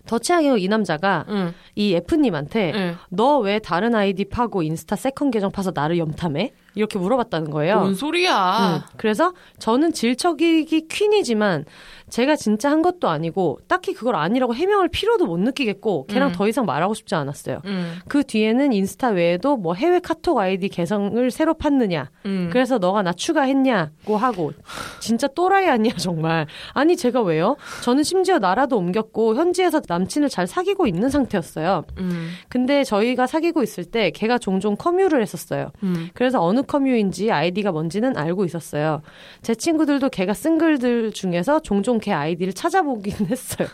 더 0.08 0.18
최악인 0.18 0.50
건 0.50 0.63
이 0.63 0.66
남자가 0.68 1.24
음. 1.28 1.54
이 1.76 1.94
F님한테 1.94 2.72
네. 2.72 2.94
너 3.10 3.35
왜 3.35 3.60
다른 3.60 3.94
아이디 3.94 4.24
파고 4.24 4.62
인스타 4.62 4.96
second 4.96 5.30
계정 5.30 5.52
파서 5.52 5.70
나를 5.72 5.98
염탐해? 5.98 6.52
이렇게 6.74 6.98
물어봤다는 6.98 7.50
거예요. 7.50 7.80
뭔 7.80 7.94
소리야? 7.94 8.82
음, 8.84 8.96
그래서 8.96 9.32
저는 9.58 9.92
질척이기 9.92 10.88
퀸이지만 10.88 11.64
제가 12.08 12.36
진짜 12.36 12.70
한 12.70 12.82
것도 12.82 13.08
아니고 13.08 13.58
딱히 13.68 13.92
그걸 13.92 14.16
아니라고 14.16 14.54
해명할 14.54 14.88
필요도 14.88 15.26
못 15.26 15.38
느끼겠고 15.38 16.06
걔랑 16.06 16.30
음. 16.30 16.32
더 16.32 16.48
이상 16.48 16.64
말하고 16.64 16.94
싶지 16.94 17.14
않았어요. 17.14 17.60
음. 17.66 17.98
그 18.08 18.24
뒤에는 18.24 18.72
인스타 18.72 19.08
외에도 19.08 19.56
뭐 19.56 19.74
해외 19.74 19.98
카톡 20.00 20.38
아이디 20.38 20.68
계정을 20.68 21.30
새로 21.30 21.54
팠느냐 21.54 22.06
음. 22.26 22.48
그래서 22.52 22.78
너가 22.78 23.02
나 23.02 23.12
추가했냐고 23.12 24.16
하고 24.16 24.52
진짜 25.00 25.26
또라이 25.28 25.68
아니야 25.68 25.92
정말 25.96 26.46
아니 26.72 26.96
제가 26.96 27.20
왜요 27.22 27.56
저는 27.82 28.02
심지어 28.02 28.38
나라도 28.38 28.76
옮겼고 28.78 29.34
현지에서 29.34 29.82
남친을 29.86 30.28
잘 30.28 30.46
사귀고 30.46 30.86
있는 30.86 31.10
상태였어요 31.10 31.84
음. 31.98 32.30
근데 32.48 32.84
저희가 32.84 33.26
사귀고 33.26 33.62
있을 33.62 33.84
때 33.84 34.10
걔가 34.10 34.38
종종 34.38 34.76
커뮤를 34.76 35.20
했었어요 35.22 35.70
음. 35.82 36.08
그래서 36.14 36.42
어느 36.42 36.57
커뮤인지 36.62 37.30
아이디가 37.30 37.72
뭔지는 37.72 38.16
알고 38.16 38.44
있었어요 38.44 39.02
제 39.42 39.54
친구들도 39.54 40.08
걔가 40.10 40.34
쓴 40.34 40.58
글들 40.58 41.12
중에서 41.12 41.60
종종 41.60 41.98
걔 41.98 42.12
아이디를 42.12 42.52
찾아보긴 42.52 43.14
했어요 43.28 43.68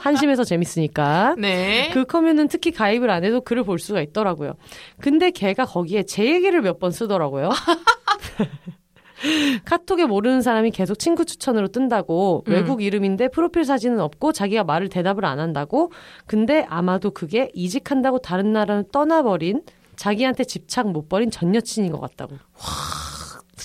한심해서 0.00 0.44
재밌으니까 0.44 1.34
네. 1.38 1.90
그 1.92 2.04
커뮤는 2.04 2.48
특히 2.48 2.70
가입을 2.70 3.10
안 3.10 3.24
해도 3.24 3.40
글을 3.40 3.64
볼 3.64 3.80
수가 3.80 4.00
있더라고요. 4.02 4.52
근데 5.00 5.30
걔가 5.32 5.64
거기에 5.64 6.04
제 6.04 6.24
얘기를 6.24 6.60
몇 6.60 6.78
번 6.78 6.92
쓰더라고요. 6.92 7.50
카톡에 9.64 10.04
모르는 10.04 10.42
사람이 10.42 10.70
계속 10.72 10.98
친구 10.98 11.24
추천으로 11.24 11.68
뜬다고 11.68 12.44
음. 12.46 12.52
외국 12.52 12.82
이름인데 12.82 13.28
프로필 13.28 13.64
사진은 13.64 13.98
없고 13.98 14.32
자기가 14.32 14.62
말을 14.64 14.90
대답을 14.90 15.24
안 15.24 15.40
한다고 15.40 15.90
근데 16.26 16.66
아마도 16.68 17.10
그게 17.10 17.50
이직한다고 17.54 18.18
다른 18.18 18.52
나라로 18.52 18.84
떠나버린 18.92 19.62
자기한테 19.96 20.44
집착 20.44 20.90
못 20.90 21.08
버린 21.08 21.30
전 21.30 21.54
여친인 21.54 21.92
것 21.92 22.00
같다고 22.00 22.36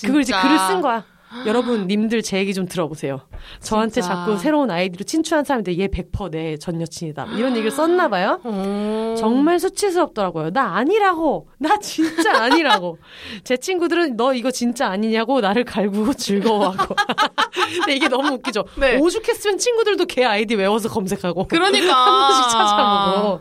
그걸 0.04 0.22
이제. 0.22 0.32
글을 0.40 0.58
쓴 0.58 0.80
거야 0.80 1.04
여러분 1.46 1.86
님들 1.86 2.22
제 2.22 2.36
얘기 2.38 2.52
좀 2.52 2.66
들어보세요 2.66 3.20
저한테 3.60 4.00
진짜. 4.02 4.08
자꾸 4.14 4.36
새로운 4.36 4.70
아이디로 4.70 5.04
친추한 5.04 5.44
사람인데 5.44 5.78
얘 5.78 5.86
100%내 5.88 6.56
전 6.58 6.80
여친이다. 6.80 7.26
이런 7.36 7.52
얘기를 7.52 7.70
썼나 7.70 8.08
봐요. 8.08 8.40
어. 8.44 9.14
정말 9.18 9.58
수치스럽더라고요. 9.58 10.50
나 10.50 10.76
아니라고. 10.76 11.48
나 11.58 11.76
진짜 11.78 12.42
아니라고. 12.42 12.98
제 13.44 13.56
친구들은 13.56 14.16
너 14.16 14.32
이거 14.34 14.50
진짜 14.50 14.88
아니냐고 14.88 15.40
나를 15.40 15.64
갈구고 15.64 16.14
즐거워하고. 16.14 16.94
근데 17.80 17.96
이게 17.96 18.08
너무 18.08 18.34
웃기죠. 18.34 18.64
네. 18.76 18.98
오죽했으면 18.98 19.58
친구들도 19.58 20.04
걔 20.06 20.24
아이디 20.24 20.54
외워서 20.54 20.88
검색하고. 20.88 21.48
그러니까 21.48 21.92
한 21.96 22.28
번씩 22.28 22.50
찾아보고. 22.52 23.40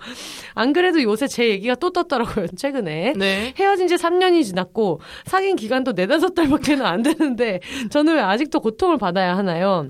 안 0.53 0.73
그래도 0.73 1.01
요새 1.01 1.27
제 1.27 1.49
얘기가 1.49 1.75
또 1.75 1.91
떴더라고요. 1.91 2.47
최근에. 2.57 3.13
네. 3.17 3.53
헤어진 3.57 3.87
지 3.87 3.95
3년이 3.95 4.43
지났고 4.43 4.99
사귄 5.25 5.55
기간도 5.55 5.93
4, 5.93 6.05
5달밖에는 6.05 6.83
안 6.83 7.01
되는데 7.03 7.59
저는 7.89 8.15
왜 8.15 8.21
아직도 8.21 8.59
고통을 8.59 8.97
받아야 8.97 9.37
하나요? 9.37 9.87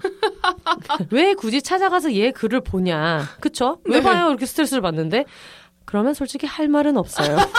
왜 1.12 1.34
굳이 1.34 1.62
찾아가서 1.62 2.14
얘 2.14 2.32
글을 2.32 2.62
보냐? 2.62 3.28
그쵸? 3.40 3.80
왜 3.86 3.98
네. 4.00 4.04
봐요? 4.04 4.30
이렇게 4.30 4.46
스트레스를 4.46 4.82
받는데? 4.82 5.26
그러면 5.86 6.14
솔직히 6.14 6.48
할 6.48 6.68
말은 6.68 6.98
없어요. 6.98 7.38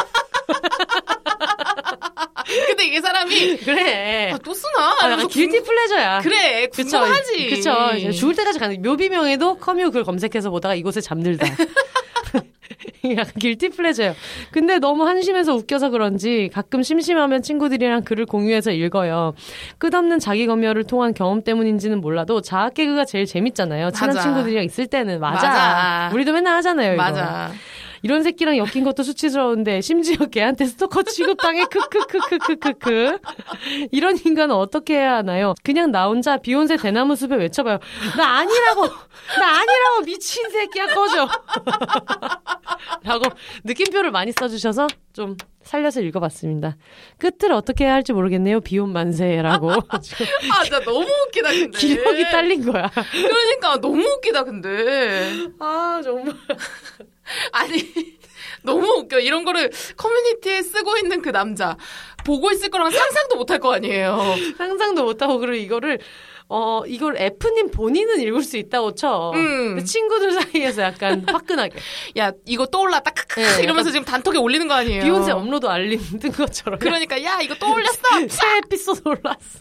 근데 2.66 2.84
이게 2.86 3.00
사람이 3.00 3.56
그래. 3.58 4.30
아, 4.32 4.38
또 4.38 4.52
쓰나? 4.52 4.96
아, 5.02 5.10
약간 5.10 5.26
길티 5.28 5.62
플레저야. 5.62 6.20
그래, 6.20 6.66
그쵸. 6.66 6.98
궁금하지. 7.00 7.50
그쵸. 7.50 7.90
이제 7.96 8.10
죽을 8.12 8.34
때까지 8.34 8.58
가는, 8.58 8.82
묘비명에도 8.82 9.56
커뮤 9.58 9.90
글 9.90 10.04
검색해서 10.04 10.50
보다가 10.50 10.74
이곳에 10.74 11.00
잠들다. 11.00 11.46
약간 13.16 13.32
길티 13.38 13.70
플레저예요. 13.70 14.14
근데 14.50 14.78
너무 14.78 15.06
한심해서 15.06 15.54
웃겨서 15.54 15.90
그런지 15.90 16.50
가끔 16.52 16.82
심심하면 16.82 17.42
친구들이랑 17.42 18.02
글을 18.02 18.26
공유해서 18.26 18.70
읽어요. 18.70 19.34
끝없는 19.78 20.18
자기 20.18 20.46
검열을 20.46 20.84
통한 20.84 21.12
경험 21.14 21.42
때문인지는 21.42 22.00
몰라도 22.00 22.40
자학 22.40 22.74
개그가 22.74 23.04
제일 23.04 23.26
재밌잖아요. 23.26 23.90
친한 23.90 24.14
맞아. 24.14 24.20
친구들이랑 24.20 24.64
있을 24.64 24.86
때는 24.86 25.20
맞아. 25.20 25.48
맞아. 25.48 26.10
우리도 26.14 26.32
맨날 26.32 26.56
하잖아요. 26.56 26.94
이거. 26.94 27.02
맞아. 27.02 27.50
이런 28.02 28.22
새끼랑 28.22 28.56
엮인 28.58 28.84
것도 28.84 29.02
수치스러운데 29.02 29.80
심지어 29.80 30.26
걔한테 30.26 30.64
스토커 30.66 31.04
취급당해 31.04 31.64
크크크크크크크 31.66 33.18
이런 33.92 34.18
인간은 34.24 34.54
어떻게 34.54 34.94
해야 34.96 35.16
하나요? 35.16 35.54
그냥 35.62 35.92
나 35.92 36.06
혼자 36.08 36.36
비욘세 36.36 36.76
대나무 36.78 37.14
숲에 37.16 37.36
외쳐봐요. 37.36 37.78
나 38.16 38.38
아니라고 38.38 38.86
나 38.86 39.48
아니라고 39.60 40.02
미친 40.04 40.50
새끼야 40.50 40.88
꺼져. 40.94 41.28
라고 43.04 43.24
느낌표를 43.64 44.10
많이 44.10 44.32
써주셔서 44.32 44.88
좀 45.12 45.36
살려서 45.62 46.00
읽어봤습니다. 46.00 46.76
끝을 47.18 47.52
어떻게 47.52 47.84
해야 47.84 47.94
할지 47.94 48.12
모르겠네요. 48.12 48.60
비혼 48.60 48.92
만세라고 48.92 49.70
아, 49.72 49.78
나 50.70 50.80
너무 50.80 51.06
웃기다, 51.28 51.50
근데. 51.50 51.78
기력이 51.78 52.22
딸린 52.24 52.70
거야. 52.70 52.90
그러니까 53.12 53.80
너무 53.80 54.02
웃기다, 54.04 54.42
근데. 54.44 55.30
아 55.60 56.00
정말. 56.02 56.34
아니, 57.52 58.18
너무 58.62 58.86
웃겨. 58.98 59.18
이런 59.20 59.44
거를 59.44 59.70
커뮤니티에 59.96 60.62
쓰고 60.62 60.96
있는 60.98 61.22
그 61.22 61.30
남자. 61.30 61.76
보고 62.24 62.50
있을 62.52 62.70
거랑 62.70 62.90
상상도 62.90 63.36
못 63.36 63.50
할 63.50 63.58
거 63.58 63.74
아니에요. 63.74 64.16
상상도 64.58 65.04
못 65.04 65.20
하고 65.22 65.38
그리고 65.38 65.54
이거를 65.56 65.98
어 66.48 66.82
이걸 66.86 67.16
F님 67.16 67.70
본인은 67.72 68.20
읽을 68.20 68.42
수 68.42 68.56
있다고 68.56 68.94
쳐. 68.94 69.32
음. 69.34 69.82
친구들 69.84 70.32
사이에서 70.32 70.82
약간 70.82 71.24
화끈하게 71.28 71.76
야, 72.18 72.30
이거 72.46 72.66
떠올랐다. 72.66 73.10
크크 73.10 73.40
네, 73.40 73.62
이러면서 73.64 73.90
지금 73.90 74.04
단톡에 74.04 74.38
올리는 74.38 74.68
거 74.68 74.74
아니에요. 74.74 75.02
비욘세 75.02 75.32
업로드 75.32 75.66
알림 75.66 75.98
뜬 76.20 76.30
것처럼. 76.30 76.78
그러니까, 76.78 77.20
야, 77.24 77.40
이거 77.40 77.54
떠올렸어. 77.56 77.98
새 78.28 78.58
에피소드 78.58 79.02
올랐어. 79.08 79.60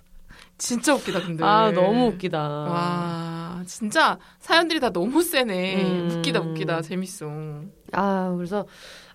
진짜 0.62 0.94
웃기다, 0.94 1.22
근데. 1.22 1.44
아 1.44 1.72
너무 1.72 2.08
웃기다. 2.10 2.40
와, 2.40 3.64
진짜 3.66 4.20
사연들이 4.40 4.80
다 4.80 4.92
너무 4.92 5.24
세네. 5.24 5.84
음. 5.84 6.10
웃기다, 6.12 6.40
웃기다. 6.40 6.82
재밌어. 6.84 7.26
아 7.94 8.32
그래서 8.38 8.68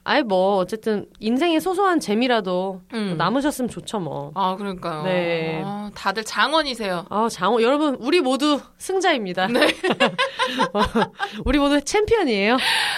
아예 0.03 0.23
뭐 0.23 0.57
어쨌든 0.57 1.07
인생의 1.21 1.61
소소한 1.61 2.01
재미라도 2.01 2.81
음. 2.95 3.15
남으셨으면 3.17 3.69
좋죠 3.69 4.01
뭐. 4.01 4.33
아, 4.35 4.57
그러니까요. 4.57 5.05
네. 5.05 5.63
아, 5.65 5.91
다들 5.95 6.25
장원이세요. 6.25 7.07
아 7.11 7.29
장호 7.31 7.63
여러분 7.63 7.97
우리 8.01 8.21
모두 8.21 8.61
승자입니다. 8.79 9.47
네. 9.47 9.69
우리 11.47 11.61
모두 11.61 11.81
챔피언이에요. 11.81 12.57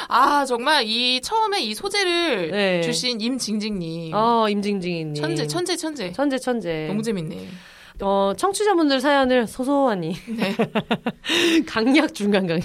아, 0.08 0.46
정말 0.46 0.84
이 0.86 1.20
처음에 1.20 1.60
이 1.60 1.74
소재를 1.74 2.50
네. 2.50 2.80
주신 2.80 3.20
임징징님. 3.20 4.12
어 4.14 4.48
임징징이님. 4.48 5.14
천재, 5.14 5.46
천재, 5.46 5.76
천재. 5.76 6.12
천재 6.12 6.38
천재. 6.38 6.86
너무 6.88 7.02
재밌네. 7.02 7.46
어, 8.00 8.32
청취자분들 8.36 9.00
사연을 9.00 9.46
소소하니. 9.46 10.14
네. 10.36 10.56
강약 11.66 12.14
중강강. 12.14 12.60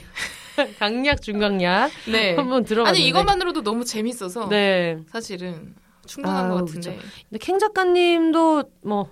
강약 0.80 1.22
중강약. 1.24 1.92
네. 2.12 2.36
한번 2.36 2.64
들어봤는데. 2.64 3.00
아니, 3.00 3.08
이것만으로도 3.08 3.64
너무 3.64 3.84
재밌어서. 3.86 4.48
네. 4.50 5.00
사실은 5.12 5.76
충분한 6.06 6.46
아우, 6.52 6.58
것 6.60 6.66
같은데. 6.66 6.98
근데 7.30 7.40
캥 7.40 7.58
작가님도 7.60 8.64
뭐 8.84 9.10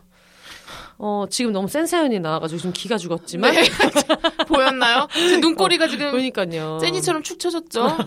어, 0.98 1.26
지금 1.30 1.52
너무 1.52 1.68
센 1.68 1.88
사연이 1.88 2.20
나와가지고 2.20 2.58
지금 2.60 2.74
기가 2.74 2.98
죽었지만. 2.98 3.54
네. 3.56 3.64
보였나요? 4.48 5.08
지금 5.14 5.42
눈꼬리가 5.42 5.88
지금 5.88 6.12
그러니까요. 6.12 6.78
제니처럼 6.80 7.24
축 7.24 7.40
처졌죠? 7.40 7.98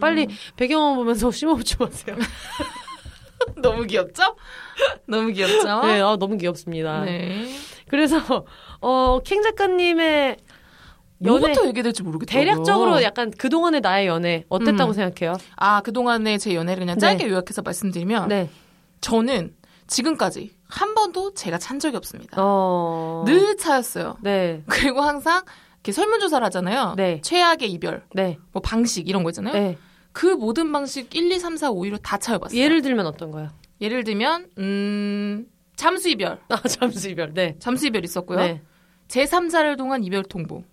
빨리 0.00 0.26
배경화 0.56 0.94
보면서 0.96 1.30
심호흡 1.30 1.64
좀 1.64 1.86
하세요. 1.86 2.16
너무 3.56 3.84
귀엽죠? 3.84 4.36
너무 5.06 5.32
귀엽죠? 5.32 5.80
네, 5.82 6.00
아, 6.00 6.16
너무 6.16 6.36
귀엽습니다. 6.36 7.04
네. 7.04 7.46
그래서, 7.88 8.44
어, 8.80 9.20
캥 9.24 9.42
작가님의 9.42 10.36
연애, 11.24 11.40
뭐부터 11.40 11.66
얘기해야 11.68 11.82
될지 11.84 12.02
모르겠어요. 12.02 12.44
대략적으로 12.44 13.02
약간 13.02 13.30
그동안의 13.30 13.80
나의 13.80 14.06
연애 14.06 14.44
어땠다고 14.48 14.92
음. 14.92 14.92
생각해요? 14.92 15.38
아, 15.56 15.80
그동안의 15.80 16.38
제 16.38 16.54
연애를 16.54 16.80
그냥 16.80 16.98
짧게 16.98 17.28
요약해서 17.28 17.62
말씀드리면 17.62 18.28
네. 18.28 18.50
저는 19.00 19.54
지금까지 19.86 20.50
한 20.68 20.94
번도 20.94 21.34
제가 21.34 21.58
찬 21.58 21.78
적이 21.78 21.96
없습니다. 21.98 22.36
어. 22.40 23.24
늘 23.26 23.56
차였어요. 23.56 24.16
네. 24.20 24.62
그리고 24.66 25.00
항상 25.00 25.42
이렇게 25.76 25.92
설문조사를 25.92 26.44
하잖아요. 26.46 26.94
네. 26.96 27.20
최악의 27.22 27.70
이별, 27.70 28.04
네. 28.12 28.38
뭐 28.52 28.60
방식 28.60 29.08
이런 29.08 29.22
거 29.22 29.30
있잖아요. 29.30 29.54
네. 29.54 29.78
그 30.16 30.24
모든 30.24 30.72
방식 30.72 31.14
1, 31.14 31.30
2, 31.30 31.38
3, 31.38 31.58
4, 31.58 31.70
5, 31.70 31.82
6로 31.82 32.00
다 32.02 32.16
차여봤어요. 32.16 32.58
예를 32.58 32.80
들면 32.80 33.04
어떤 33.04 33.30
거요? 33.30 33.50
예를 33.82 34.02
들면 34.02 34.48
음, 34.56 35.46
잠수 35.76 36.08
이별, 36.08 36.40
아, 36.48 36.56
잠수 36.66 37.10
이별. 37.10 37.34
네. 37.34 37.56
잠수 37.58 37.86
이별 37.86 38.02
있었고요. 38.02 38.38
네. 38.38 38.62
제 39.08 39.24
3자를 39.24 39.76
통한 39.76 40.02
이별 40.04 40.22
통보. 40.22 40.64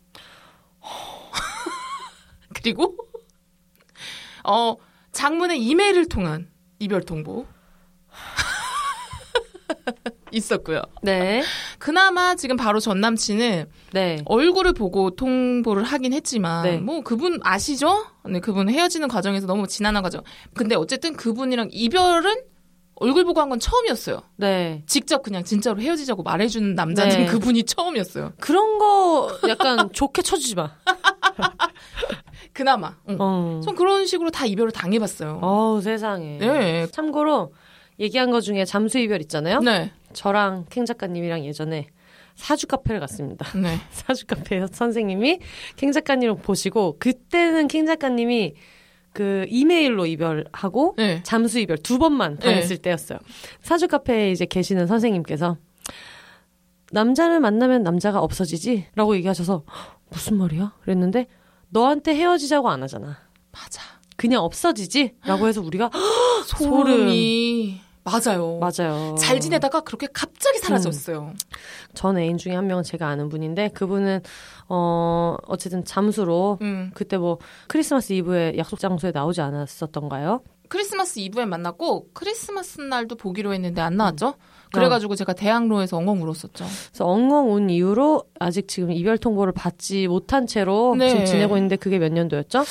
그리고 2.55 2.95
어 4.45 4.77
장문의 5.11 5.61
이메일을 5.61 6.07
통한 6.07 6.49
이별 6.79 7.01
통보 7.01 7.45
있었고요. 10.31 10.81
네. 11.01 11.43
그나마 11.79 12.35
지금 12.35 12.55
바로 12.55 12.79
전 12.79 13.01
남친은 13.01 13.65
네. 13.93 14.21
얼굴을 14.25 14.73
보고 14.73 15.11
통보를 15.11 15.83
하긴 15.83 16.13
했지만 16.13 16.63
네. 16.63 16.77
뭐 16.77 17.01
그분 17.01 17.39
아시죠? 17.43 18.05
네, 18.25 18.39
그분 18.39 18.69
헤어지는 18.69 19.07
과정에서 19.07 19.47
너무 19.47 19.67
지난한 19.67 20.01
과정. 20.03 20.21
근데 20.53 20.75
어쨌든 20.75 21.13
그분이랑 21.15 21.69
이별은 21.71 22.35
얼굴 22.95 23.25
보고 23.25 23.41
한 23.41 23.49
건 23.49 23.59
처음이었어요. 23.59 24.21
네. 24.37 24.83
직접 24.87 25.23
그냥 25.23 25.43
진짜로 25.43 25.81
헤어지자고 25.81 26.23
말해주는 26.23 26.75
남자는 26.75 27.17
네. 27.17 27.25
그분이 27.25 27.63
처음이었어요. 27.63 28.33
그런 28.39 28.77
거 28.79 29.37
약간 29.49 29.89
좋게 29.93 30.21
쳐주지 30.21 30.55
마. 30.55 30.71
그나마. 32.53 32.95
응. 33.09 33.17
어. 33.19 33.61
전 33.63 33.75
그런 33.75 34.05
식으로 34.05 34.29
다 34.29 34.45
이별을 34.45 34.71
당해봤어요. 34.71 35.39
어우, 35.41 35.81
세상에. 35.81 36.37
네. 36.37 36.87
참고로 36.91 37.53
얘기한 37.99 38.31
거 38.31 38.41
중에 38.41 38.65
잠수 38.65 38.99
이별 38.99 39.21
있잖아요. 39.21 39.59
네. 39.59 39.91
저랑 40.13 40.65
캥 40.69 40.85
작가님이랑 40.85 41.45
예전에 41.45 41.87
사주 42.35 42.67
카페를 42.67 42.99
갔습니다. 43.01 43.45
네. 43.57 43.77
사주 43.91 44.25
카페 44.25 44.65
선생님이 44.65 45.39
캥 45.75 45.91
작가님을 45.91 46.37
보시고 46.37 46.97
그때는 46.99 47.67
캥 47.67 47.85
작가님이 47.85 48.53
그 49.13 49.45
이메일로 49.49 50.07
이별하고 50.07 50.95
네. 50.97 51.21
잠수 51.23 51.59
이별 51.59 51.77
두 51.77 51.99
번만 51.99 52.37
당했을 52.39 52.77
때였어요. 52.77 53.19
사주 53.61 53.87
카페에 53.87 54.31
이제 54.31 54.45
계시는 54.47 54.87
선생님께서 54.87 55.57
남자를 56.91 57.39
만나면 57.39 57.83
남자가 57.83 58.19
없어지지? 58.19 58.87
라고 58.95 59.15
얘기하셔서 59.15 59.63
"헉, 59.67 59.99
무슨 60.09 60.37
말이야? 60.37 60.73
그랬는데 60.81 61.27
너한테 61.69 62.15
헤어지자고 62.15 62.69
안 62.69 62.81
하잖아. 62.83 63.17
맞아. 63.51 63.81
그냥 64.15 64.43
없어지지? 64.43 65.15
라고 65.25 65.47
해서 65.47 65.61
우리가 65.61 65.89
소름이. 66.45 67.81
맞아요. 68.03 68.59
맞아요. 68.59 69.15
잘 69.15 69.39
지내다가 69.39 69.81
그렇게 69.81 70.07
갑자기 70.13 70.59
사라졌어요. 70.59 71.33
전 71.93 72.17
애인 72.17 72.37
중에 72.37 72.53
한 72.53 72.67
명은 72.67 72.83
제가 72.83 73.07
아는 73.07 73.29
분인데 73.29 73.69
그분은 73.69 74.21
어 74.67 75.37
어쨌든 75.47 75.85
잠수로 75.85 76.57
음. 76.61 76.91
그때 76.93 77.17
뭐 77.17 77.39
크리스마스 77.67 78.13
이브에 78.13 78.57
약속 78.57 78.79
장소에 78.79 79.11
나오지 79.11 79.41
않았었던가요? 79.41 80.41
크리스마스 80.67 81.19
이브에 81.19 81.45
만났고 81.45 82.07
크리스마스 82.13 82.81
날도 82.81 83.15
보기로 83.15 83.53
했는데 83.53 83.81
안 83.81 83.95
나왔죠. 83.95 84.35
그래가지고 84.73 85.15
제가 85.15 85.33
대학로에서 85.33 85.97
엉엉 85.97 86.21
울었었죠. 86.23 86.65
그래서 86.89 87.05
엉엉 87.05 87.53
운 87.53 87.69
이후로 87.69 88.23
아직 88.39 88.67
지금 88.67 88.91
이별 88.91 89.17
통보를 89.17 89.53
받지 89.53 90.07
못한 90.07 90.47
채로 90.47 90.95
네. 90.97 91.09
지금 91.09 91.25
지내고 91.25 91.57
있는데 91.57 91.75
그게 91.75 91.99
몇 91.99 92.11
년도였죠? 92.11 92.63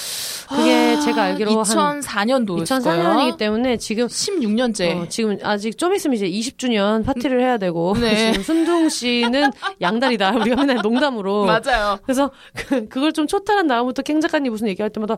그게 0.48 0.96
아, 0.96 1.00
제가 1.00 1.22
알기로 1.22 1.62
한 1.62 2.00
2004년도였어요. 2.00 2.64
2004년이기 2.64 3.36
때문에 3.38 3.76
지금 3.76 4.06
16년째. 4.08 5.02
어, 5.02 5.08
지금 5.08 5.38
아직 5.42 5.78
좀 5.78 5.94
있으면 5.94 6.16
이제 6.16 6.28
20주년 6.28 7.04
파티를 7.04 7.40
해야 7.40 7.56
되고 7.56 7.94
네. 7.94 8.32
지금 8.32 8.42
순둥 8.42 8.88
씨는 8.88 9.50
양다리다 9.80 10.32
우리가 10.32 10.56
맨날 10.56 10.78
농담으로 10.82 11.46
맞아요. 11.46 11.98
그래서 12.02 12.30
그, 12.54 12.88
그걸 12.88 13.12
좀 13.12 13.26
초탈한 13.26 13.68
다음부터 13.68 14.02
캥 14.02 14.20
작가님 14.20 14.50
무슨 14.52 14.66
얘기할 14.68 14.90
때마다 14.90 15.16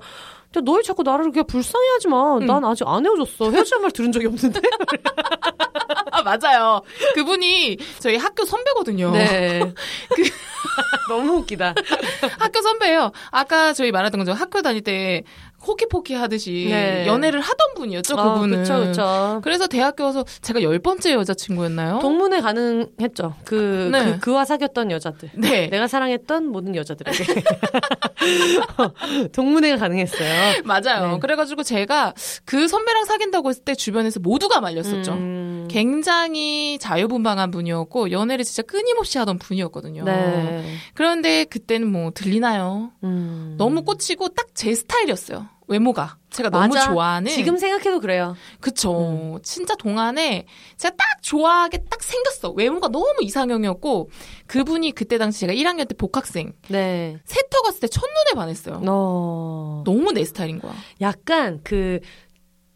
야, 0.56 0.60
너희 0.64 0.82
자꾸 0.82 1.02
나를 1.02 1.30
그냥 1.30 1.46
불쌍해하지 1.46 2.08
마. 2.08 2.36
음. 2.36 2.46
난 2.46 2.64
아직 2.64 2.86
안 2.86 3.04
헤어졌어. 3.04 3.50
헤어지는 3.50 3.82
말 3.82 3.90
들은 3.90 4.12
적이 4.12 4.26
없는데. 4.26 4.60
아, 6.12 6.22
맞아요. 6.22 6.73
그분이 7.14 7.78
저희 7.98 8.16
학교 8.16 8.44
선배거든요. 8.44 9.12
네. 9.12 9.72
너무 11.08 11.38
웃기다. 11.38 11.74
학교 12.38 12.62
선배예요. 12.62 13.12
아까 13.30 13.72
저희 13.72 13.92
말했던 13.92 14.18
거죠. 14.18 14.32
학교 14.32 14.62
다닐 14.62 14.82
때 14.82 15.22
호키포키 15.66 16.14
하듯이 16.14 16.66
네. 16.70 17.06
연애를 17.06 17.40
하던 17.40 17.74
분이었죠. 17.76 18.14
어, 18.16 18.34
그분은. 18.34 18.58
그쵸, 18.58 18.80
그쵸. 18.80 19.40
그래서 19.42 19.66
대학교 19.66 20.04
와서 20.04 20.24
제가 20.42 20.62
열 20.62 20.78
번째 20.78 21.14
여자친구였나요? 21.14 21.98
동문회 22.00 22.40
가능했죠. 22.40 23.34
그, 23.44 23.88
네. 23.92 24.04
그, 24.12 24.18
그와 24.20 24.44
사귀었던 24.44 24.90
여자들. 24.90 25.30
네. 25.34 25.68
내가 25.68 25.88
사랑했던 25.88 26.46
모든 26.48 26.76
여자들에게. 26.76 27.24
동문회가 29.32 29.76
가능했어요. 29.78 30.62
맞아요. 30.64 31.12
네. 31.12 31.18
그래가지고 31.20 31.62
제가 31.62 32.14
그 32.44 32.68
선배랑 32.68 33.04
사귄다고 33.04 33.50
했을 33.50 33.62
때 33.64 33.74
주변에서 33.74 34.20
모두가 34.20 34.60
말렸었죠. 34.60 35.12
음, 35.12 35.68
굉장히 35.70 36.78
자유분방한 36.78 37.50
분이었고 37.50 38.10
연애를 38.10 38.44
진짜 38.44 38.62
끊임없이 38.62 39.18
하던 39.18 39.38
분이었거든요. 39.38 40.04
네. 40.04 40.64
그런데 40.94 41.44
그때는 41.44 41.90
뭐 41.90 42.10
들리나요? 42.12 42.92
음. 43.02 43.54
너무 43.58 43.82
꽂히고 43.84 44.28
딱 44.30 44.44
제 44.54 44.72
스타일이었어요. 44.74 45.48
외모가 45.66 46.18
제가 46.30 46.50
너무 46.50 46.74
맞아. 46.74 46.86
좋아하는 46.86 47.30
지금 47.32 47.56
생각해도 47.56 48.00
그래요. 48.00 48.36
그쵸. 48.60 49.38
진짜 49.42 49.74
동안에 49.76 50.46
제가 50.76 50.94
딱 50.96 51.22
좋아하게 51.22 51.84
딱 51.90 52.02
생겼어. 52.02 52.50
외모가 52.50 52.88
너무 52.88 53.14
이상형이었고 53.22 54.10
그분이 54.46 54.92
그때 54.92 55.16
당시 55.18 55.40
제가 55.40 55.52
1학년 55.52 55.88
때 55.88 55.94
복학생 55.94 56.52
네. 56.68 57.18
세터 57.24 57.62
갔을 57.62 57.80
때 57.80 57.86
첫눈에 57.88 58.32
반했어요. 58.34 58.82
어. 58.86 59.82
너무 59.86 60.12
내 60.12 60.24
스타일인 60.24 60.60
거야. 60.60 60.74
약간 61.00 61.60
그, 61.64 62.00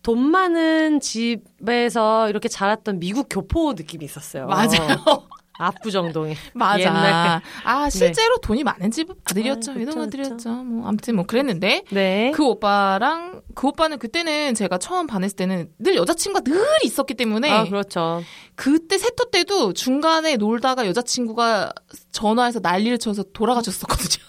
돈 0.03 0.21
많은 0.21 1.01
집에서 1.01 2.31
이렇게 2.31 2.49
자랐던 2.49 2.99
미국 2.99 3.27
교포 3.29 3.75
느낌이 3.75 4.05
있었어요. 4.07 4.47
맞아요. 4.47 5.27
압구정동에. 5.59 6.37
맞아. 6.55 6.81
옛날. 6.81 7.43
아 7.65 7.91
실제로 7.91 8.39
돈이 8.39 8.65
많은 8.65 8.91
집 8.91 9.11
아들이었죠. 9.25 9.73
아, 9.73 9.75
그쵸, 9.75 9.81
이동 9.83 9.95
그쵸. 9.95 10.03
아들이었죠. 10.03 10.51
뭐 10.65 10.89
아무튼 10.89 11.17
뭐 11.17 11.27
그랬는데 11.27 11.83
네. 11.91 12.33
그 12.35 12.45
오빠랑 12.45 13.43
그 13.55 13.67
오빠는 13.69 13.99
그때는 13.99 14.55
제가 14.55 14.79
처음 14.79 15.07
반했을 15.07 15.37
때는 15.37 15.71
늘 15.79 15.97
여자친구가 15.97 16.45
늘 16.45 16.65
있었기 16.85 17.15
때문에 17.15 17.51
아, 17.51 17.65
그렇죠. 17.65 18.23
그때 18.55 18.99
세터 18.99 19.27
때도 19.31 19.73
중간에 19.73 20.37
놀다가 20.37 20.87
여자친구가 20.87 21.73
전화해서 22.13 22.61
난리를 22.61 22.99
쳐서 22.99 23.25
돌아가셨었거든요. 23.33 24.25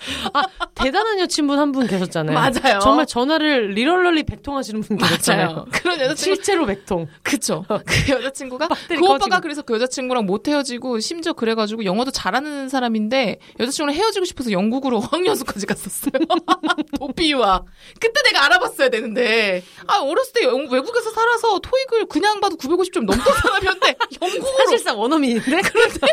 대단한 0.74 1.18
여친분 1.20 1.58
한 1.58 1.70
분 1.72 1.86
계셨잖아요. 1.86 2.34
맞아요. 2.34 2.78
정말 2.80 3.06
전화를 3.06 3.70
리얼럴리 3.70 4.24
백통하시는 4.24 4.80
분 4.80 4.96
계셨잖아요. 4.96 5.66
그런 5.70 6.00
여자친구 6.00 6.34
실제로 6.36 6.66
백 6.66 6.84
통. 6.84 7.06
그쵸. 7.22 7.64
그 7.68 8.12
여자친구가 8.12 8.66
그 8.68 8.74
배터리 8.88 8.98
오빠가 9.06 9.18
꺼지고. 9.18 9.40
그래서 9.42 9.62
그 9.62 9.74
여자친구랑 9.74 10.26
못 10.26 10.48
헤어지고 10.48 10.98
심지어 11.00 11.32
그래가지고 11.32 11.84
영어도 11.84 12.10
잘하는 12.10 12.68
사람인데 12.68 13.38
여자친구랑 13.60 13.94
헤어지고 13.94 14.24
싶어서 14.24 14.50
영국으로 14.50 14.98
어학연수까지 15.12 15.66
갔었어요. 15.66 16.10
도피와 16.98 17.64
그때 18.00 18.22
내가 18.24 18.44
알아봤어야 18.46 18.88
되는데 18.88 19.62
아 19.86 19.98
어렸을 20.00 20.32
때 20.32 20.42
영- 20.44 20.66
외국에서 20.70 21.10
살아서 21.10 21.58
토익을 21.60 22.06
그냥 22.06 22.40
봐도 22.40 22.56
950점 22.56 23.04
넘던 23.04 23.20
사람이었는데 23.42 23.96
영국으로 24.22 24.56
사실상 24.64 24.98
원어민인데 24.98 25.60
그런데 25.62 26.06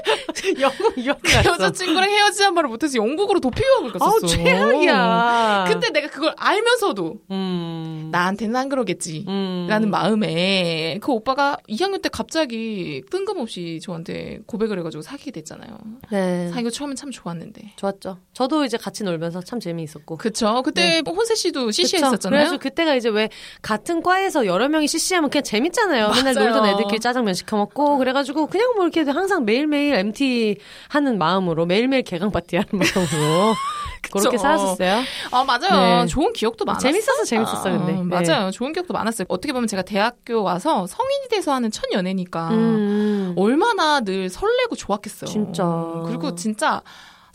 영국 0.60 0.98
유학 0.98 1.20
그. 1.22 1.32
여자친구랑 1.50 2.10
헤어지는 2.10 2.54
말을 2.54 2.70
못해서 2.70 2.96
영국으로 2.98 3.40
도피 3.40 3.62
유학을 3.78 3.92
갔었어. 3.94 4.12
아우 4.12 4.20
최악이야. 4.28 5.66
근데 5.68 5.90
내가 5.92 6.08
그걸 6.10 6.34
알면서도 6.38 7.16
음. 7.32 8.10
나한테는 8.12 8.56
안 8.56 8.70
그러겠지. 8.70 9.26
음. 9.28 9.68
라는 9.70 9.90
마음에 9.90 10.98
그 11.02 11.12
오빠가 11.12 11.58
2학년 11.70 12.02
때 12.02 12.10
갑자기 12.10 13.04
뜬금없이 13.12 13.80
저한테 13.82 14.40
고백을 14.46 14.80
해가지고 14.80 15.02
사귀게 15.02 15.32
됐잖아요. 15.32 15.78
네. 16.12 16.50
사귀고 16.50 16.70
처음엔 16.70 16.96
참 16.96 17.12
좋았는데. 17.12 17.74
좋았죠. 17.76 18.18
저도 18.34 18.66
이제 18.66 18.78
같이 18.78 19.04
놀면서 19.04 19.42
참 19.42 19.60
재미있었고. 19.60 20.18
그쵸. 20.18 20.62
그때 20.64 21.02
뭐 21.04 21.14
혼세 21.14 21.36
씨도 21.36 21.72
CC? 21.72 21.98
했었잖아요. 21.98 22.40
그래서 22.40 22.58
그때가 22.58 22.96
이제 22.96 23.10
왜 23.10 23.30
같은 23.62 24.02
과에서 24.02 24.46
여러 24.46 24.68
명이 24.70 24.88
CC하면 24.88 25.30
그냥 25.30 25.44
재밌잖아요. 25.44 26.10
맨날 26.10 26.34
맞아요. 26.34 26.50
놀던 26.50 26.66
애들끼리 26.70 27.00
짜장면 27.00 27.34
시켜 27.34 27.58
먹고 27.58 27.98
그래가지고 27.98 28.48
그냥 28.48 28.74
뭐 28.76 28.86
이렇게 28.88 29.10
항상 29.10 29.46
매일매일 29.46 29.96
MT 29.96 30.58
하는 30.90 31.18
마음으로 31.18 31.66
매일매일 31.66 32.04
개강 32.04 32.32
파티 32.32 32.56
하는 32.58 32.68
마음으로 32.72 33.54
그렇게 34.12 34.38
살았었어요. 34.38 35.02
아, 35.32 35.44
맞아요. 35.44 36.04
네. 36.04 36.08
좋은 36.08 36.34
기억도 36.34 36.66
많았어요. 36.66 36.92
재밌어서 36.92 37.24
재밌었어 37.26 37.64
근데. 37.64 37.94
네. 37.94 38.04
맞아요. 38.04 38.52
좋은 38.52 38.74
기억도 38.74 38.94
많았어요. 38.94 39.26
어떻게 39.30 39.54
보면 39.54 39.68
제가 39.68 39.82
대학교 39.82 40.44
와서 40.44 40.88
성인이 40.88 41.28
돼서 41.30 41.54
하는 41.54 41.72
첫 41.72 41.84
연애니까 41.92 42.50
음. 42.52 43.34
얼마나 43.38 44.00
늘 44.02 44.30
설레고 44.30 44.76
좋았겠어요. 44.76 45.30
진짜. 45.30 45.66
그리고 46.06 46.36
진짜 46.36 46.82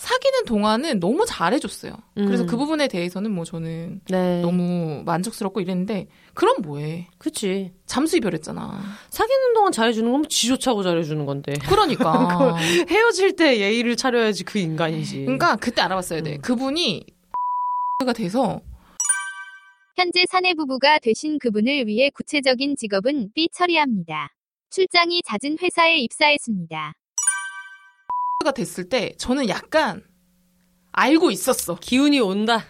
사귀는 0.02 0.46
동안은 0.46 0.98
너무 0.98 1.24
잘해줬어요. 1.24 1.92
그래서 2.16 2.42
음. 2.42 2.46
그 2.48 2.56
부분에 2.56 2.88
대해서는 2.88 3.30
뭐 3.30 3.44
저는 3.44 4.00
네. 4.08 4.40
너무 4.40 5.04
만족스럽고 5.04 5.60
이랬는데 5.60 6.08
그럼 6.34 6.56
뭐해? 6.60 7.08
그치. 7.18 7.70
잠수 7.86 8.16
이별했잖아. 8.16 8.80
사귀는 9.10 9.54
동안 9.54 9.70
잘해주는 9.70 10.10
건 10.10 10.28
지조차고 10.28 10.82
잘해주는 10.82 11.24
건데. 11.24 11.52
그러니까. 11.68 12.56
헤어질 12.90 13.36
때 13.36 13.60
예의를 13.60 13.94
차려야지 13.94 14.42
그 14.42 14.58
인간이지. 14.58 15.20
그러니까 15.20 15.54
그때 15.54 15.82
알아봤어야 15.82 16.22
돼. 16.22 16.34
음. 16.34 16.40
그분이 16.40 17.06
가 18.04 18.12
돼서 18.12 18.60
현재 19.96 20.24
사내 20.28 20.54
부부가 20.54 20.98
되신 20.98 21.38
그분을 21.38 21.86
위해 21.86 22.10
구체적인 22.10 22.74
직업은 22.74 23.30
B 23.36 23.48
처리합니다. 23.52 24.30
출장이 24.70 25.22
잦은 25.24 25.58
회사에 25.62 25.98
입사했습니다. 25.98 26.94
가 28.42 28.50
됐을 28.52 28.88
때 28.88 29.12
저는 29.18 29.48
약간 29.48 30.02
알고 30.92 31.30
있었어. 31.30 31.76
기운이 31.76 32.20
온다. 32.20 32.64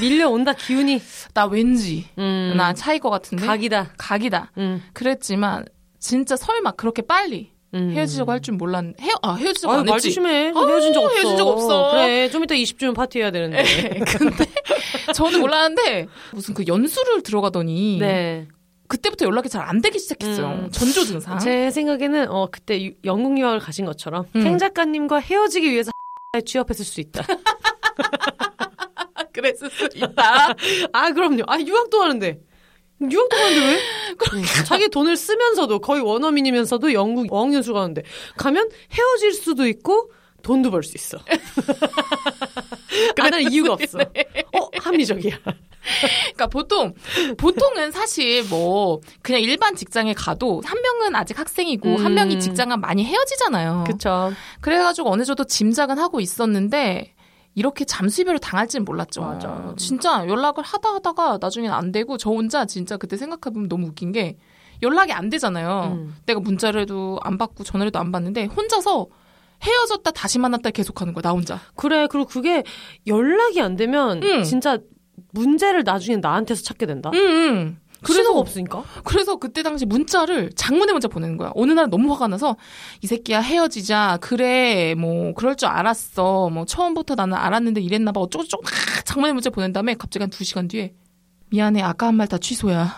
밀려온다, 0.00 0.52
기운이. 0.52 1.00
나 1.34 1.46
왠지 1.46 2.06
음. 2.18 2.54
나 2.56 2.72
차일 2.74 3.00
것 3.00 3.10
같은데 3.10 3.44
각이다. 3.44 3.94
각이다. 3.98 4.52
음. 4.58 4.82
그랬지만 4.92 5.64
진짜 5.98 6.36
설마 6.36 6.72
그렇게 6.72 7.02
빨리 7.02 7.50
음. 7.74 7.90
헤어지려고 7.92 8.30
할 8.30 8.40
줄 8.40 8.54
몰랐는데 8.54 9.02
헤어 9.02 9.14
아 9.22 9.34
헤어지자고 9.34 9.72
아유, 9.72 9.80
안말 9.80 9.96
했지. 9.96 10.08
조심해. 10.10 10.52
아유, 10.54 10.68
헤어진 10.68 10.92
적 10.92 11.02
없어. 11.02 11.14
헤어진 11.16 11.36
적 11.36 11.48
없어. 11.48 11.90
그래, 11.90 12.30
좀 12.30 12.44
이따 12.44 12.54
20주년 12.54 12.94
파티 12.94 13.18
해야 13.18 13.32
되는데. 13.32 13.64
근데 14.16 14.44
저는 15.12 15.40
몰랐는데 15.40 16.06
무슨 16.32 16.54
그 16.54 16.62
연수를 16.68 17.22
들어가더니 17.24 17.98
네. 17.98 18.46
그때부터 18.88 19.24
연락이 19.26 19.48
잘 19.48 19.62
안 19.62 19.80
되기 19.80 19.98
시작했어요. 19.98 20.46
음. 20.46 20.70
전조 20.70 21.04
증상. 21.04 21.38
제 21.38 21.70
생각에는, 21.70 22.28
어, 22.30 22.48
그때 22.50 22.84
유- 22.84 22.92
영국 23.04 23.38
유학을 23.38 23.58
가신 23.60 23.86
것처럼, 23.86 24.26
음. 24.36 24.42
행 24.46 24.58
작가님과 24.58 25.18
헤어지기 25.20 25.70
위해서 25.70 25.90
에 26.36 26.40
취업했을 26.44 26.84
수 26.84 27.00
있다. 27.00 27.24
그랬을 29.32 29.70
수 29.70 29.88
있다. 29.94 30.54
아, 30.92 31.10
그럼요. 31.12 31.42
아, 31.46 31.58
유학도 31.60 32.02
하는데. 32.02 32.40
유학도 33.00 33.36
가는데 33.36 33.66
왜? 33.66 33.74
음, 34.38 34.42
자기 34.64 34.88
돈을 34.88 35.16
쓰면서도 35.16 35.80
거의 35.80 36.00
원어민이면서도 36.02 36.92
영국 36.92 37.32
어학연수 37.32 37.72
가는데 37.74 38.02
가면 38.36 38.68
헤어질 38.92 39.32
수도 39.34 39.66
있고 39.66 40.10
돈도 40.44 40.70
벌 40.70 40.82
수 40.84 40.96
있어. 40.96 41.18
안할 43.20 43.50
이유가 43.52 43.72
없어. 43.72 43.98
어, 43.98 44.68
합리적이야. 44.80 45.36
그러니까 45.42 46.46
보통 46.46 46.94
보통은 47.36 47.90
사실 47.90 48.44
뭐 48.48 49.00
그냥 49.22 49.40
일반 49.42 49.74
직장에 49.74 50.14
가도 50.14 50.62
한 50.64 50.80
명은 50.80 51.14
아직 51.16 51.38
학생이고 51.38 51.88
음. 51.88 52.04
한 52.04 52.14
명이 52.14 52.40
직장은 52.40 52.80
많이 52.80 53.04
헤어지잖아요. 53.04 53.84
그쵸. 53.86 54.32
그래가지고 54.60 55.10
어느 55.10 55.24
정도 55.24 55.44
짐작은 55.44 55.98
하고 55.98 56.20
있었는데 56.20 57.12
이렇게 57.54 57.84
잠수이별을 57.84 58.38
당할지는 58.40 58.84
몰랐죠. 58.84 59.20
맞아. 59.22 59.74
진짜 59.76 60.26
연락을 60.26 60.64
하다 60.64 60.94
하다가 60.94 61.38
나중엔 61.40 61.70
안 61.72 61.92
되고 61.92 62.16
저 62.16 62.30
혼자 62.30 62.64
진짜 62.66 62.96
그때 62.96 63.16
생각해보면 63.16 63.68
너무 63.68 63.88
웃긴 63.88 64.12
게 64.12 64.36
연락이 64.82 65.12
안 65.12 65.30
되잖아요. 65.30 65.92
음. 65.94 66.16
내가 66.26 66.40
문자를 66.40 66.82
해도 66.82 67.18
안 67.22 67.38
받고 67.38 67.62
전화를 67.64 67.88
해도 67.88 67.98
안 67.98 68.10
받는데 68.10 68.46
혼자서 68.46 69.06
헤어졌다 69.64 70.10
다시 70.10 70.38
만났다 70.38 70.70
계속하는 70.70 71.12
거야 71.14 71.22
나 71.22 71.30
혼자. 71.30 71.60
그래. 71.74 72.06
그리고 72.10 72.26
그게 72.26 72.62
연락이 73.06 73.60
안 73.60 73.76
되면 73.76 74.22
응. 74.22 74.42
진짜 74.44 74.78
문제를 75.32 75.82
나중에 75.84 76.18
나한테서 76.18 76.62
찾게 76.62 76.86
된다. 76.86 77.10
응, 77.14 77.18
응. 77.18 77.78
신호가 78.06 78.38
없으니까. 78.38 78.84
그래서 79.04 79.36
그때 79.36 79.62
당시 79.62 79.86
문자를 79.86 80.50
장문의 80.54 80.92
문자 80.92 81.08
보내는 81.08 81.38
거야. 81.38 81.52
어느 81.54 81.72
날 81.72 81.88
너무 81.88 82.12
화가 82.12 82.28
나서 82.28 82.56
이 83.00 83.06
새끼야 83.06 83.40
헤어지자. 83.40 84.18
그래 84.20 84.94
뭐 84.94 85.32
그럴 85.32 85.56
줄 85.56 85.68
알았어. 85.70 86.50
뭐 86.50 86.66
처음부터 86.66 87.14
나는 87.14 87.34
알았는데 87.38 87.80
이랬나 87.80 88.12
봐. 88.12 88.20
어쩌고 88.20 88.44
저쩌고 88.44 88.62
막 88.64 88.70
장문의 89.06 89.32
문자 89.32 89.48
보낸 89.48 89.72
다음에 89.72 89.94
갑자기 89.94 90.22
한 90.22 90.28
두 90.30 90.44
시간 90.44 90.68
뒤에 90.68 90.92
미안해 91.50 91.80
아까 91.80 92.08
한 92.08 92.16
말 92.16 92.26
다 92.28 92.36
취소야. 92.36 92.94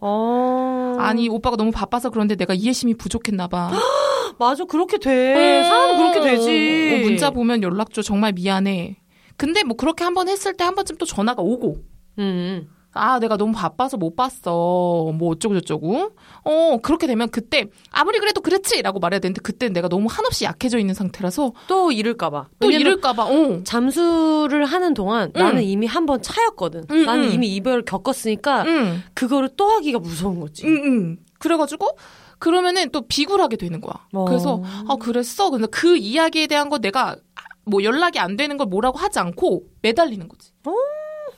어. 0.00 0.96
아니 0.98 1.28
오빠가 1.28 1.54
너무 1.56 1.70
바빠서 1.70 2.10
그런데 2.10 2.34
내가 2.34 2.52
이해심이 2.54 2.94
부족했나 2.94 3.46
봐. 3.46 3.70
맞아 4.38 4.64
그렇게 4.64 4.98
돼. 4.98 5.62
사람은 5.64 5.96
그렇게 5.96 6.20
되지. 6.20 6.94
어, 6.94 6.98
문자 6.98 7.30
보면 7.30 7.62
연락 7.62 7.92
줘. 7.92 8.02
정말 8.02 8.32
미안해. 8.32 8.96
근데 9.36 9.62
뭐 9.64 9.76
그렇게 9.76 10.04
한 10.04 10.14
번 10.14 10.28
했을 10.28 10.54
때 10.56 10.64
한 10.64 10.74
번쯤 10.74 10.96
또 10.96 11.06
전화가 11.06 11.42
오고. 11.42 11.76
음. 12.18 12.68
아, 12.98 13.18
내가 13.18 13.36
너무 13.36 13.52
바빠서 13.52 13.98
못 13.98 14.16
봤어. 14.16 15.12
뭐 15.14 15.28
어쩌고저쩌고. 15.32 16.12
어, 16.44 16.78
그렇게 16.82 17.06
되면 17.06 17.28
그때 17.28 17.66
아무리 17.90 18.18
그래도 18.18 18.40
그렇지! 18.40 18.80
라고 18.80 18.98
말해야 19.00 19.18
되는데 19.20 19.42
그때 19.42 19.68
내가 19.68 19.88
너무 19.88 20.08
한없이 20.10 20.44
약해져 20.46 20.78
있는 20.78 20.94
상태라서 20.94 21.52
또 21.66 21.92
이럴까봐. 21.92 22.48
또 22.58 22.70
이럴까봐, 22.70 23.24
어. 23.26 23.60
잠수를 23.64 24.64
하는 24.64 24.94
동안 24.94 25.30
응. 25.36 25.42
나는 25.42 25.62
이미 25.62 25.86
한 25.86 26.06
번 26.06 26.22
차였거든. 26.22 26.84
응, 26.90 27.04
나는 27.04 27.24
응. 27.24 27.32
이미 27.34 27.54
이별을 27.56 27.84
겪었으니까 27.84 28.64
응, 28.64 29.02
그거를 29.12 29.50
또 29.58 29.68
하기가 29.68 29.98
무서운 29.98 30.40
거지. 30.40 30.64
응, 30.66 30.80
응. 30.84 31.16
그래가지고 31.38 31.98
그러면은 32.38 32.90
또 32.90 33.06
비굴하게 33.06 33.56
되는 33.56 33.80
거야. 33.80 33.94
어. 34.12 34.24
그래서, 34.26 34.62
아, 34.88 34.96
그랬어. 34.96 35.50
근데 35.50 35.66
그 35.68 35.96
이야기에 35.96 36.46
대한 36.46 36.68
거 36.68 36.78
내가 36.78 37.16
뭐 37.64 37.82
연락이 37.82 38.18
안 38.18 38.36
되는 38.36 38.56
걸 38.56 38.66
뭐라고 38.66 38.98
하지 38.98 39.18
않고 39.18 39.62
매달리는 39.82 40.28
거지. 40.28 40.50
어. 40.66 40.72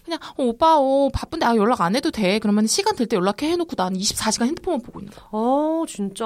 그냥, 0.04 0.20
어, 0.38 0.42
오빠, 0.44 0.78
어, 0.78 1.10
바쁜데, 1.12 1.44
아, 1.44 1.54
연락 1.56 1.80
안 1.82 1.94
해도 1.94 2.10
돼. 2.10 2.38
그러면 2.38 2.66
시간 2.66 2.96
될 2.96 3.06
때 3.06 3.16
연락해 3.16 3.46
해놓고 3.50 3.76
난 3.76 3.92
24시간 3.92 4.46
핸드폰만 4.46 4.80
보고 4.80 5.00
있는 5.00 5.12
거야. 5.12 5.26
어, 5.32 5.84
진짜. 5.86 6.24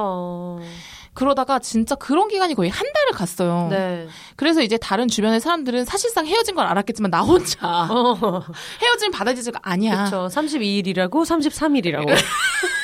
그러다가 1.14 1.58
진짜 1.58 1.94
그런 1.96 2.28
기간이 2.28 2.54
거의 2.54 2.70
한 2.70 2.86
달을 2.94 3.12
갔어요. 3.12 3.68
네. 3.70 4.06
그래서 4.36 4.62
이제 4.62 4.78
다른 4.78 5.08
주변의 5.08 5.40
사람들은 5.40 5.84
사실상 5.84 6.26
헤어진 6.26 6.54
걸 6.54 6.64
알았겠지만 6.66 7.10
나 7.10 7.20
혼자 7.22 7.58
어. 7.90 8.42
헤어짐 8.80 9.10
받아들이지가 9.10 9.58
아니야. 9.62 10.04
그쵸. 10.04 10.28
32일이라고 10.30 11.10
33일이라고. 11.10 12.06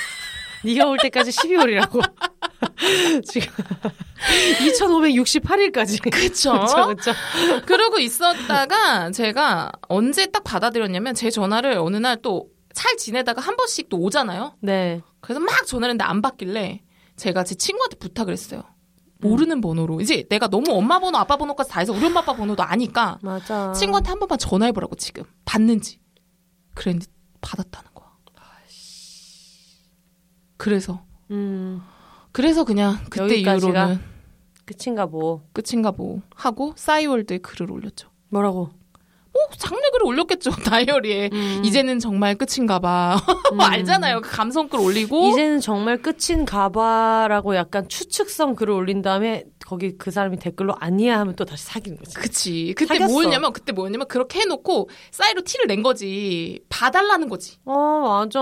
네가 0.65 0.87
올 0.87 0.99
때까지 0.99 1.31
12월이라고. 1.31 2.03
지금 3.31 3.53
2568일까지. 4.61 6.03
그쵸? 6.11 6.53
그쵸, 6.61 6.87
그쵸. 6.89 7.13
그러고 7.67 7.99
있었다가 7.99 9.11
제가 9.11 9.73
언제 9.89 10.27
딱 10.27 10.45
받아들였냐면 10.45 11.15
제 11.15 11.31
전화를 11.31 11.79
어느 11.79 11.97
날 11.97 12.17
또 12.23 12.47
잘 12.79 12.97
지내다가 12.97 13.41
한 13.41 13.57
번씩 13.57 13.89
또 13.89 13.97
오잖아요. 13.99 14.55
네. 14.61 15.01
그래서 15.21 15.41
막 15.41 15.67
전화를 15.67 15.95
했는데 15.95 16.05
안 16.05 16.23
받길래 16.23 16.81
제가 17.17 17.43
제 17.43 17.57
친구한테 17.57 17.97
부탁을 17.97 18.33
했어요. 18.33 18.63
모르는 19.21 19.61
번호로. 19.61 20.01
이제 20.01 20.25
내가 20.29 20.47
너무 20.47 20.67
엄마 20.71 21.01
번호, 21.01 21.19
아빠 21.19 21.37
번호까지 21.37 21.71
다 21.71 21.81
해서 21.81 21.93
우리 21.93 22.07
엄마 22.07 22.21
아빠 22.21 22.35
번호도 22.35 22.63
아니까 22.63 23.19
맞아. 23.21 23.73
친구한테 23.73 24.11
한 24.11 24.21
번만 24.21 24.39
전화해보라고 24.39 24.95
지금. 24.95 25.25
받는지. 25.45 25.99
그랬는데 26.77 27.07
받았다는. 27.41 27.89
그래서. 30.59 31.03
음, 31.31 31.81
그래서 32.33 32.65
그냥 32.65 32.99
그때 33.09 33.25
여기까지가? 33.25 33.69
이후로는 33.71 34.01
끝인가 34.67 35.07
뭐. 35.07 35.43
끝인가 35.55 35.93
뭐 35.93 36.21
하고 36.35 36.75
싸이월드에 36.77 37.39
글을 37.39 37.73
올렸죠. 37.73 38.11
뭐라고? 38.29 38.71
뭐 39.33 39.43
장례 39.57 39.91
글을 39.91 40.07
올렸겠죠 40.07 40.51
다이어리에 40.65 41.31
음. 41.33 41.63
이제는 41.65 41.99
정말 42.01 42.35
끝인가 42.35 42.79
봐 42.79 43.21
음. 43.53 43.61
알잖아요 43.61 44.23
그 44.23 44.31
감성 44.31 44.69
글 44.69 44.81
올리고 44.81 45.29
이제는 45.29 45.61
정말 45.61 45.99
끝인가 45.99 46.69
봐라고 46.71 47.55
약간 47.55 47.89
추측성 47.89 48.55
글을 48.57 48.73
올린 48.75 49.03
다음에 49.03 49.45
거기 49.69 49.99
그 49.99 50.11
사람이 50.11 50.39
댓글로 50.39 50.75
아니야 50.81 51.21
하면 51.21 51.37
또 51.37 51.45
다시 51.45 51.67
사귀는 51.67 51.99
거지. 51.99 52.15
그치 52.15 52.73
그때 52.75 52.95
사귀었어. 52.95 53.13
뭐였냐면 53.13 53.53
그때 53.53 53.73
뭐였냐면 53.73 54.09
그렇게 54.09 54.41
해놓고 54.41 54.89
싸이로 55.11 55.43
티를 55.43 55.67
낸 55.67 55.83
거지 55.83 56.61
봐달라는 56.71 57.29
거지 57.29 57.59
어, 57.67 57.75
맞아. 58.25 58.41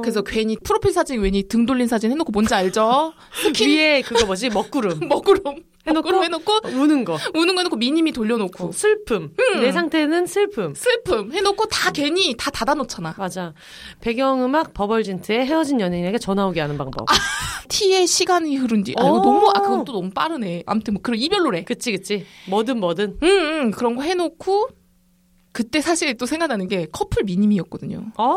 그래서 0.00 0.22
괜히 0.22 0.56
프로필 0.64 0.94
사진 0.94 1.20
괜히 1.20 1.42
등 1.46 1.66
돌린 1.66 1.86
사진 1.88 2.10
해놓고 2.10 2.32
뭔지 2.32 2.54
알죠 2.54 3.12
스킨 3.34 3.68
위에 3.68 4.00
그거 4.00 4.24
뭐지? 4.24 4.48
먹구름. 4.48 5.00
먹구름 5.08 5.42
해놓고? 5.86 6.24
해놓고 6.24 6.52
우는 6.74 7.04
거. 7.04 7.18
우는 7.34 7.54
거 7.54 7.60
해놓고 7.60 7.76
미니미 7.76 8.12
돌려놓고 8.12 8.68
어, 8.68 8.72
슬픔. 8.72 9.32
내 9.60 9.72
상태는 9.72 10.26
슬픔. 10.26 10.74
슬픔 10.74 11.32
해놓고 11.32 11.66
다 11.66 11.90
괜히 11.90 12.34
다 12.36 12.50
닫아놓잖아 12.50 13.14
맞아. 13.18 13.54
배경음악 14.00 14.74
버벌진트의 14.74 15.46
헤어진 15.46 15.80
연인에게 15.80 16.18
전화 16.18 16.46
오게 16.46 16.60
하는 16.60 16.76
방법. 16.78 17.06
티에 17.68 18.06
시간이 18.06 18.56
흐른 18.56 18.84
뒤. 18.84 18.94
아, 18.96 19.02
이거 19.02 19.12
오. 19.12 19.22
너무, 19.22 19.50
아, 19.54 19.60
그건 19.60 19.84
또 19.84 19.92
너무 19.92 20.10
빠르네. 20.10 20.62
아무튼 20.66 20.94
뭐 20.94 21.02
그런 21.02 21.18
이별 21.18 21.40
노래. 21.42 21.64
그치, 21.64 21.92
그치. 21.92 22.24
뭐든 22.48 22.78
뭐든. 22.78 23.18
응, 23.22 23.28
응, 23.28 23.70
그런 23.72 23.96
거 23.96 24.02
해놓고, 24.02 24.68
그때 25.56 25.80
사실 25.80 26.14
또 26.18 26.26
생각나는 26.26 26.68
게 26.68 26.86
커플 26.92 27.24
미니미였거든요. 27.24 28.12
어, 28.18 28.36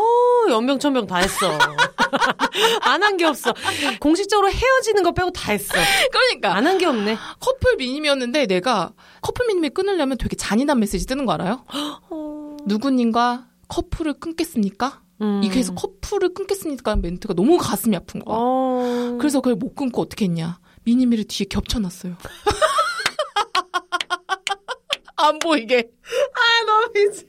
연병천병 0.50 1.06
다 1.06 1.18
했어. 1.18 1.52
안 2.82 3.04
한 3.04 3.18
게 3.18 3.26
없어. 3.26 3.54
공식적으로 4.00 4.50
헤어지는 4.50 5.04
거 5.04 5.12
빼고 5.12 5.32
다 5.32 5.52
했어. 5.52 5.74
그러니까, 6.12 6.56
안 6.56 6.66
한 6.66 6.78
게 6.78 6.86
없네. 6.86 7.18
커플 7.42 7.76
미니미였는데 7.76 8.46
내가 8.48 8.94
커플 9.22 9.48
미니미 9.48 9.70
끊으려면 9.72 10.18
되게 10.18 10.38
잔인한 10.38 10.80
메시지 10.80 11.06
뜨는 11.06 11.26
거 11.26 11.34
알아요? 11.34 11.66
누구님과 12.66 13.48
커플을 13.68 14.14
끊겠습니까? 14.14 15.02
음. 15.22 15.42
이게 15.44 15.60
해서 15.60 15.74
커플을 15.76 16.34
끊겠습니까? 16.34 16.96
멘트가 16.96 17.34
너무 17.34 17.58
가슴이 17.58 17.98
아픈 17.98 18.22
거야. 18.24 18.38
어. 18.40 19.18
그래서 19.20 19.42
그걸 19.42 19.56
못 19.56 19.76
끊고 19.76 20.02
어떻게 20.02 20.24
했냐. 20.24 20.60
미니미를 20.86 21.26
뒤에 21.26 21.48
겹쳐놨어요. 21.50 22.16
안 25.20 25.40
보이게. 25.40 25.90
아, 26.34 26.66
너무 26.66 26.92
이제. 27.10 27.28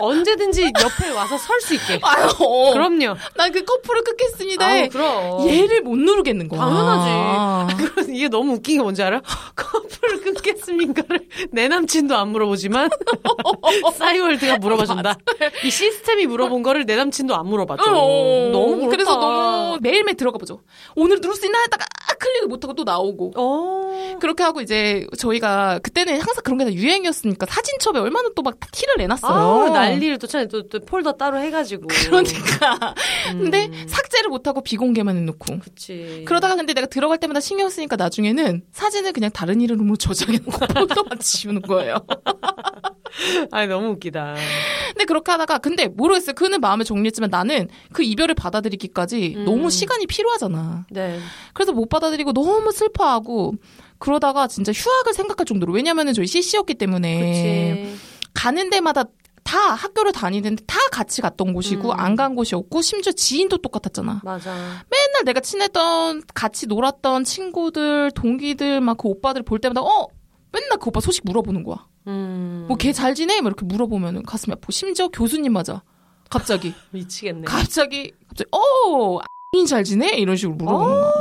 언제든지 0.00 0.62
옆에 0.80 1.10
와서 1.10 1.36
설 1.38 1.60
수 1.60 1.74
있게. 1.74 1.98
아유, 2.02 2.28
그럼요. 2.72 3.16
난 3.36 3.50
그 3.52 3.64
커플을 3.64 4.04
끊겠습니다. 4.04 4.64
아우, 4.66 4.88
그럼. 4.90 5.48
얘를 5.48 5.80
못 5.82 5.96
누르겠는 5.96 6.48
거야. 6.48 6.60
당연하지. 6.60 7.74
그건 7.84 8.14
이게 8.14 8.28
너무 8.28 8.54
웃긴 8.54 8.76
게 8.76 8.82
뭔지 8.82 9.02
알아? 9.02 9.20
커플을 9.56 10.20
끊겠습니까를 10.20 11.26
내 11.50 11.66
남친도 11.68 12.14
안 12.16 12.28
물어보지만 12.28 12.90
싸이월드가 13.96 14.58
물어봐준다. 14.58 15.16
이 15.64 15.70
시스템이 15.70 16.26
물어본 16.26 16.62
거를 16.62 16.86
내 16.86 16.94
남친도 16.96 17.34
안 17.34 17.46
물어봤죠. 17.46 17.82
어, 17.90 18.50
너무 18.52 18.76
그렇다. 18.76 18.90
그래서 18.90 19.16
너무 19.16 19.78
매일매일 19.80 20.16
들어가 20.16 20.38
보죠. 20.38 20.62
오늘 20.94 21.18
누를 21.20 21.34
수 21.34 21.46
있나 21.46 21.58
했다가 21.62 21.84
아, 21.84 22.14
클릭을 22.14 22.48
못하고 22.48 22.74
또 22.74 22.84
나오고. 22.84 23.32
어. 23.36 24.16
그렇게 24.20 24.42
하고 24.44 24.60
이제 24.60 25.06
저희가 25.18 25.80
그때는 25.82 26.14
항상 26.20 26.42
그런 26.44 26.58
게 26.58 26.64
다 26.64 26.72
유행이었으니까 26.72 27.46
사진첩에 27.46 27.98
얼마나 27.98 28.28
또 28.36 28.42
막 28.42 28.54
티를 28.72 28.97
내놨어요. 28.98 29.32
아, 29.32 29.70
난리를 29.70 30.18
또. 30.18 30.26
또, 30.26 30.68
또 30.68 30.80
폴더 30.80 31.12
따로 31.12 31.38
해가지고. 31.38 31.86
그러니까. 31.88 32.94
음. 33.32 33.38
근데 33.38 33.70
삭제를 33.86 34.28
못하고 34.28 34.60
비공개만 34.62 35.16
해놓고. 35.16 35.58
그치. 35.60 36.24
그러다가 36.26 36.56
근데 36.56 36.74
내가 36.74 36.86
들어갈 36.86 37.18
때마다 37.18 37.40
신경 37.40 37.70
쓰니까 37.70 37.96
나중에는 37.96 38.62
사진을 38.72 39.12
그냥 39.12 39.30
다른 39.30 39.60
이름으로 39.60 39.96
저장해놓고 39.98 40.66
폴더만 40.66 41.18
지우는 41.20 41.62
거예요. 41.62 41.96
아니, 43.50 43.68
너무 43.68 43.88
웃기다. 43.88 44.34
근데 44.88 45.04
그렇게 45.04 45.32
하다가 45.32 45.58
근데 45.58 45.86
모르겠어요. 45.86 46.34
그는 46.34 46.60
마음을 46.60 46.84
정리했지만 46.84 47.30
나는 47.30 47.68
그 47.92 48.02
이별을 48.02 48.34
받아들이기까지 48.34 49.34
음. 49.36 49.44
너무 49.44 49.70
시간이 49.70 50.06
필요하잖아. 50.06 50.86
네. 50.90 51.18
그래서 51.54 51.72
못 51.72 51.88
받아들이고 51.88 52.32
너무 52.32 52.70
슬퍼하고 52.70 53.54
그러다가 53.98 54.46
진짜 54.46 54.72
휴학을 54.72 55.12
생각할 55.12 55.44
정도로 55.44 55.72
왜냐면은 55.72 56.12
저희 56.12 56.26
CC였기 56.26 56.74
때문에 56.74 57.18
그치. 57.18 57.98
가는 58.38 58.70
데마다 58.70 59.04
다 59.42 59.58
학교를 59.74 60.12
다니는데 60.12 60.62
다 60.66 60.78
같이 60.92 61.22
갔던 61.22 61.54
곳이고 61.54 61.90
음. 61.90 61.98
안간 61.98 62.34
곳이었고 62.36 62.82
심지어 62.82 63.12
지인도 63.12 63.58
똑같았잖아. 63.58 64.20
맞아. 64.22 64.52
맨날 64.54 65.24
내가 65.24 65.40
친했던 65.40 66.22
같이 66.34 66.66
놀았던 66.66 67.24
친구들 67.24 68.10
동기들 68.12 68.80
막 68.82 68.98
그 68.98 69.08
오빠들 69.08 69.42
볼 69.42 69.58
때마다 69.58 69.80
어 69.80 70.06
맨날 70.52 70.78
그 70.78 70.88
오빠 70.88 71.00
소식 71.00 71.24
물어보는 71.24 71.64
거야. 71.64 71.86
음. 72.06 72.66
뭐걔 72.68 72.92
잘 72.92 73.14
지내? 73.14 73.40
막 73.40 73.48
이렇게 73.48 73.64
물어보면은 73.64 74.22
가슴이 74.24 74.52
아프고 74.52 74.70
심지어 74.70 75.08
교수님 75.08 75.52
맞아. 75.52 75.82
갑자기 76.30 76.74
미치겠네. 76.92 77.44
갑자기 77.46 78.12
갑자기 78.28 78.48
어 78.52 79.18
X인 79.56 79.66
잘 79.66 79.82
지내? 79.82 80.10
이런 80.18 80.36
식으로 80.36 80.56
물어보는 80.56 80.86
거야. 80.94 81.12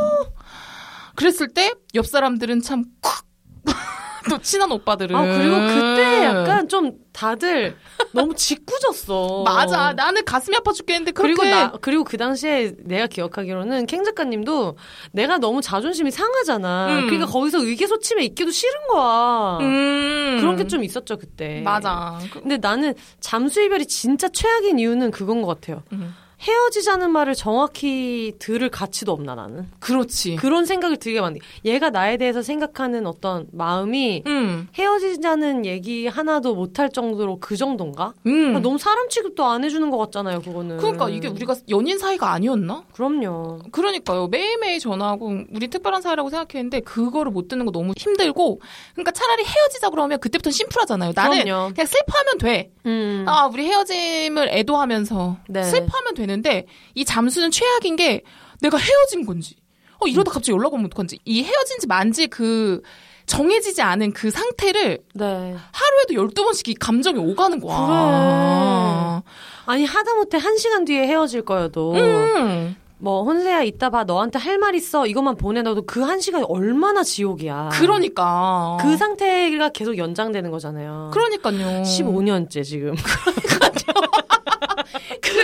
그랬을 1.15 1.47
때 1.53 1.73
옆 1.95 2.05
사람들은 2.05 2.61
참콱 2.61 3.25
또 4.29 4.37
친한 4.39 4.71
오빠들은. 4.71 5.15
아 5.15 5.21
그리고 5.21 5.55
그때 5.57 6.23
약간 6.23 6.67
좀 6.67 6.93
다들 7.13 7.75
너무 8.11 8.33
짓궂었어. 8.35 9.43
맞아. 9.45 9.93
나는 9.93 10.23
가슴이 10.25 10.55
아파 10.55 10.71
죽겠는데 10.71 11.11
그렇게 11.11 11.33
그리고 11.33 11.55
나 11.55 11.71
그리고 11.81 12.03
그 12.03 12.17
당시에 12.17 12.73
내가 12.83 13.07
기억하기로는 13.07 13.85
캥 13.87 14.03
작가님도 14.03 14.77
내가 15.11 15.37
너무 15.37 15.61
자존심이 15.61 16.11
상하잖아. 16.11 16.87
음. 16.99 17.05
그러니까 17.07 17.25
거기서 17.25 17.59
의기소침해 17.63 18.23
있기도 18.25 18.51
싫은 18.51 18.73
거야. 18.89 19.57
음. 19.61 20.37
그런 20.39 20.55
게 20.55 20.67
좀 20.67 20.83
있었죠 20.83 21.17
그때. 21.17 21.61
맞아. 21.61 22.19
그- 22.31 22.41
근데 22.41 22.57
나는 22.57 22.93
잠수 23.21 23.61
이별이 23.61 23.85
진짜 23.87 24.27
최악인 24.29 24.79
이유는 24.79 25.11
그건 25.11 25.41
것 25.41 25.47
같아요. 25.47 25.81
음. 25.93 26.13
헤어지자는 26.39 27.11
말을 27.11 27.33
정확히 27.33 28.33
들을 28.39 28.69
가치도 28.69 29.11
없나 29.11 29.33
나는. 29.35 29.67
그렇지. 29.79 30.35
그런 30.35 30.65
생각을 30.65 30.97
들게 30.97 31.19
만든. 31.19 31.41
얘가 31.65 31.89
나에 31.89 32.17
대해서 32.17 32.41
생각하는 32.41 33.07
어떤 33.07 33.47
마음이 33.51 34.23
음. 34.27 34.67
헤어지자는 34.75 35.65
얘기 35.65 36.07
하나도 36.07 36.53
못할 36.53 36.91
정도로 36.91 37.39
그 37.39 37.57
정도인가? 37.57 38.13
음. 38.27 38.55
아, 38.55 38.59
너무 38.59 38.77
사람 38.77 39.09
취급도 39.09 39.45
안 39.45 39.63
해주는 39.63 39.89
것 39.89 39.97
같잖아요, 39.97 40.41
그거는. 40.41 40.77
그러니까 40.77 41.09
이게 41.09 41.27
우리가 41.27 41.55
연인 41.69 41.97
사이가 41.97 42.31
아니었나? 42.31 42.83
그럼요. 42.93 43.59
그러니까요. 43.71 44.27
매일매일 44.27 44.79
전화하고 44.79 45.45
우리 45.53 45.67
특별한 45.69 46.01
사이라고 46.03 46.29
생각했는데 46.29 46.81
그거를 46.81 47.31
못 47.31 47.47
듣는 47.47 47.65
거 47.65 47.71
너무 47.71 47.93
힘들고 47.97 48.61
그러니까 48.93 49.11
차라리 49.11 49.43
헤어지자 49.43 49.89
그러면 49.89 50.19
그때부터 50.19 50.51
심플하잖아요. 50.51 51.13
나는 51.15 51.43
그럼요. 51.43 51.73
그냥 51.73 51.85
슬퍼하면 51.87 52.37
돼. 52.37 52.71
음. 52.85 53.25
아, 53.27 53.47
우리 53.47 53.65
헤어짐을 53.65 54.49
애도하면서 54.49 55.37
네. 55.49 55.63
슬퍼하면 55.63 56.13
되는데 56.27 56.65
이 56.93 57.03
잠수는 57.05 57.51
최악인 57.51 57.95
게 57.95 58.21
내가 58.61 58.77
헤어진 58.77 59.25
건지 59.25 59.55
어 59.99 60.07
이러다 60.07 60.31
갑자기 60.31 60.55
연락 60.55 60.73
오면 60.73 60.85
어떡한지 60.87 61.19
이 61.25 61.43
헤어진 61.43 61.79
지 61.79 61.87
만지 61.87 62.27
그 62.27 62.81
정해지지 63.25 63.81
않은 63.81 64.13
그 64.13 64.31
상태를 64.31 64.99
네. 65.15 65.25
하루에도 65.25 66.13
12번씩 66.29 66.69
이 66.69 66.73
감정이 66.75 67.19
오가는 67.19 67.59
거야. 67.59 69.21
아니, 69.65 69.83
하다못해 69.83 70.37
한 70.37 70.55
시간 70.57 70.85
뒤에 70.85 71.05
헤어질 71.05 71.41
거여도, 71.43 71.91
음. 71.95 72.77
뭐, 72.99 73.23
혼세야, 73.25 73.63
이따 73.63 73.89
봐, 73.89 74.05
너한테 74.05 74.39
할 74.39 74.57
말 74.59 74.75
있어. 74.75 75.05
이것만 75.05 75.35
보내놔도 75.35 75.85
그 75.85 76.03
한 76.05 76.21
시간이 76.21 76.45
얼마나 76.47 77.03
지옥이야. 77.03 77.71
그러니까. 77.73 78.77
그 78.79 78.95
상태가 78.95 79.69
계속 79.69 79.97
연장되는 79.97 80.49
거잖아요. 80.49 81.11
그러니까요. 81.13 81.81
15년째 81.83 82.63
지금. 82.63 82.95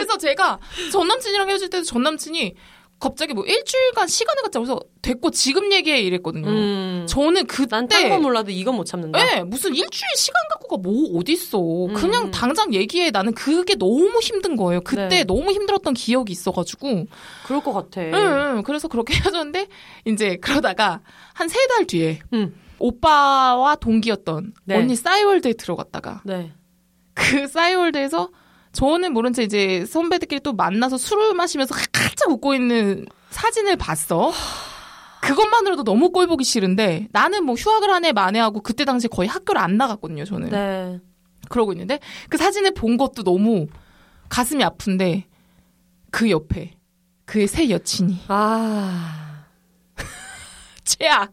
그래서 0.03 0.17
제가 0.17 0.59
전 0.91 1.07
남친이랑 1.07 1.49
헤어질 1.49 1.69
때도 1.69 1.83
전 1.85 2.03
남친이 2.03 2.55
갑자기 2.99 3.33
뭐 3.33 3.43
일주일간 3.43 4.07
시간을 4.07 4.43
갖자 4.43 4.59
그래서 4.59 4.79
됐고 5.01 5.31
지금 5.31 5.73
얘기해 5.73 5.99
이랬거든요. 5.99 6.47
음. 6.47 7.05
저는 7.09 7.47
그때 7.47 7.75
난딴건 7.75 8.21
몰라도 8.21 8.51
이건 8.51 8.75
못 8.75 8.85
참는다. 8.85 9.21
네, 9.21 9.43
무슨 9.43 9.71
일주일 9.75 10.07
시간 10.15 10.41
갖고가 10.51 10.77
뭐 10.77 11.19
어딨어. 11.19 11.93
그냥 11.99 12.27
음. 12.27 12.31
당장 12.31 12.73
얘기해. 12.73 13.11
나는 13.11 13.33
그게 13.33 13.75
너무 13.75 14.19
힘든 14.21 14.55
거예요. 14.55 14.79
그때 14.81 15.07
네. 15.09 15.23
너무 15.25 15.51
힘들었던 15.51 15.93
기억이 15.95 16.31
있어가지고. 16.31 17.07
그럴 17.45 17.61
것 17.61 17.73
같아. 17.73 17.99
응, 18.01 18.13
응. 18.57 18.63
그래서 18.63 18.87
그렇게 18.87 19.15
헤어졌는데, 19.19 19.67
이제 20.05 20.37
그러다가 20.37 21.01
한 21.33 21.49
세 21.49 21.67
달 21.67 21.85
뒤에 21.85 22.19
음. 22.31 22.55
오빠와 22.79 23.75
동기였던 23.75 24.53
네. 24.63 24.77
언니 24.77 24.95
싸이월드에 24.95 25.53
들어갔다가 25.53 26.21
네. 26.23 26.53
그 27.13 27.47
싸이월드에서 27.47 28.29
저는 28.73 29.13
모른 29.13 29.33
채 29.33 29.43
이제 29.43 29.85
선배들끼리 29.85 30.41
또 30.41 30.53
만나서 30.53 30.97
술을 30.97 31.33
마시면서 31.35 31.75
활짝 31.93 32.29
웃고 32.31 32.53
있는 32.55 33.05
사진을 33.29 33.77
봤어. 33.77 34.31
그것만으로도 35.21 35.83
너무 35.83 36.11
꼴 36.11 36.27
보기 36.27 36.43
싫은데 36.43 37.07
나는 37.11 37.45
뭐 37.45 37.55
휴학을 37.55 37.89
한 37.89 38.03
해 38.03 38.11
만회하고 38.11 38.61
그때 38.61 38.83
당시에 38.83 39.07
거의 39.07 39.29
학교를 39.29 39.61
안 39.61 39.77
나갔거든요, 39.77 40.25
저는. 40.25 40.49
네. 40.49 40.99
그러고 41.49 41.71
있는데 41.73 41.99
그 42.29 42.37
사진을 42.37 42.73
본 42.73 42.97
것도 42.97 43.23
너무 43.23 43.67
가슴이 44.27 44.63
아픈데 44.63 45.27
그 46.11 46.29
옆에 46.29 46.73
그의 47.25 47.47
새 47.47 47.69
여친이 47.69 48.19
아. 48.27 49.45
최악. 50.83 51.31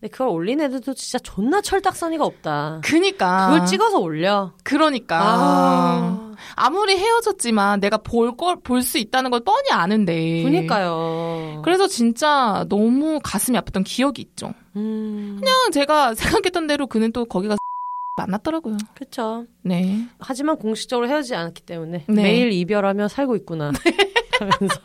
근데 0.00 0.10
그걸 0.12 0.28
올린 0.28 0.60
애들도 0.62 0.94
진짜 0.94 1.18
존나 1.18 1.60
철딱서니가 1.60 2.24
없다. 2.24 2.80
그니까 2.82 3.50
그걸 3.50 3.66
찍어서 3.66 3.98
올려. 3.98 4.52
그러니까 4.64 5.18
아. 5.22 6.32
아무리 6.56 6.96
헤어졌지만 6.96 7.80
내가 7.80 7.98
볼 7.98 8.34
걸 8.36 8.56
볼 8.62 8.82
수 8.82 8.96
있다는 8.98 9.30
걸 9.30 9.40
뻔히 9.40 9.70
아는데. 9.70 10.42
그니까요. 10.42 11.60
그래서 11.64 11.86
진짜 11.86 12.64
너무 12.70 13.20
가슴이 13.22 13.58
아팠던 13.58 13.84
기억이 13.84 14.22
있죠. 14.22 14.54
음. 14.76 15.36
그냥 15.38 15.70
제가 15.70 16.14
생각했던 16.48 16.66
대로 16.66 16.86
그는 16.86 17.12
또 17.12 17.26
거기가 17.26 17.56
만났더라고요. 18.16 18.78
그쵸. 18.94 19.44
네. 19.62 20.06
하지만 20.18 20.56
공식적으로 20.56 21.08
헤어지지 21.08 21.34
않았기 21.34 21.62
때문에 21.62 22.04
네. 22.08 22.22
매일 22.22 22.52
이별하며 22.52 23.08
살고 23.08 23.36
있구나. 23.36 23.72
하면서. 24.40 24.80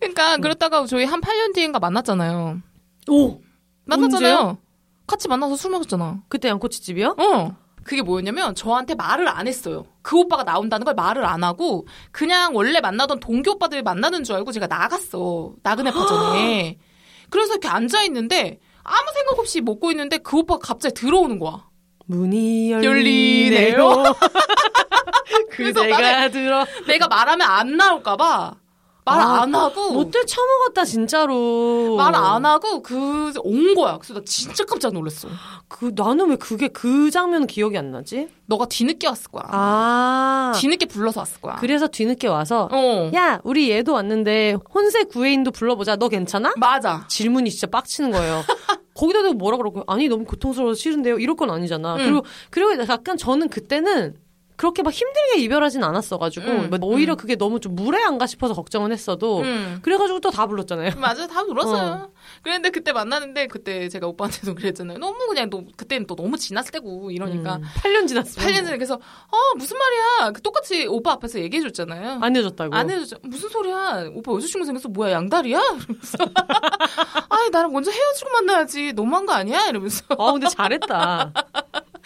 그러니까 0.00 0.36
그렇다가 0.38 0.84
저희 0.86 1.04
한 1.04 1.20
8년 1.22 1.54
뒤인가 1.54 1.78
만났잖아요. 1.78 2.60
오! 3.08 3.40
만났잖아요. 3.84 4.36
언제요? 4.36 4.58
같이 5.06 5.28
만나서 5.28 5.56
술 5.56 5.70
마셨잖아. 5.72 6.22
그때 6.28 6.48
양꼬치집이요? 6.48 7.16
어. 7.18 7.56
그게 7.82 8.02
뭐였냐면 8.02 8.54
저한테 8.54 8.94
말을 8.94 9.26
안 9.28 9.48
했어요. 9.48 9.86
그 10.02 10.16
오빠가 10.18 10.44
나온다는 10.44 10.84
걸 10.84 10.94
말을 10.94 11.24
안 11.24 11.42
하고 11.42 11.86
그냥 12.12 12.54
원래 12.54 12.80
만나던 12.80 13.20
동기 13.20 13.50
오빠들 13.50 13.82
만나는 13.82 14.22
줄 14.22 14.36
알고 14.36 14.52
제가 14.52 14.66
나갔어. 14.66 15.54
나그네 15.62 15.90
파전에. 15.90 16.78
그래서 17.30 17.54
이렇게 17.54 17.68
앉아 17.68 18.02
있는데 18.04 18.60
아무 18.82 19.12
생각 19.14 19.38
없이 19.38 19.60
먹고 19.60 19.90
있는데 19.92 20.18
그 20.18 20.38
오빠가 20.38 20.60
갑자기 20.60 20.94
들어오는 20.94 21.38
거야. 21.38 21.68
문이 22.06 22.72
열리네요. 22.72 23.76
그래서 25.50 25.80
그대가 25.80 26.28
들어. 26.28 26.66
내가 26.86 27.08
말하면 27.08 27.48
안 27.48 27.76
나올까봐 27.76 28.54
말 29.10 29.20
아, 29.20 29.42
안 29.42 29.54
하고 29.54 29.92
못돼 29.92 30.24
처먹었다 30.26 30.84
진짜로. 30.84 31.96
말 31.96 32.14
안 32.14 32.44
하고 32.44 32.82
그 32.82 33.32
온 33.44 33.74
거야. 33.74 33.98
그래서 33.98 34.14
나 34.14 34.20
진짜 34.24 34.64
깜짝 34.64 34.92
놀랐어. 34.92 35.28
그 35.68 35.92
나는 35.94 36.30
왜 36.30 36.36
그게 36.36 36.68
그 36.68 37.10
장면 37.10 37.46
기억이 37.46 37.76
안 37.78 37.90
나지? 37.90 38.28
너가 38.46 38.66
뒤늦게 38.66 39.06
왔을 39.06 39.30
거야. 39.30 39.44
아. 39.48 40.52
뒤늦게 40.56 40.86
불러서 40.86 41.20
왔을 41.20 41.40
거야. 41.40 41.56
그래서 41.56 41.86
뒤늦게 41.86 42.26
와서 42.28 42.68
어. 42.72 43.10
야 43.14 43.40
우리 43.44 43.70
얘도 43.70 43.92
왔는데 43.92 44.56
혼세 44.74 45.04
구애인도 45.04 45.50
불러보자. 45.52 45.96
너 45.96 46.08
괜찮아? 46.08 46.54
맞아. 46.56 47.04
질문이 47.08 47.50
진짜 47.50 47.66
빡치는 47.68 48.10
거예요. 48.10 48.42
거기다 48.94 49.22
대고 49.22 49.34
뭐라 49.34 49.56
그러고 49.56 49.82
아니 49.86 50.08
너무 50.08 50.24
고통스러워서 50.24 50.78
싫은데요. 50.78 51.18
이럴 51.18 51.36
건 51.36 51.50
아니잖아. 51.50 51.94
음. 51.94 51.98
그리고 51.98 52.24
그리고 52.50 52.82
약간 52.88 53.16
저는 53.16 53.48
그때는 53.48 54.16
그렇게 54.60 54.82
막 54.82 54.92
힘들게 54.92 55.38
이별하진 55.40 55.82
않았어가지고 55.82 56.46
음, 56.46 56.68
뭐 56.68 56.78
오히려 56.82 57.14
그게 57.16 57.34
너무 57.34 57.60
좀 57.60 57.74
무례한가 57.74 58.26
싶어서 58.26 58.52
걱정은 58.52 58.92
했어도 58.92 59.40
음. 59.40 59.78
그래가지고 59.80 60.20
또 60.20 60.30
다 60.30 60.46
불렀잖아요. 60.46 60.96
맞아, 60.98 61.26
다 61.26 61.42
울었어요. 61.42 62.12
그랬는데 62.42 62.68
그때 62.68 62.92
만났는데 62.92 63.46
그때 63.46 63.88
제가 63.88 64.06
오빠한테도 64.08 64.54
그랬잖아요. 64.54 64.98
너무 64.98 65.16
그냥 65.28 65.48
너 65.48 65.62
그때는 65.78 66.06
또 66.06 66.14
너무 66.14 66.36
지났을 66.36 66.72
때고 66.72 67.10
이러니까 67.10 67.56
음, 67.56 67.62
8년 67.76 68.06
지났어. 68.06 68.38
8년 68.42 68.56
전에 68.64 68.76
그래서 68.76 68.94
아 68.96 69.36
무슨 69.56 69.78
말이야? 69.78 70.32
그 70.32 70.42
똑같이 70.42 70.86
오빠 70.86 71.12
앞에서 71.12 71.40
얘기해줬잖아요. 71.40 72.18
안 72.20 72.36
해줬다고. 72.36 72.74
안 72.76 72.90
해줬죠. 72.90 73.16
무슨 73.22 73.48
소리야? 73.48 74.10
오빠 74.14 74.32
여자친구 74.32 74.66
생겼어? 74.66 74.90
뭐야 74.90 75.12
양다리야? 75.12 75.58
이러면서 75.58 76.18
아니 77.30 77.50
나랑 77.50 77.72
먼저 77.72 77.90
헤어지고 77.90 78.30
만나야지. 78.30 78.92
너무한 78.92 79.24
거 79.24 79.32
아니야? 79.32 79.66
이러면서 79.68 80.04
아 80.18 80.32
근데 80.32 80.48
잘했다. 80.48 81.32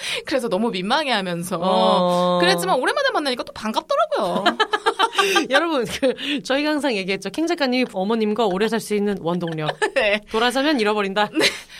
그래서 0.26 0.48
너무 0.48 0.70
민망해하면서 0.70 1.58
어. 1.60 2.38
그랬지만 2.40 2.78
오랜만에 2.78 3.10
만나니까 3.12 3.42
또 3.44 3.52
반갑더라고요. 3.52 4.44
여러분 5.50 5.84
그 5.84 6.42
저희가 6.42 6.70
항상 6.70 6.94
얘기했죠. 6.96 7.30
캥 7.30 7.46
작가님이 7.46 7.86
어머님과 7.92 8.46
오래 8.46 8.68
살 8.68 8.80
수 8.84 8.94
있는 8.94 9.16
원동력. 9.20 9.70
네. 9.94 10.20
돌아서면 10.30 10.78
잃어버린다. 10.78 11.30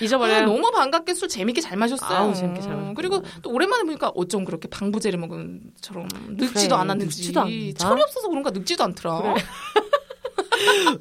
잊어버려요. 0.01 0.37
아, 0.39 0.41
너무 0.47 0.71
반갑게 0.71 1.13
술 1.13 1.29
재밌게 1.29 1.61
잘 1.61 1.77
마셨어요. 1.77 2.19
아우, 2.19 2.35
재밌게 2.35 2.63
잘 2.63 2.71
마셨구나. 2.71 2.95
그리고 2.97 3.23
또 3.43 3.51
오랜만에 3.51 3.83
보니까 3.85 4.09
어쩜 4.15 4.45
그렇게 4.47 4.69
방부제를 4.69 5.19
먹은 5.19 5.61
처럼 5.83 6.09
늙지도 6.29 6.77
그래, 6.77 6.81
않았는지 6.81 7.19
늙지도 7.19 7.41
않는다. 7.41 7.89
철이 7.89 8.01
없어서 8.03 8.29
그런가 8.29 8.51
늙지도 8.51 8.85
않더라. 8.85 9.21
그래. 9.23 9.35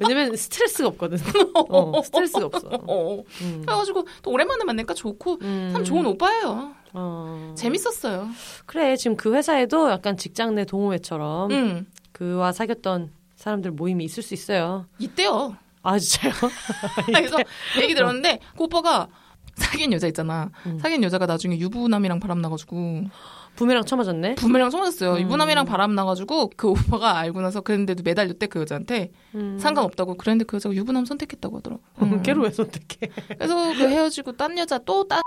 왜냐면 0.00 0.36
스트레스가 0.36 0.88
없거든. 0.88 1.18
어, 1.54 2.02
스트레스가 2.02 2.46
없어. 2.46 2.68
어. 2.86 3.22
음. 3.40 3.62
그래가지고 3.64 4.06
또 4.22 4.30
오랜만에 4.30 4.64
만나니까 4.64 4.92
좋고 4.94 5.38
음. 5.42 5.70
참 5.72 5.84
좋은 5.84 6.04
오빠예요. 6.06 6.72
어. 6.94 7.54
재밌었어요. 7.56 8.28
그래 8.66 8.96
지금 8.96 9.16
그 9.16 9.34
회사에도 9.34 9.90
약간 9.90 10.16
직장 10.16 10.54
내 10.54 10.64
동호회처럼 10.64 11.50
응. 11.50 11.86
그와 12.12 12.52
사귀었던 12.52 13.10
사람들 13.36 13.72
모임이 13.72 14.04
있을 14.04 14.22
수 14.22 14.32
있어요. 14.34 14.86
이때요. 14.98 15.56
아 15.82 15.98
진짜요? 15.98 16.32
그래서 17.06 17.36
얘기 17.82 17.94
들었는데 17.94 18.38
그 18.56 18.64
오빠가 18.64 19.08
사귄 19.56 19.92
여자 19.92 20.06
있잖아. 20.06 20.50
음. 20.66 20.78
사귄 20.78 21.02
여자가 21.02 21.26
나중에 21.26 21.58
유부남이랑 21.58 22.20
바람 22.20 22.40
나가지고 22.40 23.04
부메랑 23.56 23.84
쳐맞았네. 23.84 24.34
부메랑 24.36 24.70
쳐맞았어요. 24.70 25.12
음. 25.14 25.20
유부남이랑 25.20 25.64
바람 25.64 25.94
나가지고 25.94 26.50
그 26.56 26.68
오빠가 26.70 27.18
알고 27.18 27.40
나서 27.40 27.60
그랬는데도 27.60 28.02
매달렸대 28.02 28.46
그 28.46 28.60
여자한테 28.60 29.12
음. 29.34 29.58
상관없다고 29.58 30.16
그랬는데 30.16 30.44
그 30.44 30.56
여자가 30.56 30.74
유부남 30.74 31.04
선택했다고 31.04 31.58
하더라고. 31.58 31.82
음. 32.02 32.22
걔를 32.22 32.42
왜 32.42 32.50
선택해? 32.50 33.10
그래서 33.28 33.54
그 33.74 33.88
헤어지고 33.88 34.32
딴 34.32 34.58
여자 34.58 34.78
또딴 34.78 35.22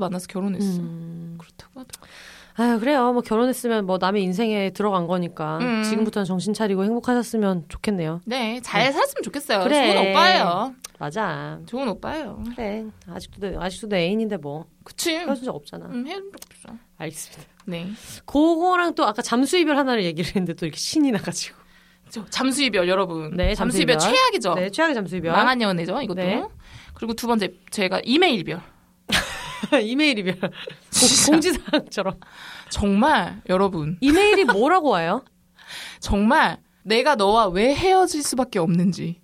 만나서 0.00 0.26
결혼했어. 0.26 0.80
음. 0.80 1.36
그렇다고 1.38 1.80
하더라고. 1.80 2.06
아유 2.54 2.78
그래요. 2.80 3.12
뭐 3.12 3.22
결혼했으면 3.22 3.86
뭐 3.86 3.98
남의 3.98 4.22
인생에 4.22 4.70
들어간 4.70 5.06
거니까 5.06 5.58
음. 5.58 5.82
지금부터는 5.82 6.24
정신 6.24 6.52
차리고 6.54 6.84
행복하셨으면 6.84 7.66
좋겠네요. 7.68 8.20
네, 8.24 8.60
잘 8.62 8.92
살았으면 8.92 9.22
좋겠어요. 9.22 9.64
그래. 9.64 9.94
좋은 9.94 10.10
오빠예요. 10.10 10.74
맞아. 10.98 11.58
좋은 11.66 11.88
오빠예요. 11.88 12.42
그래. 12.54 12.84
아직도 13.08 13.40
내, 13.40 13.56
아직도 13.56 13.88
내 13.88 14.04
애인인데 14.06 14.36
뭐 14.36 14.66
그치? 14.84 15.14
헤어진 15.14 15.44
적 15.44 15.54
없잖아. 15.54 15.86
음, 15.86 16.06
헤어진 16.06 16.30
적 16.30 16.40
없어. 16.50 16.78
알겠습니다. 16.98 17.42
네. 17.66 17.88
그거랑 18.26 18.94
또 18.94 19.04
아까 19.06 19.22
잠수 19.22 19.56
이별 19.58 19.76
하나를 19.76 20.04
얘기를 20.04 20.28
했는데 20.28 20.54
또 20.54 20.66
이렇게 20.66 20.78
신이 20.78 21.10
나가지고. 21.10 21.56
저 22.10 22.24
잠수 22.26 22.62
이별 22.62 22.88
여러분. 22.88 23.34
네, 23.36 23.54
잠수 23.54 23.80
이별. 23.80 23.98
최악이죠. 23.98 24.54
네, 24.54 24.70
최악의 24.70 24.94
잠수 24.94 25.16
이별. 25.16 25.32
망한 25.32 25.62
연애죠, 25.62 26.00
이것도. 26.02 26.14
네. 26.20 26.44
그리고 26.92 27.14
두 27.14 27.26
번째 27.26 27.54
제가 27.70 28.02
이메일 28.04 28.40
이별. 28.40 28.60
이메일 29.82 30.18
이별. 30.18 30.38
진짜. 30.90 31.32
공지사항처럼. 31.32 32.18
정말 32.70 33.42
여러분, 33.48 33.98
이메일이 34.00 34.44
뭐라고 34.46 34.90
와요? 34.90 35.24
정말 36.00 36.58
내가 36.82 37.14
너와 37.14 37.48
왜 37.48 37.74
헤어질 37.74 38.22
수밖에 38.22 38.58
없는지 38.58 39.20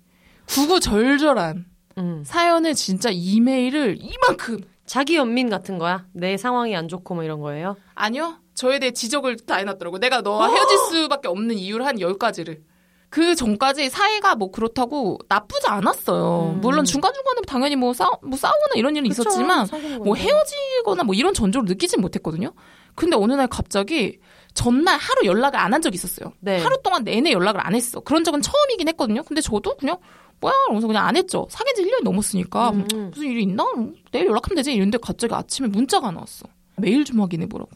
구구절절한 0.47 1.65
음. 1.97 2.23
사연을 2.25 2.73
진짜 2.75 3.09
이메일을 3.11 3.97
이만큼 3.99 4.61
자기 4.85 5.17
연민 5.17 5.49
같은 5.49 5.77
거야? 5.77 6.05
내 6.13 6.37
상황이 6.37 6.75
안 6.75 6.87
좋고 6.87 7.13
뭐 7.15 7.23
이런 7.23 7.39
거예요? 7.41 7.75
아니요. 7.95 8.39
저에 8.55 8.79
대해 8.79 8.91
지적을 8.91 9.37
다 9.45 9.55
해놨더라고. 9.57 9.99
내가 9.99 10.21
너와 10.21 10.49
헤어질 10.49 10.77
수밖에 11.03 11.27
없는 11.27 11.57
이유를 11.57 11.85
한 11.85 11.97
10가지를. 11.97 12.61
그 13.09 13.33
전까지 13.35 13.89
사이가 13.89 14.35
뭐 14.35 14.51
그렇다고 14.51 15.17
나쁘지 15.27 15.67
않았어요. 15.67 16.53
음. 16.55 16.61
물론 16.61 16.85
중간중간에 16.85 17.41
당연히 17.47 17.75
뭐, 17.75 17.93
싸, 17.93 18.09
뭐 18.21 18.37
싸우거나 18.37 18.73
이런 18.75 18.95
일은 18.95 19.09
그쵸, 19.09 19.23
있었지만, 19.23 19.67
뭐. 20.03 20.15
헤어지거나 20.15 21.03
뭐 21.03 21.15
이런 21.15 21.33
전조를 21.33 21.67
느끼진 21.67 22.01
못했거든요. 22.01 22.53
근데 22.95 23.15
어느 23.15 23.33
날 23.33 23.47
갑자기 23.47 24.19
전날 24.53 24.97
하루 24.99 25.25
연락을 25.25 25.57
안 25.59 25.73
한 25.73 25.81
적이 25.81 25.95
있었어요. 25.95 26.33
네. 26.39 26.61
하루 26.61 26.77
동안 26.83 27.03
내내 27.03 27.31
연락을 27.31 27.65
안 27.65 27.73
했어. 27.75 27.99
그런 28.01 28.23
적은 28.23 28.41
처음이긴 28.41 28.87
했거든요. 28.89 29.23
근데 29.23 29.41
저도 29.41 29.75
그냥 29.77 29.97
뭐야? 30.41 30.53
이러면서 30.67 30.87
그냥 30.87 31.05
안 31.05 31.15
했죠. 31.15 31.47
사귄 31.49 31.75
지 31.75 31.83
1년이 31.83 32.03
넘었으니까. 32.03 32.69
음. 32.71 33.11
무슨 33.13 33.27
일이 33.27 33.43
있나? 33.43 33.63
뭐 33.75 33.93
내일 34.11 34.27
연락하면 34.27 34.55
되지. 34.57 34.71
이랬는데 34.73 34.97
갑자기 35.01 35.33
아침에 35.33 35.67
문자가 35.67 36.11
나왔어. 36.11 36.45
메일 36.77 37.03
좀 37.05 37.21
확인해보라고. 37.21 37.69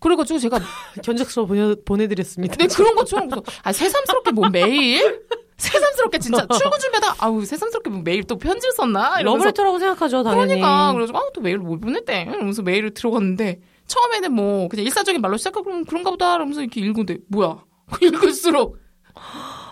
그래가지고 0.00 0.38
제가 0.38 0.58
견적서 1.02 1.46
보내, 1.46 1.74
보내드렸습니다. 1.84 2.56
네, 2.56 2.66
그런 2.66 2.94
것처럼 2.94 3.28
그래서 3.28 3.44
아 3.62 3.72
새삼스럽게 3.72 4.32
뭐 4.32 4.48
메일? 4.48 5.22
새삼스럽게 5.56 6.18
진짜 6.18 6.46
출근 6.52 6.78
준비하다가 6.78 7.14
아우 7.24 7.44
새삼스럽게 7.44 7.90
뭐 7.90 8.02
메일 8.02 8.24
또 8.24 8.36
편지를 8.36 8.72
썼나? 8.72 9.20
이러면서 9.20 9.46
러브레터라고 9.46 9.78
생각하죠, 9.78 10.22
당연히. 10.22 10.54
그러니까 10.54 10.92
그래서 10.92 11.12
아또 11.14 11.40
메일을 11.40 11.60
못 11.60 11.80
보냈대. 11.80 12.28
이러면서 12.28 12.62
메일을 12.62 12.92
들어갔는데 12.92 13.60
처음에는 13.86 14.32
뭐 14.32 14.68
그냥 14.68 14.84
일사적인 14.84 15.20
말로 15.20 15.36
시작하고 15.36 15.64
그럼 15.64 15.84
그런가 15.84 16.10
보다 16.10 16.34
이러면서 16.34 16.60
이렇게 16.60 16.80
읽는데 16.80 17.18
뭐야? 17.28 17.64
읽을수록 18.02 18.76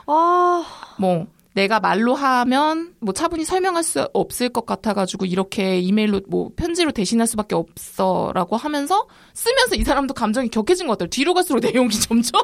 아, 0.07 0.64
뭐 0.99 1.27
내가 1.55 1.79
말로 1.79 2.15
하면 2.15 2.95
뭐 3.01 3.15
차분히 3.15 3.45
설명할 3.45 3.85
수 3.85 4.09
없을 4.13 4.49
것 4.49 4.67
같아가지고 4.67 5.25
이렇게 5.25 5.79
이메일로 5.79 6.23
뭐 6.29 6.51
편지로 6.57 6.91
대신할 6.91 7.29
수밖에 7.29 7.55
없어라고 7.55 8.57
하면서 8.57 9.07
쓰면서 9.35 9.77
이 9.77 9.85
사람도 9.85 10.15
감정이 10.15 10.49
격해진 10.49 10.89
것 10.89 10.95
같아요. 10.95 11.11
뒤로 11.11 11.33
갈수록 11.33 11.61
내용이 11.65 11.91
점점 11.95 12.43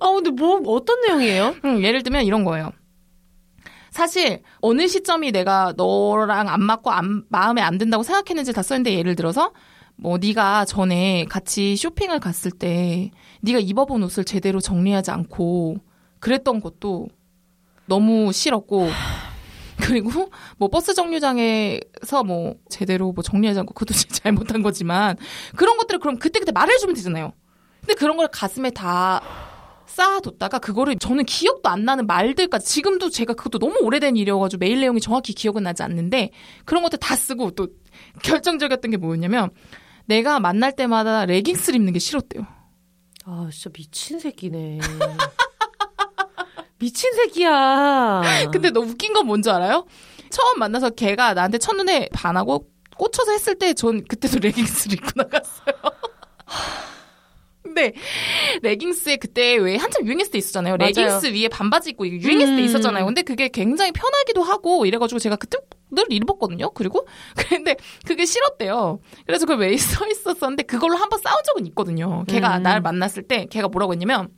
아, 0.00 0.10
근데 0.12 0.30
뭐, 0.30 0.60
어떤 0.66 1.00
내용이에요? 1.00 1.56
음, 1.64 1.82
예를 1.82 2.02
들면 2.04 2.24
이런 2.24 2.44
거예요. 2.44 2.70
사실 3.90 4.42
어느 4.60 4.86
시점이 4.86 5.32
내가 5.32 5.74
너랑 5.76 6.48
안 6.48 6.62
맞고 6.62 6.92
안, 6.92 7.24
마음에 7.28 7.60
안 7.60 7.76
든다고 7.76 8.04
생각했는지 8.04 8.52
다 8.52 8.62
썼는데 8.62 8.94
예를 8.94 9.16
들어서 9.16 9.52
뭐 9.96 10.16
네가 10.16 10.64
전에 10.64 11.24
같이 11.28 11.74
쇼핑을 11.74 12.20
갔을 12.20 12.52
때 12.52 13.10
네가 13.40 13.58
입어본 13.58 14.04
옷을 14.04 14.24
제대로 14.24 14.60
정리하지 14.60 15.10
않고 15.10 15.78
그랬던 16.20 16.60
것도 16.60 17.08
너무 17.90 18.32
싫었고 18.32 18.88
그리고 19.82 20.30
뭐 20.58 20.68
버스 20.68 20.94
정류장에서 20.94 22.22
뭐 22.24 22.54
제대로 22.70 23.12
뭐 23.12 23.22
정리하지 23.22 23.58
않고 23.60 23.74
그것도 23.74 23.92
진짜 23.98 24.14
잘못한 24.22 24.62
거지만 24.62 25.16
그런 25.56 25.76
것들을 25.76 25.98
그럼 25.98 26.18
그때그때 26.18 26.52
말해주면 26.52 26.94
되잖아요. 26.94 27.32
근데 27.80 27.94
그런 27.94 28.16
걸 28.16 28.28
가슴에 28.28 28.70
다 28.70 29.20
쌓아뒀다가 29.86 30.60
그거를 30.60 30.96
저는 30.98 31.24
기억도 31.24 31.68
안 31.68 31.84
나는 31.84 32.06
말들까지 32.06 32.64
지금도 32.64 33.10
제가 33.10 33.34
그것도 33.34 33.58
너무 33.58 33.78
오래된 33.80 34.16
일이어가지고 34.16 34.60
메일 34.60 34.80
내용이 34.80 35.00
정확히 35.00 35.32
기억은 35.32 35.64
나지 35.64 35.82
않는데 35.82 36.30
그런 36.64 36.84
것들 36.84 37.00
다 37.00 37.16
쓰고 37.16 37.50
또 37.52 37.68
결정적이었던 38.22 38.90
게 38.92 38.96
뭐였냐면 38.98 39.50
내가 40.04 40.38
만날 40.38 40.76
때마다 40.76 41.26
레깅스를 41.26 41.80
입는 41.80 41.92
게 41.92 41.98
싫었대요. 41.98 42.46
아, 43.24 43.48
진짜 43.52 43.70
미친 43.72 44.20
새끼네. 44.20 44.78
미친 46.80 47.12
새끼야. 47.14 48.22
근데 48.52 48.70
너 48.70 48.80
웃긴 48.80 49.12
건 49.12 49.26
뭔지 49.26 49.50
알아요? 49.50 49.86
처음 50.30 50.58
만나서 50.58 50.90
걔가 50.90 51.34
나한테 51.34 51.58
첫눈에 51.58 52.08
반하고 52.12 52.66
꽂혀서 52.96 53.32
했을 53.32 53.54
때 53.58 53.72
전 53.74 54.04
그때도 54.04 54.38
레깅스를 54.42 54.94
입고 54.94 55.10
나갔어요. 55.14 55.74
근데 57.62 57.92
레깅스에 58.62 59.16
그때 59.16 59.54
왜 59.56 59.76
한참 59.76 60.04
유행했을 60.04 60.32
때 60.32 60.38
있었잖아요. 60.38 60.76
맞아요. 60.76 60.88
레깅스 60.88 61.26
위에 61.26 61.48
반바지 61.48 61.90
입고 61.90 62.08
유행했을 62.08 62.56
때 62.56 62.62
음. 62.62 62.64
있었잖아요. 62.64 63.04
근데 63.04 63.22
그게 63.22 63.48
굉장히 63.48 63.92
편하기도 63.92 64.42
하고 64.42 64.86
이래가지고 64.86 65.18
제가 65.20 65.36
그때 65.36 65.58
늘 65.92 66.04
입었거든요. 66.10 66.70
그리고 66.70 67.06
근데 67.48 67.76
그게 68.06 68.24
싫었대요. 68.24 68.98
그래서 69.26 69.46
그걸 69.46 69.60
왜써 69.68 70.04
있었었는데 70.08 70.64
그걸로 70.64 70.96
한번 70.96 71.20
싸운 71.20 71.42
적은 71.44 71.66
있거든요. 71.68 72.24
걔가 72.26 72.56
음. 72.56 72.62
날 72.64 72.80
만났을 72.80 73.22
때 73.28 73.46
걔가 73.50 73.68
뭐라고 73.68 73.92
했냐면 73.92 74.30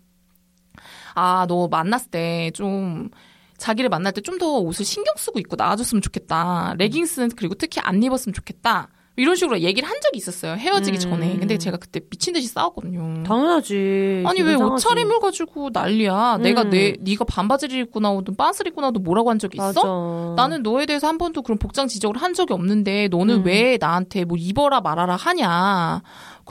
아 1.15 1.47
너 1.49 1.69
만났을 1.69 2.11
때 2.11 2.51
좀 2.55 3.11
자기를 3.59 3.91
만날 3.91 4.13
때 4.13 4.21
좀 4.23 4.39
더 4.39 4.59
옷을 4.59 4.85
신경 4.85 5.15
쓰고 5.17 5.39
입고 5.39 5.57
나와줬으면 5.57 6.03
좋겠다. 6.03 6.75
레깅스는 6.79 7.31
그리고 7.37 7.55
특히 7.55 7.81
안 7.83 8.03
입었으면 8.03 8.35
좋겠다. 8.35 8.89
이런 9.17 9.37
식으로 9.37 9.61
얘기를 9.61 9.87
한 9.87 10.01
적이 10.01 10.17
있었어요. 10.17 10.55
헤어지기 10.55 10.97
음. 10.97 11.01
전에. 11.01 11.37
근데 11.39 11.59
제가 11.59 11.77
그때 11.77 12.01
미친 12.01 12.33
듯이 12.33 12.47
싸웠거든요. 12.49 13.23
당연하지. 13.25 14.25
아니 14.27 14.41
왜. 14.41 14.55
옷차림을 14.55 15.21
가지고 15.21 15.69
난리야? 15.71 16.39
내가 16.39 16.63
음. 16.63 16.71
내 16.71 16.97
네가 16.99 17.27
반바지를 17.27 17.79
입고 17.81 18.01
나오든 18.01 18.37
빤스를 18.37 18.71
입고 18.71 18.81
나오든 18.81 19.03
뭐라고 19.03 19.29
한 19.29 19.39
적이 19.39 19.59
있어? 19.59 19.67
맞아. 19.67 20.35
나는 20.43 20.63
너에 20.63 20.87
대해서 20.87 21.09
한 21.09 21.19
번도 21.19 21.43
그런 21.43 21.59
복장 21.59 21.89
지적을 21.89 22.21
한 22.23 22.33
적이 22.33 22.55
없는데 22.55 23.09
너는 23.09 23.41
음. 23.41 23.45
왜 23.45 23.77
나한테 23.79 24.25
뭐 24.25 24.39
입어라 24.39 24.81
말아라 24.81 25.15
하냐? 25.17 26.03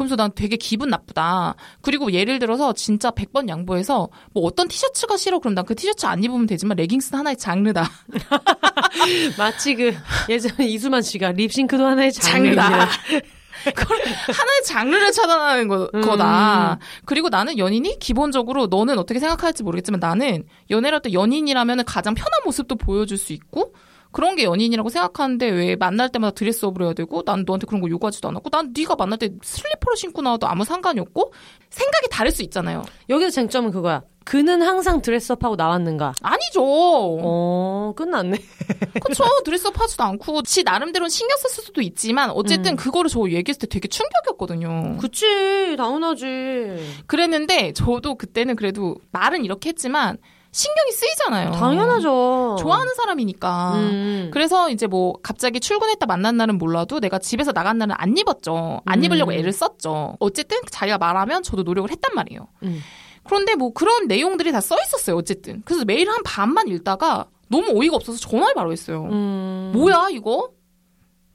그러면서 0.02 0.16
난 0.16 0.32
되게 0.34 0.58
기분 0.58 0.90
나쁘다. 0.90 1.56
그리고 1.82 2.12
예를 2.12 2.40
들어서 2.40 2.74
진짜 2.74 3.12
100번 3.12 3.48
양보해서 3.50 4.10
뭐 4.34 4.44
어떤 4.46 4.68
티셔츠가 4.68 5.18
싫어 5.18 5.40
그럼 5.40 5.54
난 5.56 5.62
그 5.66 5.76
티셔츠 5.76 6.06
안 6.08 6.24
입으면 6.24 6.48
되지만 6.48 6.76
레깅스는 6.78 7.20
하나의 7.20 7.38
장르다. 7.38 7.88
마치 9.38 9.76
그 9.76 9.94
예전에 10.28 10.66
이수만 10.68 11.02
씨가 11.02 11.32
립싱크도 11.34 11.86
하나의 11.86 12.12
장르다. 12.12 12.70
장르다. 12.70 12.90
그걸 13.76 14.00
하나의 14.00 14.64
장르를 14.66 15.12
차단하는 15.12 15.68
거, 15.68 15.88
음. 15.94 16.02
거다. 16.02 16.80
그리고 17.06 17.30
나는 17.30 17.60
연인이 17.60 18.00
기본적으로 18.00 18.66
너는 18.68 18.98
어떻게 18.98 19.20
생각할지 19.20 19.62
모르겠지만 19.62 20.00
나는 20.00 20.46
연애를 20.72 20.96
할 20.96 21.02
때 21.02 21.14
연인이라면 21.14 21.86
가장 21.86 22.16
편한 22.16 22.32
모습도 22.44 22.76
보여줄 22.76 23.18
수 23.18 23.34
있고 23.34 23.74
그런 24.12 24.36
게 24.36 24.44
연인이라고 24.44 24.90
생각하는데 24.90 25.50
왜 25.50 25.76
만날 25.76 26.10
때마다 26.10 26.34
드레스업을 26.36 26.86
해야 26.86 26.94
되고 26.94 27.24
난 27.24 27.44
너한테 27.46 27.66
그런 27.66 27.82
거 27.82 27.90
요구하지도 27.90 28.28
않았고 28.28 28.50
난 28.50 28.74
네가 28.78 28.96
만날 28.96 29.18
때 29.18 29.30
슬리퍼를 29.42 29.98
신고 29.98 30.22
나와도 30.22 30.48
아무 30.48 30.66
상관이 30.66 31.00
없고 31.00 31.34
생각이 31.70 32.08
다를 32.10 32.32
수 32.32 32.44
있잖아요. 32.44 32.84
여기서 33.10 33.30
쟁점은 33.32 33.72
그거야. 33.72 34.04
그는 34.24 34.62
항상 34.62 35.02
드레스업하고 35.02 35.56
나왔는가? 35.56 36.14
아니죠. 36.22 36.62
어, 36.64 37.94
끝났네. 37.96 38.38
그쵸. 39.04 39.24
드레스업 39.44 39.80
하지도 39.80 40.04
않고 40.04 40.44
지 40.44 40.64
나름대로는 40.64 41.10
신경 41.10 41.38
썼을 41.38 41.66
수도 41.66 41.82
있지만 41.82 42.30
어쨌든 42.30 42.74
음. 42.74 42.76
그거를 42.76 43.10
저 43.10 43.22
얘기했을 43.22 43.62
때 43.62 43.68
되게 43.68 43.88
충격이었거든요. 43.88 44.98
그치, 44.98 45.76
당연하지. 45.76 46.26
그랬는데 47.08 47.74
저도 47.74 48.16
그때는 48.16 48.56
그래도 48.56 48.96
말은 49.12 49.44
이렇게 49.44 49.70
했지만 49.70 50.18
신경이 50.52 50.92
쓰이잖아요. 50.92 51.52
당연하죠. 51.52 52.58
좋아하는 52.60 52.94
사람이니까. 52.96 53.74
음. 53.76 54.32
그래서 54.34 54.70
이제 54.70 54.86
뭐 54.86 55.14
갑자기 55.24 55.60
출근했다 55.62 56.06
만난 56.06 56.36
날은 56.38 56.58
몰라도 56.58 57.00
내가 57.00 57.20
집에서 57.20 57.54
나간 57.54 57.78
날은 57.78 57.96
안 57.98 58.18
입었죠. 58.18 58.82
안 58.86 59.00
음. 59.00 59.04
입으려고 59.06 59.32
애를 59.32 59.54
썼죠. 59.54 60.18
어쨌든 60.20 60.58
자기가 60.70 60.98
말하면 60.98 61.44
저도 61.44 61.64
노력을 61.64 61.90
했단 61.90 62.14
말이에요. 62.14 62.48
음. 62.64 62.82
그런데 63.24 63.56
뭐 63.56 63.72
그런 63.72 64.08
내용들이 64.08 64.52
다 64.52 64.60
써 64.62 64.76
있었어요. 64.82 65.16
어쨌든. 65.16 65.62
그래서 65.64 65.86
매일 65.86 66.10
한 66.10 66.22
반만 66.24 66.68
읽다가 66.68 67.28
너무 67.50 67.68
어이가 67.80 67.96
없어서 67.96 68.18
전화를 68.20 68.54
바로 68.54 68.72
했어요. 68.72 69.08
음. 69.12 69.72
뭐야 69.74 70.10
이거? 70.12 70.50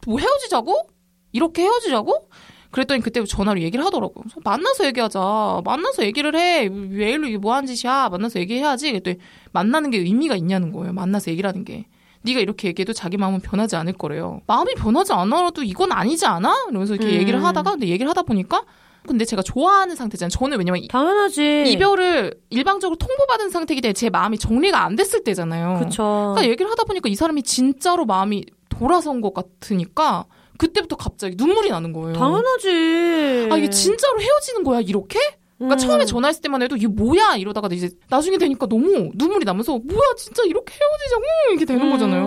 뭐 0.06 0.18
헤어지자고? 0.18 0.88
이렇게 1.32 1.62
헤어지자고? 1.62 2.28
그랬더니 2.76 3.00
그때 3.00 3.24
전화로 3.24 3.62
얘기를 3.62 3.82
하더라고요. 3.86 4.22
그래서 4.22 4.38
만나서 4.44 4.84
얘기하자. 4.84 5.62
만나서 5.64 6.04
얘기를 6.04 6.36
해. 6.36 6.68
메일로 6.68 7.26
이게 7.26 7.38
뭐 7.38 7.54
하는 7.54 7.66
짓이야. 7.66 8.10
만나서 8.10 8.38
얘기해야지. 8.40 8.90
그랬더니 8.92 9.16
만나는 9.52 9.90
게 9.90 9.96
의미가 9.96 10.36
있냐는 10.36 10.72
거예요. 10.72 10.92
만나서 10.92 11.30
얘기를 11.30 11.48
하는 11.48 11.64
게. 11.64 11.86
네가 12.20 12.38
이렇게 12.40 12.68
얘기해도 12.68 12.92
자기 12.92 13.16
마음은 13.16 13.40
변하지 13.40 13.76
않을 13.76 13.94
거래요. 13.94 14.42
마음이 14.46 14.74
변하지 14.74 15.14
않아도 15.14 15.62
이건 15.62 15.90
아니지 15.90 16.26
않아? 16.26 16.66
이러면서 16.68 16.96
이렇게 16.96 17.14
음. 17.14 17.20
얘기를 17.20 17.42
하다가 17.42 17.70
근데 17.70 17.86
얘기를 17.88 18.10
하다 18.10 18.24
보니까 18.24 18.62
근데 19.06 19.24
제가 19.24 19.40
좋아하는 19.40 19.96
상태잖아요. 19.96 20.28
저는 20.28 20.58
왜냐면 20.58 20.82
이- 20.82 20.88
당연하지. 20.88 21.64
이별을 21.68 22.34
일방적으로 22.50 22.98
통보받은 22.98 23.48
상태이기 23.48 23.80
때문에 23.80 23.94
제 23.94 24.10
마음이 24.10 24.36
정리가 24.36 24.82
안 24.84 24.96
됐을 24.96 25.24
때잖아요. 25.24 25.78
그쵸. 25.82 26.34
그러니까 26.34 26.50
얘기를 26.50 26.70
하다 26.70 26.84
보니까 26.84 27.08
이 27.08 27.14
사람이 27.14 27.42
진짜로 27.42 28.04
마음이 28.04 28.44
돌아선 28.68 29.22
것 29.22 29.32
같으니까 29.32 30.26
그때부터 30.58 30.96
갑자기 30.96 31.34
눈물이 31.36 31.70
나는 31.70 31.92
거예요. 31.92 32.14
당연하지. 32.14 33.48
아 33.52 33.56
이게 33.56 33.70
진짜로 33.70 34.20
헤어지는 34.20 34.64
거야 34.64 34.80
이렇게? 34.80 35.18
그러니까 35.58 35.76
음. 35.76 35.78
처음에 35.78 36.04
전화했을 36.04 36.42
때만 36.42 36.60
해도 36.60 36.76
이게 36.76 36.86
뭐야 36.86 37.36
이러다가 37.36 37.68
이제 37.72 37.88
나중에 38.10 38.36
되니까 38.36 38.66
너무 38.66 39.10
눈물이 39.14 39.46
나면서 39.46 39.78
뭐야 39.82 40.14
진짜 40.18 40.42
이렇게 40.44 40.74
헤어지자고 40.74 41.22
이렇게 41.50 41.64
되는 41.64 41.82
음. 41.86 41.92
거잖아요. 41.92 42.24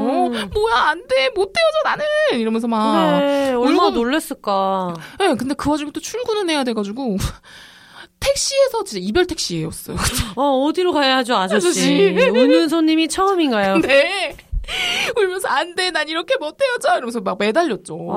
뭐야 0.54 0.76
안 0.76 1.04
돼 1.08 1.30
못 1.36 1.54
헤어져 1.56 1.84
나는 1.86 2.06
이러면서 2.40 2.68
막. 2.68 3.20
그래. 3.20 3.54
얼마나 3.54 3.92
놀랬을까. 3.92 4.96
네, 5.20 5.36
근데 5.36 5.54
그 5.54 5.70
와중에 5.70 5.92
또 5.92 6.00
출근을 6.00 6.50
해야 6.50 6.64
돼가지고 6.64 7.18
택시에서 8.20 8.84
진짜 8.84 9.06
이별 9.08 9.26
택시였어요. 9.26 9.96
어, 10.36 10.66
어디로 10.66 10.92
가야죠, 10.92 11.36
아저씨? 11.36 11.68
아저씨. 11.68 12.30
우는 12.30 12.68
손님이 12.68 13.08
처음인가요? 13.08 13.74
근데 13.74 14.36
울면서 15.17 15.47
안 15.47 15.76
돼 15.76 15.91
난 15.91 16.07
이렇게 16.07 16.38
못 16.38 16.57
헤어져 16.61 16.93
이러면서 16.97 17.22
막 17.22 17.38
매달렸죠. 17.39 17.95
아, 18.11 18.15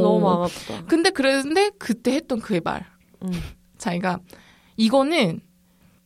너무 0.00 0.30
아프다. 0.44 0.84
근데 0.86 1.10
그랬는데 1.10 1.70
그때 1.78 2.12
했던 2.12 2.40
그의 2.40 2.60
말. 2.64 2.86
음. 3.22 3.30
자기가 3.78 4.18
이거는 4.76 5.40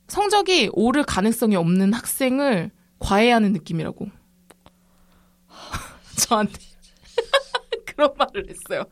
성적이 0.08 0.70
오를 0.72 1.02
가능성이 1.04 1.56
없는 1.56 1.92
학생을 1.92 2.70
과외하는 2.98 3.52
느낌이라고. 3.52 4.06
저한테 6.18 6.52
그런 7.86 8.10
말을 8.16 8.46
했어요. 8.48 8.84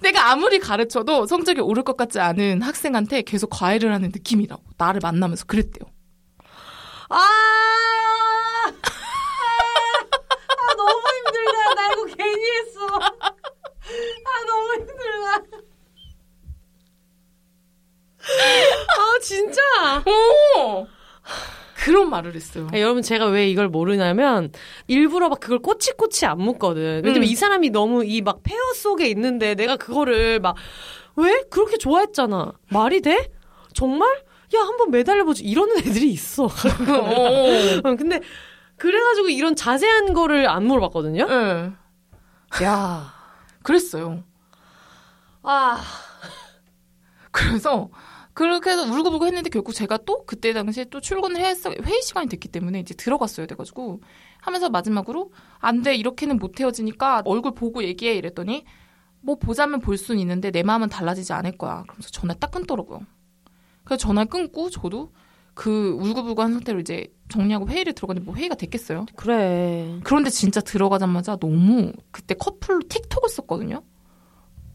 내가 0.00 0.30
아무리 0.30 0.58
가르쳐도 0.58 1.26
성적이 1.26 1.60
오를 1.60 1.82
것 1.82 1.96
같지 1.96 2.20
않은 2.20 2.62
학생한테 2.62 3.22
계속 3.22 3.48
과외를 3.48 3.92
하는 3.92 4.10
느낌이라고. 4.10 4.62
나를 4.78 5.00
만나면서 5.02 5.44
그랬대요. 5.46 5.90
아! 7.10 7.16
아, 10.60 10.74
너무 10.76 11.02
힘들다. 11.16 11.74
나 11.74 11.92
이거 11.92 12.04
괜히 12.16 12.44
했어. 12.58 12.86
아, 12.96 14.44
너무 14.46 14.74
힘들다. 14.74 15.58
아, 18.98 19.17
진짜? 19.28 19.60
오! 20.06 20.86
그런 21.76 22.10
말을 22.10 22.34
했어요. 22.34 22.66
아, 22.72 22.78
여러분 22.80 23.02
제가 23.02 23.26
왜 23.26 23.48
이걸 23.48 23.68
모르냐면 23.68 24.50
일부러 24.88 25.28
막 25.28 25.38
그걸 25.40 25.58
꼬치꼬치 25.60 26.26
안 26.26 26.38
묻거든. 26.40 27.02
왜냐면 27.04 27.16
음. 27.18 27.24
이 27.24 27.34
사람이 27.34 27.70
너무 27.70 28.04
이 28.04 28.20
막 28.22 28.42
폐허 28.42 28.58
속에 28.74 29.06
있는데 29.08 29.54
내가 29.54 29.76
그거를 29.76 30.40
막 30.40 30.56
왜 31.16 31.42
그렇게 31.50 31.78
좋아했잖아. 31.78 32.52
말이 32.70 33.00
돼? 33.00 33.28
정말? 33.74 34.08
야 34.54 34.60
한번 34.60 34.92
매달려보지 34.92 35.42
이러는 35.42 35.78
애들이 35.78 36.10
있어. 36.12 36.44
어. 36.46 36.48
어, 37.82 37.96
근데 37.96 38.20
그래가지고 38.76 39.28
이런 39.28 39.56
자세한 39.56 40.14
거를 40.14 40.48
안 40.48 40.64
물어봤거든요. 40.66 41.26
예. 41.28 41.72
야, 42.64 43.12
그랬어요. 43.64 44.22
아, 45.42 45.80
그래서 47.32 47.88
그렇게 48.38 48.70
해서 48.70 48.84
울고불고 48.84 49.26
했는데 49.26 49.50
결국 49.50 49.72
제가 49.72 49.98
또 50.06 50.24
그때 50.24 50.52
당시에 50.52 50.84
또 50.90 51.00
출근을 51.00 51.40
했어 51.40 51.72
회의 51.82 52.00
시간이 52.02 52.28
됐기 52.28 52.46
때문에 52.46 52.78
이제 52.78 52.94
들어갔어야 52.94 53.46
돼가지고 53.46 54.00
하면서 54.40 54.70
마지막으로 54.70 55.32
안 55.58 55.82
돼 55.82 55.96
이렇게는 55.96 56.38
못 56.38 56.60
헤어지니까 56.60 57.22
얼굴 57.24 57.52
보고 57.54 57.82
얘기해 57.82 58.14
이랬더니 58.14 58.64
뭐 59.22 59.34
보자면 59.34 59.80
볼 59.80 59.96
수는 59.96 60.20
있는데 60.20 60.52
내 60.52 60.62
마음은 60.62 60.88
달라지지 60.88 61.32
않을 61.32 61.58
거야. 61.58 61.82
그러면서 61.82 62.10
전화 62.10 62.32
딱 62.34 62.52
끊더라고요. 62.52 63.00
그래서 63.82 63.96
전화 63.96 64.24
끊고 64.24 64.70
저도 64.70 65.12
그 65.54 65.98
울고불고한 66.00 66.52
상태로 66.52 66.78
이제 66.78 67.12
정리하고 67.28 67.66
회의를 67.68 67.92
들어갔는데 67.92 68.24
뭐 68.24 68.36
회의가 68.36 68.54
됐겠어요. 68.54 69.06
그래. 69.16 69.98
그런데 70.04 70.30
진짜 70.30 70.60
들어가자마자 70.60 71.34
너무 71.34 71.92
그때 72.12 72.36
커플로 72.36 72.82
틱톡을 72.88 73.28
썼거든요. 73.30 73.82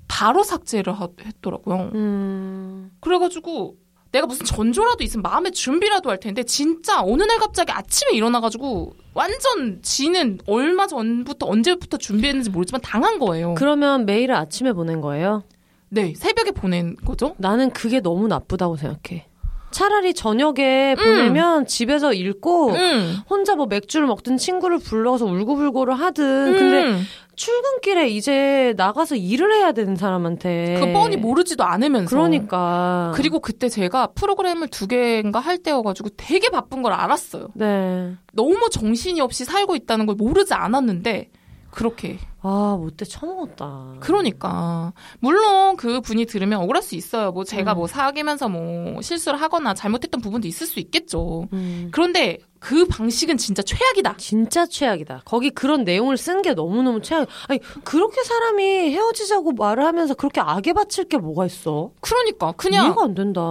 바로 0.08 0.44
삭제를 0.44 0.94
하- 0.94 1.08
했더라고요. 1.26 1.92
음, 1.96 2.92
그래가지고 3.00 3.76
내가 4.12 4.28
무슨 4.28 4.46
전조라도 4.46 5.04
있으면 5.04 5.24
마음의 5.24 5.54
준비라도 5.54 6.10
할 6.12 6.20
텐데 6.20 6.44
진짜 6.44 7.02
어느 7.02 7.24
날 7.24 7.40
갑자기 7.40 7.72
아침에 7.72 8.12
일어나가지고 8.14 8.94
완전 9.16 9.82
지는 9.82 10.38
얼마 10.46 10.86
전부터 10.86 11.48
언제부터 11.48 11.98
준비했는지 11.98 12.52
모르지만 12.52 12.82
당한 12.82 13.18
거예요. 13.18 13.56
그러면 13.56 14.06
메일을 14.06 14.36
아침에 14.36 14.72
보낸 14.74 15.02
거예요? 15.02 15.44
네 15.90 16.14
새벽에 16.16 16.52
보낸 16.52 16.96
거죠. 16.96 17.34
나는 17.40 17.72
그게 17.72 18.02
너무 18.02 18.28
나쁘다고 18.28 18.78
생각해. 18.78 19.26
차라리 19.72 20.14
저녁에 20.14 20.94
보내면 20.96 21.66
집에서 21.66 22.14
읽고 22.14 22.74
응. 22.76 23.16
혼자 23.28 23.56
뭐 23.56 23.66
맥주를 23.66 24.06
먹든 24.06 24.38
친구를 24.38 24.78
불러서 24.78 25.26
울고불고를 25.26 25.96
하든 25.96 26.54
근데 26.56 26.84
음. 26.92 27.02
출근길에 27.36 28.10
이제 28.10 28.74
나가서 28.78 29.16
일을 29.16 29.54
해야 29.54 29.72
되는 29.72 29.96
사람한테 29.96 30.80
그 30.80 30.94
뻔히 30.94 31.18
모르지도 31.18 31.64
않으면서. 31.64 32.10
그러니까 32.10 33.12
그리고 33.16 33.40
그때 33.40 33.70
제가 33.70 34.08
프로그램을 34.08 34.68
두 34.68 34.88
개인가 34.88 35.40
할 35.40 35.58
때여가지고 35.58 36.10
되게 36.18 36.50
바쁜 36.50 36.82
걸 36.82 36.94
알았어요. 36.94 37.50
네. 37.54 38.14
너무 38.34 38.70
정신이 38.70 39.22
없이 39.22 39.46
살고 39.46 39.76
있다는 39.76 40.06
걸 40.06 40.16
모르지 40.16 40.54
않았는데 40.54 41.30
그렇게 41.72 42.18
아, 42.46 42.78
못돼 42.80 43.06
처먹었다. 43.06 43.96
그러니까 44.02 44.92
물론 45.20 45.76
그 45.78 46.02
분이 46.02 46.26
들으면 46.26 46.60
억울할 46.62 46.84
수 46.84 46.96
있어요. 46.96 47.32
뭐 47.32 47.44
제가 47.46 47.74
음. 47.74 47.78
뭐 47.78 47.88
사귀면서 47.88 48.50
뭐 48.50 49.02
실수를 49.02 49.42
하거나 49.42 49.74
잘못했던 49.74 50.22
부분도 50.22 50.48
있을 50.48 50.68
수 50.68 50.80
있겠죠. 50.80 51.48
음. 51.54 51.90
그런데 51.92 52.40
그 52.60 52.86
방식은 52.86 53.38
진짜 53.38 53.62
최악이다. 53.62 54.16
진짜 54.18 54.66
최악이다. 54.66 55.24
거기 55.26 55.50
그런 55.50 55.84
내용을 55.84 56.16
쓴 56.18 56.42
게 56.42 56.54
너무너무 56.54 57.02
최악. 57.02 57.28
아니, 57.48 57.60
그렇게 57.84 58.24
사람이 58.24 58.64
헤어지자고 58.92 59.52
말을 59.54 59.84
하면서 59.86 60.14
그렇게 60.14 60.40
악에 60.42 60.72
바칠 60.74 61.06
게 61.06 61.18
뭐가 61.18 61.46
있어? 61.46 61.92
그러니까 62.02 62.54
그냥 62.54 62.86
이해가 62.86 63.04
안 63.04 63.14
된다. 63.16 63.42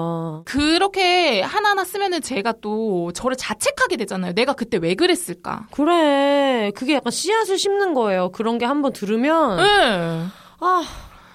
그렇게 0.47 1.43
하나하나 1.43 1.85
쓰면은 1.85 2.21
제가 2.23 2.55
또 2.63 3.13
저를 3.13 3.37
자책하게 3.37 3.97
되잖아요. 3.99 4.33
내가 4.33 4.55
그때 4.55 4.79
왜 4.79 4.95
그랬을까? 4.95 5.67
그래. 5.71 6.71
그게 6.75 6.95
약간 6.95 7.11
씨앗을 7.11 7.59
심는 7.59 7.93
거예요. 7.95 8.31
그런 8.33 8.57
게한 8.59 8.82
번 8.83 8.93
들으면. 8.93 9.59
응. 9.59 10.31
아, 10.61 10.85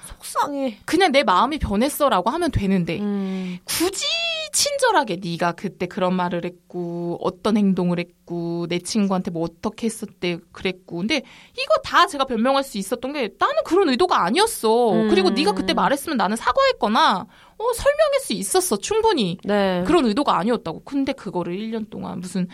속상해. 0.05 0.79
그냥 0.85 1.11
내 1.11 1.23
마음이 1.23 1.59
변했어라고 1.59 2.29
하면 2.29 2.51
되는데 2.51 2.99
음. 2.99 3.57
굳이 3.65 4.05
친절하게 4.51 5.19
네가 5.23 5.51
그때 5.51 5.85
그런 5.85 6.15
말을 6.15 6.45
했고 6.45 7.17
어떤 7.21 7.57
행동을 7.57 7.99
했고 7.99 8.65
내 8.67 8.79
친구한테 8.79 9.29
뭐 9.29 9.43
어떻게 9.43 9.85
했었대 9.85 10.39
그랬고 10.51 10.97
근데 10.97 11.17
이거 11.53 11.75
다 11.83 12.07
제가 12.07 12.25
변명할 12.25 12.63
수 12.63 12.77
있었던 12.77 13.13
게 13.13 13.29
나는 13.37 13.55
그런 13.65 13.89
의도가 13.89 14.23
아니었어 14.23 14.93
음. 14.93 15.09
그리고 15.09 15.29
네가 15.29 15.51
그때 15.53 15.73
말했으면 15.73 16.17
나는 16.17 16.35
사과했거나 16.37 17.27
어 17.57 17.73
설명할 17.73 18.19
수 18.21 18.33
있었어 18.33 18.77
충분히 18.77 19.37
네. 19.43 19.83
그런 19.85 20.05
의도가 20.05 20.37
아니었다고 20.37 20.81
근데 20.85 21.13
그거를 21.13 21.55
1년 21.55 21.89
동안 21.89 22.19
무슨 22.19 22.47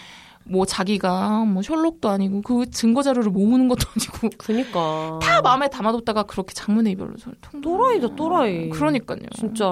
뭐 0.45 0.65
자기가 0.65 1.45
뭐 1.45 1.61
셜록도 1.61 2.09
아니고 2.09 2.41
그 2.41 2.69
증거 2.69 3.01
자료를 3.01 3.31
모으는 3.31 3.67
것도 3.67 3.87
아니고 3.95 4.29
그니까. 4.37 5.19
다 5.21 5.41
마음에 5.41 5.69
담아뒀다가 5.69 6.23
그렇게 6.23 6.53
장문의 6.53 6.93
이별로 6.93 7.13
통 7.41 7.61
또라이다, 7.61 8.15
또라이. 8.15 8.69
그러니까요. 8.69 9.19
진짜. 9.35 9.65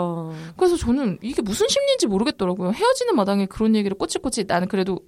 그래서 0.56 0.78
저는 0.78 1.20
이게 1.22 1.42
무슨 1.42 1.68
심리인지 1.68 2.08
모르겠더라고요. 2.08 2.72
헤어지는 2.72 3.16
마당에 3.16 3.46
그런 3.46 3.76
얘기를 3.76 3.98
꼬치꼬치 3.98 4.46
나는 4.48 4.68
그래도 4.68 5.00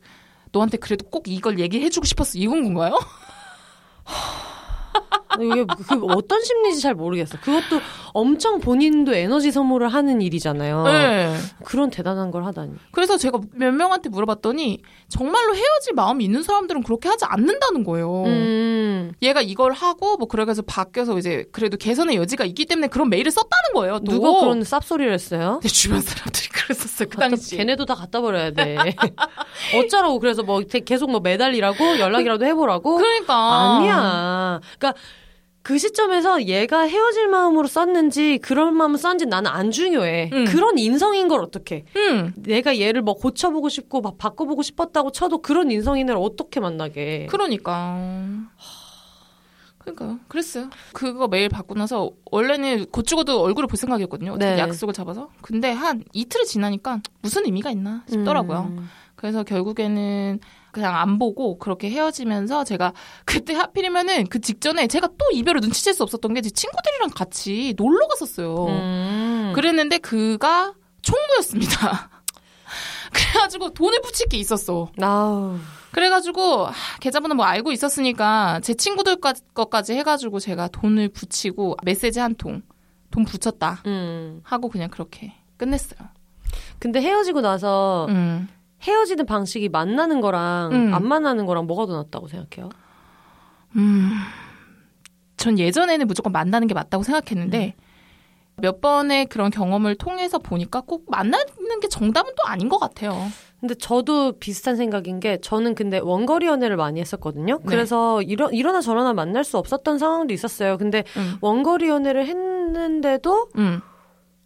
너한테 0.51 0.77
그래도 0.77 1.05
꼭 1.09 1.27
이걸 1.27 1.59
얘기해주고 1.59 2.05
싶었어. 2.05 2.37
이건 2.37 2.63
건가요? 2.63 2.99
이게 5.41 5.65
그 5.65 6.05
어떤 6.09 6.41
심리인지 6.43 6.81
잘 6.81 6.93
모르겠어. 6.93 7.37
그것도 7.39 7.81
엄청 8.13 8.59
본인도 8.59 9.13
에너지 9.15 9.51
소모를 9.51 9.87
하는 9.89 10.21
일이잖아요. 10.21 10.83
네. 10.83 11.35
그런 11.63 11.89
대단한 11.89 12.31
걸 12.31 12.45
하다니. 12.45 12.73
그래서 12.91 13.17
제가 13.17 13.39
몇 13.53 13.73
명한테 13.73 14.09
물어봤더니 14.09 14.81
정말로 15.09 15.55
헤어질 15.55 15.93
마음이 15.95 16.23
있는 16.23 16.43
사람들은 16.43 16.83
그렇게 16.83 17.09
하지 17.09 17.25
않는다는 17.25 17.83
거예요. 17.83 18.23
음. 18.25 19.11
얘가 19.21 19.41
이걸 19.41 19.73
하고 19.73 20.17
뭐 20.17 20.27
그래가지고 20.27 20.65
바뀌어서 20.67 21.17
이제 21.17 21.45
그래도 21.51 21.77
개선의 21.77 22.15
여지가 22.17 22.45
있기 22.45 22.65
때문에 22.65 22.87
그런 22.87 23.09
메일을 23.09 23.31
썼다는 23.31 23.73
거예요. 23.73 23.99
또. 23.99 24.11
누가 24.11 24.39
그런 24.39 24.61
쌉소리를 24.61 25.11
했어요? 25.11 25.59
내 25.63 25.67
주변 25.69 26.01
사람들이 26.01 26.47
그랬었어요. 26.49 27.09
그 27.09 27.17
갖다- 27.17 27.29
당시에. 27.29 27.57
걔네도 27.57 27.85
다 27.85 27.95
갖다 27.95 28.21
버려야 28.21 28.51
돼. 28.51 28.75
어쩌라고 29.75 30.19
그래서 30.19 30.43
뭐 30.43 30.61
대- 30.63 30.79
계속 30.81 31.09
뭐 31.11 31.19
매달리라고 31.19 31.99
연락이라도 31.99 32.45
해보라고? 32.45 32.97
그러니까. 32.97 33.33
아니야. 33.77 34.59
그러니까 34.77 34.99
그 35.63 35.77
시점에서 35.77 36.43
얘가 36.43 36.81
헤어질 36.81 37.29
마음으로 37.29 37.67
썼는지 37.67 38.37
그런 38.41 38.75
마음을 38.75 38.97
썼는지 38.99 39.25
나는 39.25 39.49
안 39.49 39.71
중요해. 39.71 40.29
음. 40.33 40.45
그런 40.45 40.77
인성인 40.77 41.29
걸 41.29 41.41
어떻게? 41.41 41.85
음. 41.95 42.33
내가 42.35 42.77
얘를 42.79 43.01
뭐 43.01 43.13
고쳐보고 43.15 43.69
싶고 43.69 44.01
막 44.01 44.17
바꿔보고 44.17 44.61
싶었다고 44.61 45.11
쳐도 45.11 45.41
그런 45.41 45.71
인성인을 45.71 46.15
어떻게 46.17 46.59
만나게? 46.59 47.27
그러니까. 47.29 47.97
그러니까요. 49.77 50.19
그랬어요. 50.27 50.69
그거 50.91 51.29
메일 51.29 51.47
받고 51.47 51.75
나서 51.75 52.11
원래는 52.29 52.87
곧 52.91 53.03
죽어도 53.03 53.41
얼굴을 53.41 53.67
볼 53.67 53.77
생각이었거든요. 53.77 54.37
네. 54.37 54.59
약속을 54.59 54.93
잡아서. 54.93 55.29
근데 55.41 55.71
한 55.71 56.03
이틀이 56.11 56.45
지나니까 56.45 57.01
무슨 57.21 57.45
의미가 57.45 57.71
있나 57.71 58.03
싶더라고요. 58.09 58.67
음. 58.69 58.89
그래서 59.15 59.43
결국에는 59.43 60.39
그냥 60.73 60.97
안 60.97 61.17
보고 61.19 61.57
그렇게 61.57 61.89
헤어지면서 61.89 62.65
제가 62.65 62.91
그때 63.23 63.53
하필이면은 63.53 64.27
그 64.27 64.41
직전에 64.41 64.87
제가 64.87 65.07
또 65.17 65.25
이별을 65.31 65.61
눈치챌 65.61 65.93
수 65.93 66.03
없었던 66.03 66.33
게 66.33 66.41
제 66.41 66.49
친구들이랑 66.49 67.11
같이 67.15 67.73
놀러 67.77 68.05
갔었어요. 68.07 68.65
음. 68.67 69.53
그랬는데 69.55 69.99
그가 69.99 70.73
총무였습니다. 71.01 72.09
그래가지고 73.13 73.69
돈을 73.73 74.01
붙일 74.01 74.27
게 74.27 74.37
있었어. 74.37 74.89
아우. 75.01 75.57
그래가지고 75.91 76.65
하, 76.65 76.97
계좌번호 76.99 77.35
뭐 77.35 77.45
알고 77.45 77.71
있었으니까 77.71 78.59
제 78.63 78.73
친구들 78.73 79.17
까- 79.17 79.33
것까지 79.53 79.93
해가지고 79.93 80.39
제가 80.39 80.67
돈을 80.69 81.09
붙이고 81.09 81.77
메시지 81.83 82.19
한 82.19 82.35
통 82.35 82.61
돈 83.11 83.25
붙였다 83.25 83.83
음. 83.85 84.41
하고 84.43 84.69
그냥 84.69 84.89
그렇게 84.89 85.33
끝냈어요. 85.57 85.99
근데 86.79 86.99
헤어지고 86.99 87.41
나서 87.41 88.07
음. 88.09 88.47
헤어지는 88.83 89.25
방식이 89.25 89.69
만나는 89.69 90.21
거랑 90.21 90.71
음. 90.71 90.93
안 90.93 91.05
만나는 91.07 91.45
거랑 91.45 91.67
뭐가 91.67 91.85
더 91.85 91.97
낫다고 91.97 92.27
생각해요? 92.27 92.69
음. 93.75 94.11
전 95.37 95.57
예전에는 95.57 96.07
무조건 96.07 96.31
만나는 96.31 96.67
게 96.67 96.73
맞다고 96.73 97.03
생각했는데 97.03 97.75
몇 98.57 98.81
번의 98.81 99.25
그런 99.27 99.49
경험을 99.49 99.95
통해서 99.95 100.37
보니까 100.37 100.81
꼭 100.81 101.05
만나는 101.09 101.79
게 101.81 101.87
정답은 101.87 102.33
또 102.37 102.47
아닌 102.47 102.69
것 102.69 102.77
같아요. 102.77 103.13
근데 103.59 103.75
저도 103.75 104.33
비슷한 104.39 104.75
생각인 104.75 105.19
게 105.19 105.39
저는 105.39 105.73
근데 105.73 105.97
원거리 105.97 106.47
연애를 106.47 106.75
많이 106.75 106.99
했었거든요. 106.99 107.59
네. 107.59 107.63
그래서 107.65 108.21
이러, 108.21 108.49
이러나 108.51 108.81
저러나 108.81 109.13
만날 109.13 109.43
수 109.43 109.57
없었던 109.57 109.97
상황도 109.97 110.33
있었어요. 110.33 110.77
근데 110.77 111.03
음. 111.17 111.37
원거리 111.41 111.87
연애를 111.87 112.27
했는데도 112.27 113.47
음. 113.57 113.81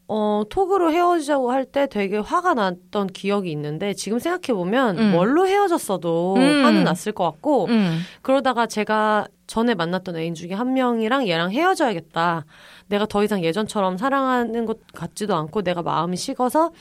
어, 0.10 0.44
톡으로 0.50 0.92
헤어지자고 0.92 1.52
할 1.52 1.66
때 1.66 1.86
되게 1.88 2.18
화가 2.18 2.54
났던 2.54 3.08
기억이 3.08 3.52
있는데 3.52 3.94
지금 3.94 4.20
생각해보면 4.20 4.98
음. 4.98 5.12
뭘로 5.12 5.46
헤어졌어도 5.48 6.36
음. 6.38 6.64
화는 6.64 6.84
났을 6.86 7.12
것 7.12 7.26
같고 7.26 7.66
음. 7.66 8.00
그러다가 8.22 8.68
제가 8.68 9.28
전에 9.48 9.76
만났던 9.76 10.16
애인 10.16 10.34
중에 10.34 10.54
한 10.54 10.74
명이랑 10.74 11.28
얘랑 11.28 11.52
헤어져야겠다. 11.52 12.46
내가 12.88 13.06
더 13.06 13.24
이상 13.24 13.44
예전처럼 13.44 13.98
사랑하는 13.98 14.66
것 14.66 14.80
같지도 14.94 15.36
않고 15.36 15.62
내가 15.62 15.82
마음이 15.82 16.16
식어서 16.16 16.72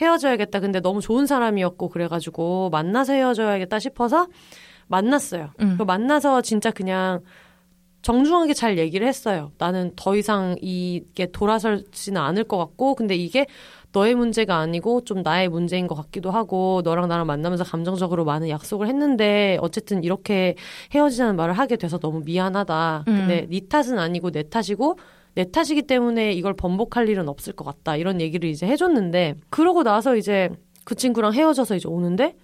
헤어져야겠다. 0.00 0.58
근데 0.60 0.80
너무 0.80 1.00
좋은 1.00 1.26
사람이었고 1.26 1.88
그래가지고 1.88 2.70
만나서 2.70 3.12
헤어져야겠다 3.12 3.78
싶어서 3.78 4.26
만났어요. 4.88 5.50
음. 5.60 5.76
그 5.78 5.84
만나서 5.84 6.42
진짜 6.42 6.70
그냥 6.70 7.20
정중하게 8.02 8.54
잘 8.54 8.78
얘기를 8.78 9.06
했어요. 9.06 9.52
나는 9.58 9.92
더 9.96 10.16
이상 10.16 10.56
이게 10.60 11.26
돌아설지는 11.26 12.20
않을 12.20 12.44
것 12.44 12.58
같고, 12.58 12.94
근데 12.94 13.14
이게 13.14 13.46
너의 13.92 14.14
문제가 14.14 14.56
아니고 14.56 15.04
좀 15.04 15.22
나의 15.22 15.48
문제인 15.48 15.86
것 15.86 15.94
같기도 15.94 16.30
하고, 16.30 16.82
너랑 16.84 17.08
나랑 17.08 17.26
만나면서 17.26 17.62
감정적으로 17.64 18.24
많은 18.24 18.48
약속을 18.48 18.88
했는데, 18.88 19.58
어쨌든 19.60 20.02
이렇게 20.02 20.56
헤어지자는 20.94 21.36
말을 21.36 21.54
하게 21.54 21.76
돼서 21.76 21.98
너무 21.98 22.22
미안하다. 22.24 23.04
근데 23.04 23.46
네 23.48 23.60
탓은 23.68 23.98
아니고 23.98 24.30
내 24.30 24.42
탓이고, 24.48 24.98
내 25.34 25.50
탓이기 25.50 25.82
때문에 25.82 26.32
이걸 26.32 26.54
번복할 26.54 27.08
일은 27.08 27.28
없을 27.28 27.52
것 27.52 27.64
같다. 27.64 27.96
이런 27.96 28.20
얘기를 28.20 28.48
이제 28.48 28.66
해줬는데, 28.66 29.36
그러고 29.50 29.82
나서 29.82 30.16
이제 30.16 30.50
그 30.84 30.94
친구랑 30.94 31.34
헤어져서 31.34 31.76
이제 31.76 31.88
오는데, 31.88 32.34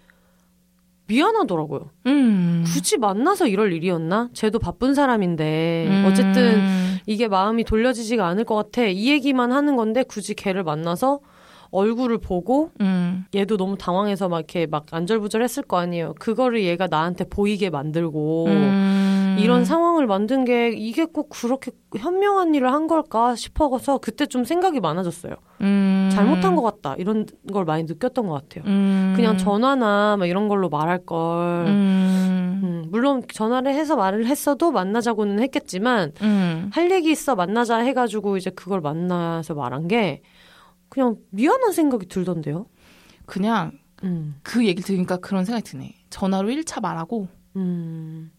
미안하더라고요. 1.09 1.91
음. 2.07 2.65
굳이 2.67 2.99
만나서 2.99 3.49
이럴 3.49 3.73
일이었나? 3.73 4.29
쟤도 4.35 4.59
바쁜 4.59 4.95
사람인데 4.95 5.87
음. 5.89 6.05
어쨌든 6.07 6.63
이게 7.07 7.27
마음이 7.29 7.65
돌려지지가 7.65 8.27
않을 8.27 8.45
것 8.45 8.55
같아. 8.55 8.85
이 8.85 9.09
얘기만 9.11 9.51
하는 9.51 9.77
건데 9.77 10.03
굳이 10.03 10.35
걔를 10.35 10.63
만나서 10.63 11.21
얼굴을 11.71 12.19
보고 12.19 12.71
음. 12.81 13.25
얘도 13.35 13.57
너무 13.57 13.77
당황해서 13.77 14.29
막 14.29 14.39
이렇게 14.39 14.67
막 14.67 14.87
안절부절했을 14.91 15.65
거 15.65 15.79
아니에요. 15.79 16.15
그거를 16.19 16.63
얘가 16.63 16.87
나한테 16.87 17.25
보이게 17.25 17.71
만들고 17.71 18.47
음. 18.47 19.37
이런 19.39 19.65
상황을 19.65 20.07
만든 20.07 20.45
게 20.45 20.71
이게 20.71 21.05
꼭 21.05 21.29
그렇게 21.31 21.71
현명한 21.97 22.55
일을 22.55 22.73
한 22.73 22.87
걸까 22.87 23.37
싶어서 23.37 23.99
그때 23.99 24.27
좀 24.27 24.45
생각이 24.45 24.81
많아졌어요. 24.81 25.35
음. 25.61 26.11
잘못한 26.13 26.57
것 26.57 26.63
같다 26.63 26.95
이런 26.99 27.27
걸 27.53 27.65
많이 27.65 27.85
느꼈던 27.85 28.27
것 28.27 28.35
같아요. 28.35 28.65
음. 28.67 29.13
그냥 29.15 29.37
전화나 29.37 30.17
막 30.19 30.27
이런 30.27 30.49
걸로 30.49 30.69
말할 30.69 31.05
걸. 31.05 31.67
음. 31.67 32.61
음, 32.63 32.85
물론 32.91 33.23
전화를 33.33 33.73
해서 33.73 33.97
말을 33.97 34.27
했어도 34.27 34.73
만나자고는 34.73 35.41
했겠지만 35.41 36.13
음. 36.23 36.71
할 36.73 36.91
얘기 36.91 37.11
있어 37.11 37.37
만나자 37.37 37.79
해가지고 37.79 38.37
이제 38.37 38.51
그걸 38.51 38.81
만나서 38.81 39.55
말한 39.55 39.89
게 39.89 40.23
그냥 40.99 41.17
미안한 41.31 41.71
생각이 41.71 42.07
들던데요. 42.09 42.67
그냥 43.25 43.71
음, 44.03 44.35
그 44.43 44.67
얘기를 44.67 44.83
들으니까 44.83 45.19
그런 45.19 45.45
생각이 45.45 45.65
드네. 45.65 45.95
전화로 46.11 46.49
1차 46.49 46.81
말하고 46.83 47.29
음. 47.55 48.33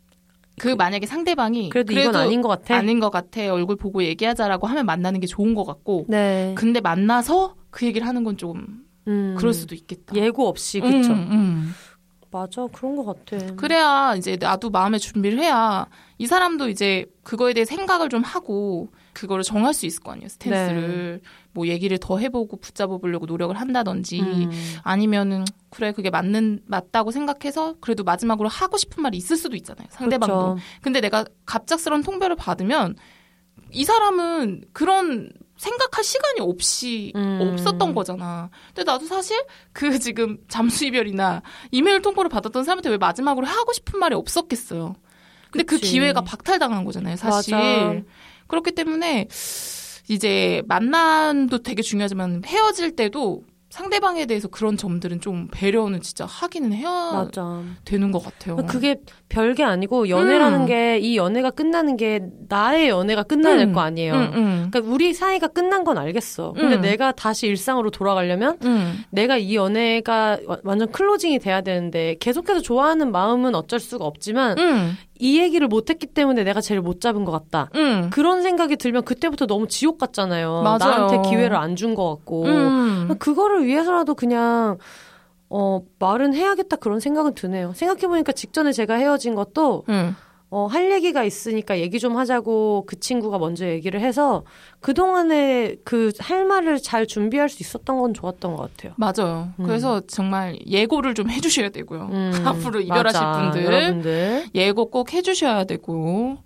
그 0.59 0.67
만약에 0.75 1.05
상대방이 1.05 1.69
그래도, 1.69 1.93
이건 1.93 2.15
아닌 2.17 2.41
것 2.41 2.49
같아. 2.49 2.75
아닌 2.75 2.99
것 2.99 3.11
같아. 3.11 3.53
얼굴 3.53 3.77
보고 3.77 4.03
얘기하자라고 4.03 4.67
하면 4.67 4.85
만나는 4.85 5.21
게 5.21 5.27
좋은 5.27 5.55
것 5.55 5.63
같고. 5.63 6.05
네. 6.09 6.53
근데 6.57 6.81
만나서 6.81 7.55
그 7.69 7.85
얘기를 7.85 8.05
하는 8.05 8.25
건 8.25 8.35
좀 8.35 8.83
음, 9.07 9.35
그럴 9.37 9.53
수도 9.53 9.73
있겠다. 9.73 10.13
예고 10.15 10.49
없이 10.49 10.81
음. 10.83 11.73
맞아 12.29 12.67
그런 12.73 12.95
것 12.97 13.05
같아. 13.05 13.55
그래야 13.55 14.15
이제 14.17 14.37
나도 14.39 14.69
마음의 14.69 14.99
준비를 14.99 15.39
해야 15.39 15.87
이 16.17 16.27
사람도 16.27 16.67
이제 16.69 17.05
그거에 17.23 17.53
대해 17.53 17.63
생각을 17.65 18.09
좀 18.09 18.21
하고 18.21 18.89
그거를 19.13 19.43
정할 19.43 19.73
수 19.73 19.85
있을 19.85 20.03
거 20.03 20.11
아니에요. 20.11 20.27
스탠스를 20.29 21.21
뭐 21.59 21.67
얘기를 21.67 21.97
더 21.97 22.17
해보고 22.17 22.55
붙잡아 22.57 22.97
보려고 22.99 23.25
노력을 23.25 23.53
한다든지 23.53 24.21
음. 24.21 24.49
아니면은 24.81 25.43
그래 25.69 25.91
그게 25.91 26.09
맞는 26.09 26.61
맞다고 26.65 27.11
생각해서 27.11 27.75
그래도 27.81 28.05
마지막으로 28.05 28.47
하고 28.47 28.77
싶은 28.77 29.03
말이 29.03 29.17
있을 29.17 29.35
수도 29.35 29.57
있잖아요. 29.57 29.87
상대방도. 29.89 30.55
그쵸. 30.55 30.65
근데 30.81 31.01
내가 31.01 31.25
갑작스러운 31.45 32.01
통배를 32.01 32.37
받으면 32.37 32.95
이 33.71 33.83
사람은 33.83 34.63
그런 34.71 35.29
생각할 35.57 36.01
시간이 36.01 36.39
없이 36.39 37.11
음. 37.17 37.39
없었던 37.41 37.93
거잖아. 37.93 38.49
근데 38.73 38.89
나도 38.89 39.05
사실 39.05 39.37
그 39.73 39.99
지금 39.99 40.37
잠수 40.47 40.85
이별이나 40.85 41.41
이메일 41.71 42.01
통보를 42.01 42.29
받았던 42.29 42.63
사람한테 42.63 42.89
왜 42.89 42.97
마지막으로 42.97 43.45
하고 43.45 43.73
싶은 43.73 43.99
말이 43.99 44.15
없었겠어요. 44.15 44.95
근데 45.51 45.65
그 45.65 45.75
그치. 45.75 45.91
기회가 45.91 46.21
박탈당한 46.21 46.85
거잖아요, 46.85 47.17
사실. 47.17 47.53
맞아. 47.53 48.01
그렇기 48.47 48.71
때문에 48.71 49.27
이제 50.09 50.61
만남도 50.67 51.59
되게 51.59 51.81
중요하지만 51.81 52.41
헤어질 52.45 52.95
때도 52.95 53.43
상대방에 53.69 54.25
대해서 54.25 54.47
그런 54.47 54.77
점들은 54.77 55.21
좀 55.21 55.47
배려는 55.51 56.01
진짜 56.01 56.25
하기는 56.25 56.73
해야 56.73 56.89
맞아. 57.13 57.61
되는 57.85 58.11
것 58.11 58.17
같아요. 58.23 58.55
그게 58.65 58.95
별게 59.29 59.63
아니고 59.63 60.09
연애라는 60.09 60.61
음. 60.61 60.65
게이 60.65 61.15
연애가 61.15 61.51
끝나는 61.51 61.95
게 61.95 62.19
나의 62.47 62.89
연애가 62.89 63.21
끝나야 63.21 63.57
될 63.57 63.67
음. 63.67 63.73
거 63.73 63.81
아니에요. 63.81 64.13
응, 64.15 64.31
응. 64.33 64.67
그러니까 64.71 64.91
우리 64.91 65.13
사이가 65.13 65.49
끝난 65.49 65.83
건 65.83 65.99
알겠어. 65.99 66.53
근데 66.53 66.77
음. 66.77 66.81
내가 66.81 67.11
다시 67.11 67.45
일상으로 67.45 67.91
돌아가려면 67.91 68.57
응. 68.63 68.93
내가 69.11 69.37
이 69.37 69.53
연애가 69.55 70.39
와- 70.47 70.57
완전 70.63 70.91
클로징이 70.91 71.37
돼야 71.37 71.61
되는데 71.61 72.15
계속해서 72.19 72.61
좋아하는 72.61 73.11
마음은 73.11 73.53
어쩔 73.53 73.79
수가 73.79 74.03
없지만 74.03 74.57
응. 74.57 74.93
이 75.21 75.37
얘기를 75.39 75.67
못했기 75.67 76.07
때문에 76.07 76.43
내가 76.43 76.61
제일 76.61 76.79
못 76.81 77.01
잡은 77.01 77.25
것 77.25 77.31
같다. 77.31 77.69
응. 77.75 78.09
그런 78.11 78.41
생각이 78.41 78.77
들면 78.77 79.03
그때부터 79.03 79.45
너무 79.47 79.67
지옥 79.67 79.97
같잖아요. 79.99 80.61
맞아요. 80.63 80.77
나한테 81.07 81.29
기회를 81.29 81.55
안 81.57 81.75
준 81.75 81.93
것 81.93 82.09
같고. 82.15 82.45
음. 82.45 83.15
그거를 83.19 83.65
위해서라도 83.65 84.15
그냥 84.15 84.77
어 85.49 85.81
말은 85.99 86.33
해야겠다 86.33 86.77
그런 86.77 86.99
생각은 86.99 87.33
드네요. 87.35 87.73
생각해 87.73 88.07
보니까 88.07 88.31
직전에 88.31 88.71
제가 88.71 88.95
헤어진 88.95 89.35
것도 89.35 89.83
응. 89.89 90.15
어, 90.51 90.65
할 90.65 90.91
얘기가 90.91 91.23
있으니까 91.23 91.79
얘기 91.79 91.99
좀 91.99 92.17
하자고 92.17 92.85
그 92.87 92.99
친구가 92.99 93.37
먼저 93.37 93.67
얘기를 93.67 94.01
해서 94.01 94.43
그동안에 94.79 95.75
그 95.83 96.11
할 96.19 96.43
말을 96.45 96.79
잘 96.81 97.05
준비할 97.05 97.49
수 97.49 97.61
있었던 97.61 97.99
건 97.99 98.13
좋았던 98.15 98.55
것 98.55 98.73
같아요. 98.75 98.93
맞아요. 98.97 99.49
음. 99.59 99.63
그래서 99.65 100.01
정말 100.07 100.57
예고를 100.65 101.13
좀 101.13 101.29
해주셔야 101.29 101.69
되고요. 101.69 102.09
음, 102.11 102.31
앞으로 102.45 102.81
이별하실 102.81 103.21
맞아, 103.21 103.39
분들 103.41 103.63
여러분들. 103.65 104.45
예고 104.55 104.89
꼭 104.89 105.13
해주셔야 105.13 105.65
되고 105.65 106.37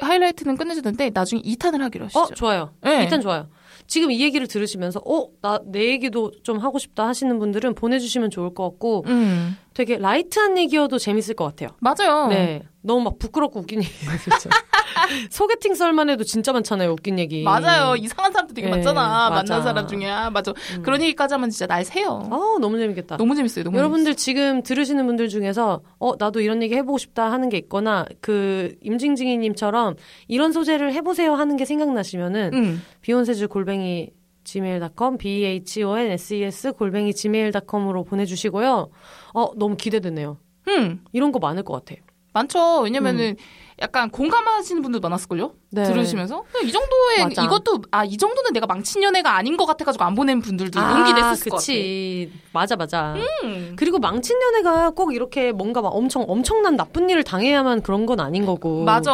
하이라이트는 0.00 0.56
끝내주는데 0.56 1.10
나중에 1.12 1.42
2탄을 1.42 1.78
하기로 1.80 2.06
하시죠. 2.06 2.18
어, 2.20 2.26
좋아요. 2.34 2.70
네. 2.82 3.02
일단 3.02 3.20
좋아요. 3.20 3.46
지금 3.86 4.10
이 4.10 4.20
얘기를 4.22 4.46
들으시면서 4.46 5.02
어, 5.06 5.28
나 5.42 5.58
내 5.66 5.88
얘기도 5.90 6.30
좀 6.42 6.58
하고 6.58 6.78
싶다 6.78 7.06
하시는 7.06 7.38
분들은 7.38 7.74
보내주시면 7.74 8.30
좋을 8.30 8.54
것 8.54 8.64
같고 8.70 9.04
음. 9.06 9.56
되게 9.74 9.98
light한 9.98 10.56
얘기여도 10.56 10.98
재밌을 10.98 11.34
것 11.34 11.44
같아요. 11.44 11.70
맞아요. 11.80 12.28
네. 12.28 12.62
너무 12.80 13.02
막 13.02 13.18
부끄럽고 13.18 13.60
웃긴 13.60 13.82
얘기. 13.82 13.90
진짜. 14.22 14.48
소개팅 15.30 15.74
썰만 15.74 16.10
해도 16.10 16.22
진짜 16.22 16.52
많잖아요, 16.52 16.92
웃긴 16.92 17.18
얘기. 17.18 17.42
맞아요. 17.42 17.96
이상한 17.96 18.30
사람도 18.32 18.54
되게 18.54 18.68
예, 18.68 18.70
많잖아. 18.70 19.30
맞아. 19.30 19.54
만난 19.54 19.62
사람 19.62 19.88
중에. 19.88 20.08
아, 20.08 20.30
맞아. 20.30 20.52
그런 20.82 21.02
얘기까지 21.02 21.34
하면 21.34 21.50
진짜 21.50 21.66
날 21.66 21.84
새요. 21.84 22.22
아, 22.30 22.58
너무 22.60 22.78
재밌겠다. 22.78 23.16
너무 23.16 23.34
재밌어요. 23.34 23.64
너무 23.64 23.76
여러분들 23.78 24.14
지금 24.14 24.62
들으시는 24.62 25.06
분들 25.06 25.28
중에서 25.28 25.82
어 25.98 26.12
나도 26.18 26.40
이런 26.40 26.62
얘기 26.62 26.74
해보고 26.76 26.98
싶다 26.98 27.32
하는 27.32 27.48
게 27.48 27.56
있거나 27.58 28.04
그 28.20 28.74
임징징이님처럼 28.82 29.96
이런 30.28 30.52
소재를 30.52 30.92
해보세요 30.92 31.34
하는 31.34 31.56
게 31.56 31.64
생각나시면은 31.64 32.50
재밌어요. 32.52 32.60
음. 32.62 32.82
비욘세즈 33.00 33.48
골뱅이 33.48 34.10
gmail.com 34.44 35.18
b 35.18 35.44
h 35.44 35.82
o 35.82 35.98
n 35.98 36.12
s 36.12 36.34
e 36.34 36.42
s 36.44 36.72
골뱅이 36.72 37.12
gmail.com으로 37.12 38.04
보내주시고요. 38.04 38.90
어 39.34 39.50
너무 39.56 39.76
기대되네요. 39.76 40.38
음. 40.68 41.04
이런 41.12 41.32
거 41.32 41.38
많을 41.38 41.62
것 41.62 41.72
같아요. 41.72 42.04
많죠. 42.34 42.80
왜냐면은 42.80 43.36
약간 43.80 44.10
공감하시는 44.10 44.82
분도 44.82 45.00
많았을걸요? 45.00 45.46
음. 45.46 45.52
네. 45.70 45.84
들으시면서. 45.84 46.44
이 46.64 46.70
정도의, 46.70 47.28
맞아. 47.28 47.44
이것도, 47.44 47.82
아, 47.90 48.04
이 48.04 48.16
정도는 48.16 48.52
내가 48.52 48.66
망친 48.66 49.02
연애가 49.02 49.36
아닌 49.36 49.56
것 49.56 49.66
같아가지고 49.66 50.04
안 50.04 50.14
보낸 50.14 50.40
분들도 50.40 50.80
용기 50.80 51.12
냈을 51.12 51.44
것 51.50 51.56
같아. 51.56 51.56
그치. 51.56 52.30
맞아, 52.52 52.76
맞아. 52.76 53.14
음. 53.44 53.74
그리고 53.76 53.98
망친 53.98 54.40
연애가 54.40 54.90
꼭 54.90 55.14
이렇게 55.14 55.52
뭔가 55.52 55.80
막 55.80 55.88
엄청 55.88 56.24
엄청난 56.26 56.76
나쁜 56.76 57.08
일을 57.08 57.24
당해야만 57.24 57.82
그런 57.82 58.04
건 58.06 58.20
아닌 58.20 58.44
거고. 58.46 58.84
맞아. 58.84 59.12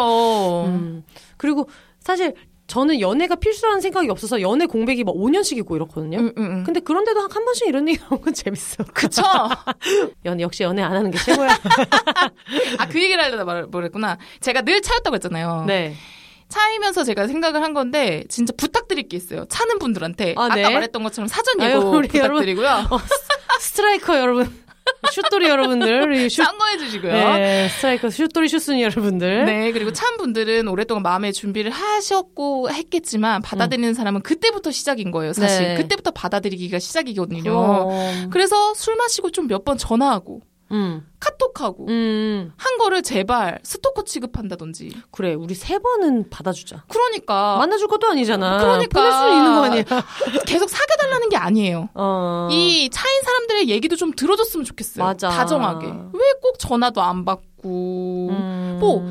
음. 0.67 1.05
그리고 1.37 1.69
사실 2.01 2.35
저는 2.71 3.01
연애가 3.01 3.35
필수라는 3.35 3.81
생각이 3.81 4.09
없어서 4.11 4.41
연애 4.41 4.65
공백이 4.65 5.03
막 5.03 5.17
5년씩 5.17 5.59
있고 5.59 5.75
이렇거든요. 5.75 6.19
음, 6.19 6.33
음, 6.39 6.45
음. 6.45 6.65
근데 6.65 6.79
그런데도 6.79 7.19
한, 7.21 7.29
한 7.29 7.45
번씩 7.45 7.67
이런 7.67 7.89
얘기 7.89 7.99
나오는 7.99 8.23
건 8.23 8.33
재밌어. 8.33 8.85
그쵸? 8.95 9.23
연 10.25 10.41
역시 10.41 10.63
연애 10.63 10.81
안 10.81 10.93
하는 10.93 11.11
게 11.11 11.19
최고야. 11.19 11.49
아, 12.79 12.87
그 12.89 13.03
얘기를 13.03 13.21
하려다 13.23 13.45
말, 13.45 13.65
뭐랬구나. 13.65 14.19
제가 14.39 14.63
늘 14.63 14.81
차였다고 14.83 15.17
했잖아요. 15.17 15.65
네. 15.67 15.95
차이면서 16.49 17.03
제가 17.03 17.27
생각을 17.27 17.61
한 17.61 17.75
건데, 17.75 18.23
진짜 18.29 18.53
부탁드릴 18.57 19.09
게 19.09 19.17
있어요. 19.17 19.47
차는 19.49 19.81
분들한테. 19.81 20.35
아, 20.37 20.45
아, 20.45 20.55
네. 20.55 20.63
까 20.63 20.71
말했던 20.71 21.03
것처럼 21.03 21.27
사전 21.27 21.61
아유, 21.61 21.77
예고 21.79 21.91
우리 21.91 22.07
부탁드리고요. 22.07 22.87
어, 22.91 22.99
스- 22.99 23.67
스트라이커 23.73 24.17
여러분, 24.17 24.63
슛돌이 25.11 25.49
여러분들, 25.49 26.15
이 26.15 26.29
슛, 26.31 26.45
참고해 26.45 26.79
주시고요. 26.79 27.13
네, 27.13 27.69
스트라이커 27.69 28.11
슛돌이 28.11 28.49
슛순이 28.49 28.83
여러분들. 28.83 29.45
네, 29.45 29.73
그리고 29.73 29.93
찬 29.93 30.17
분들은 30.17 30.69
오랫동안 30.69 31.03
마음의 31.03 31.33
준비를 31.33 31.71
하셨고 31.71 32.71
했겠지만 32.71 33.43
받아들이는 33.43 33.95
사람은 33.95 34.23
그때부터 34.23 34.71
시작인 34.71 35.11
거예요. 35.11 35.33
사실 35.33 35.69
네. 35.69 35.75
그때부터 35.77 36.11
받아들이기가 36.13 36.79
시작이거든요. 36.79 37.43
그럼. 37.43 38.31
그래서 38.31 38.75
술 38.75 38.97
마시고 38.97 39.31
좀 39.31 39.47
몇 39.49 39.65
번 39.65 39.77
전화하고 39.77 40.41
음, 40.73 41.07
카톡하고 41.19 41.87
음, 41.89 42.53
한 42.57 42.79
거를 42.79 43.03
제발 43.03 43.59
스토커 43.63 44.05
취급한다든지. 44.05 44.93
그래, 45.11 45.35
우리 45.35 45.55
세 45.55 45.79
번은 45.79 46.31
받아주자. 46.31 46.85
그러니까 46.89 47.57
만나줄 47.59 47.89
것도 47.89 48.07
아니잖아. 48.09 48.59
그러니까. 48.59 49.01
보낼 49.01 49.13
수는 49.13 49.37
있는 49.37 49.55
거 49.55 49.65
아니야. 49.65 49.85
계속 50.47 50.71
사귀어달라는 50.71 51.29
게 51.29 51.37
아니에요. 51.37 51.89
어. 51.95 52.49
이 52.51 52.89
차인 52.93 53.23
사람들의 53.23 53.69
얘기도 53.69 53.97
좀 53.97 54.13
들어줬으면 54.13 54.65
좋겠어요. 54.65 55.05
맞아. 55.05 55.29
다정하게. 55.29 55.87
왜 55.87 56.31
꼭 56.43 56.59
전화도 56.59 57.03
안 57.03 57.25
받고 57.25 58.29
음. 58.31 58.77
뭐 58.81 59.05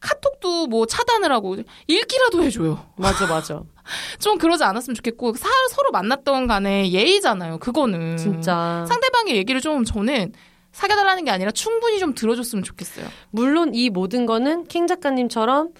카톡도 0.00 0.66
뭐 0.68 0.86
차단을 0.86 1.30
하고 1.32 1.56
읽기라도 1.86 2.42
해줘요. 2.42 2.86
맞아, 2.96 3.26
맞아. 3.26 3.62
좀 4.20 4.38
그러지 4.38 4.62
않았으면 4.64 4.94
좋겠고 4.94 5.34
사, 5.34 5.48
서로 5.72 5.90
만났던 5.90 6.46
간에 6.46 6.90
예의잖아요. 6.90 7.58
그거는 7.58 8.16
진짜. 8.16 8.84
상대방의 8.88 9.36
얘기를 9.36 9.60
좀 9.60 9.84
저는 9.84 10.32
사겨달라는 10.72 11.24
게 11.24 11.30
아니라 11.30 11.50
충분히 11.50 11.98
좀 11.98 12.14
들어줬으면 12.14 12.62
좋겠어요. 12.64 13.06
물론 13.30 13.74
이 13.74 13.90
모든 13.90 14.26
거는 14.26 14.64
킹 14.66 14.86
작가님처럼 14.86 15.70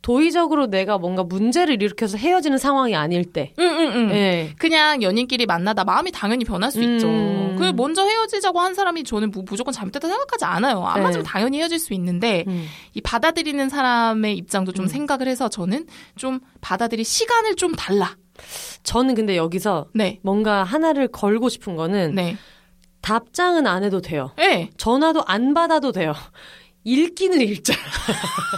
도의적으로 0.00 0.68
내가 0.68 0.96
뭔가 0.96 1.24
문제를 1.24 1.82
일으켜서 1.82 2.16
헤어지는 2.16 2.56
상황이 2.56 2.94
아닐 2.94 3.24
때. 3.24 3.52
응 3.58 3.64
응 3.64 3.92
응. 3.94 4.10
예. 4.12 4.54
그냥 4.58 5.02
연인끼리 5.02 5.44
만나다 5.44 5.82
마음이 5.84 6.12
당연히 6.12 6.44
변할 6.44 6.70
수 6.70 6.78
음. 6.80 6.94
있죠. 6.94 7.08
그 7.58 7.72
먼저 7.74 8.04
헤어지자고 8.06 8.60
한 8.60 8.74
사람이 8.74 9.02
저는 9.02 9.32
무- 9.32 9.42
무조건 9.44 9.74
잘못됐다 9.74 10.06
생각하지 10.06 10.44
않아요. 10.44 10.84
안 10.84 10.98
네. 11.00 11.02
맞으면 11.02 11.24
당연히 11.26 11.58
헤어질 11.58 11.80
수 11.80 11.92
있는데 11.94 12.44
음. 12.46 12.66
이 12.94 13.00
받아들이는 13.00 13.68
사람의 13.68 14.36
입장도 14.36 14.70
좀 14.72 14.86
생각을 14.86 15.26
해서 15.26 15.48
저는 15.48 15.86
좀 16.14 16.38
받아들일 16.60 17.04
시간을 17.04 17.56
좀 17.56 17.74
달라. 17.74 18.16
저는 18.84 19.16
근데 19.16 19.36
여기서 19.36 19.88
네. 19.94 20.20
뭔가 20.22 20.62
하나를 20.62 21.08
걸고 21.08 21.48
싶은 21.48 21.74
거는 21.74 22.14
네. 22.14 22.36
답장은 23.08 23.66
안 23.66 23.84
해도 23.84 24.00
돼요. 24.00 24.32
네. 24.36 24.70
전화도 24.76 25.22
안 25.26 25.54
받아도 25.54 25.92
돼요. 25.92 26.12
읽기는 26.84 27.40
읽자. 27.40 27.74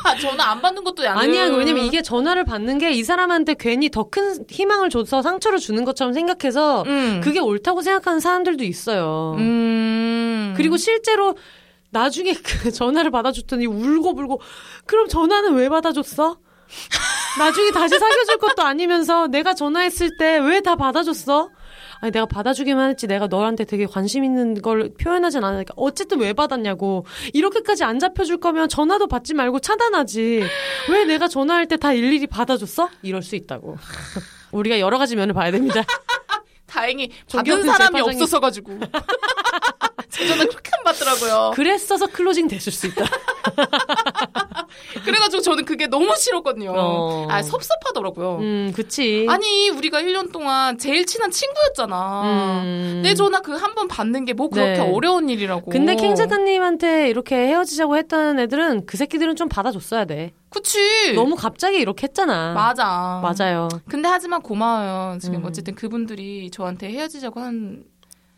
아, 0.05 0.15
전화 0.21 0.51
안 0.51 0.61
받는 0.61 0.85
것도 0.85 1.09
아니에요. 1.09 1.43
아니야. 1.45 1.57
왜냐면 1.57 1.85
이게 1.85 2.03
전화를 2.03 2.45
받는 2.45 2.79
게 2.79 2.91
이 2.93 3.03
사람한테 3.05 3.55
괜히 3.59 3.89
더 3.91 4.05
큰 4.11 4.45
희망을 4.49 4.91
줘서 4.91 5.23
상처를 5.23 5.59
주는 5.59 5.85
것처럼 5.85 6.13
생각해서 6.13 6.83
음. 6.87 7.21
그게 7.23 7.39
옳다고 7.41 7.83
생각하는 7.83 8.21
사람들도 8.21 8.65
있어요. 8.65 9.35
음. 9.39 10.55
그리고 10.57 10.77
실제로 10.77 11.37
나중에 11.91 12.35
그 12.35 12.71
전화를 12.73 13.11
받아줬더니 13.11 13.67
울고 13.67 14.15
불고 14.15 14.41
그럼 14.87 15.09
전화는 15.09 15.55
왜 15.55 15.69
받아줬어? 15.69 16.39
나중에 17.39 17.71
다시 17.73 17.99
사귀어줄 17.99 18.37
것도 18.39 18.63
아니면서 18.63 19.27
내가 19.29 19.55
전화했을 19.55 20.11
때 20.19 20.39
왜 20.39 20.61
다 20.61 20.77
받아줬어? 20.77 21.49
아니 22.01 22.13
내가 22.13 22.25
받아주기만 22.27 22.91
했지 22.91 23.07
내가 23.07 23.27
너한테 23.27 23.65
되게 23.65 23.85
관심 23.87 24.25
있는 24.25 24.61
걸 24.63 24.91
표현하진 24.99 25.45
않으니까 25.45 25.75
어쨌든 25.77 26.21
왜 26.21 26.33
받았냐고 26.33 27.05
이렇게까지 27.35 27.85
안 27.85 27.99
잡혀줄 27.99 28.39
거면 28.41 28.69
전화도 28.69 29.07
받지 29.07 29.35
말고 29.35 29.59
차단하지 29.61 30.43
왜 30.91 31.05
내가 31.05 31.29
전화할 31.29 31.67
때 31.67 31.77
다 31.77 31.93
일일이 31.95 32.27
받아줬어? 32.27 32.91
이럴 33.03 33.23
수 33.23 33.37
있다고 33.37 33.77
우리가 34.53 34.81
여러 34.81 34.99
가지 34.99 35.17
면을 35.17 35.33
봐야 35.35 35.51
됩니다 35.51 35.83
다행히 36.67 37.11
받은 37.33 37.65
사람이 37.65 37.99
재판장이- 38.01 38.13
없어서 38.15 38.39
가지고. 38.41 38.79
제 40.09 40.27
전화 40.27 40.45
그렇게 40.45 40.71
안 40.77 40.85
받더라고요. 40.85 41.53
그랬어서 41.55 42.07
클로징 42.07 42.49
됐을 42.49 42.73
수 42.73 42.87
있다 42.89 43.05
그래가지고 45.05 45.43
저는 45.43 45.65
그게 45.65 45.87
너무 45.87 46.15
싫었거든요. 46.17 46.73
어. 46.75 47.27
아, 47.31 47.43
섭섭하더라고요. 47.43 48.37
음 48.41 48.73
그치 48.75 49.27
아니, 49.29 49.69
우리가 49.71 50.01
1년 50.03 50.33
동안 50.33 50.79
제일 50.79 51.07
친한 51.07 51.31
친구였잖아. 51.31 52.63
음. 52.65 53.01
내 53.03 53.15
전화 53.15 53.41
그 53.41 53.53
한 53.55 53.75
번 53.75 53.89
받는 53.89 54.25
게 54.25 54.33
뭐 54.33 54.49
그렇게 54.49 54.79
네. 54.79 54.81
어려운 54.81 55.29
일이라고. 55.29 55.71
근데 55.71 55.95
킹 55.97 56.15
작가님한테 56.15 57.09
이렇게 57.11 57.37
헤어지자고 57.37 57.97
했던 57.97 58.39
애들은 58.39 58.87
그 58.87 58.97
새끼들은 58.97 59.37
좀 59.37 59.49
받아줬어야 59.49 60.05
돼. 60.07 60.33
그치. 60.51 61.13
너무 61.15 61.37
갑자기 61.37 61.79
이렇게 61.79 62.05
했잖아. 62.05 62.53
맞아. 62.55 63.21
맞아요. 63.23 63.69
근데 63.89 64.09
하지만 64.09 64.43
고마워요. 64.43 65.19
지금 65.21 65.37
음. 65.37 65.45
어쨌든 65.47 65.75
그분들이 65.75 66.51
저한테 66.51 66.89
헤어지자고 66.91 67.41
한 67.41 67.85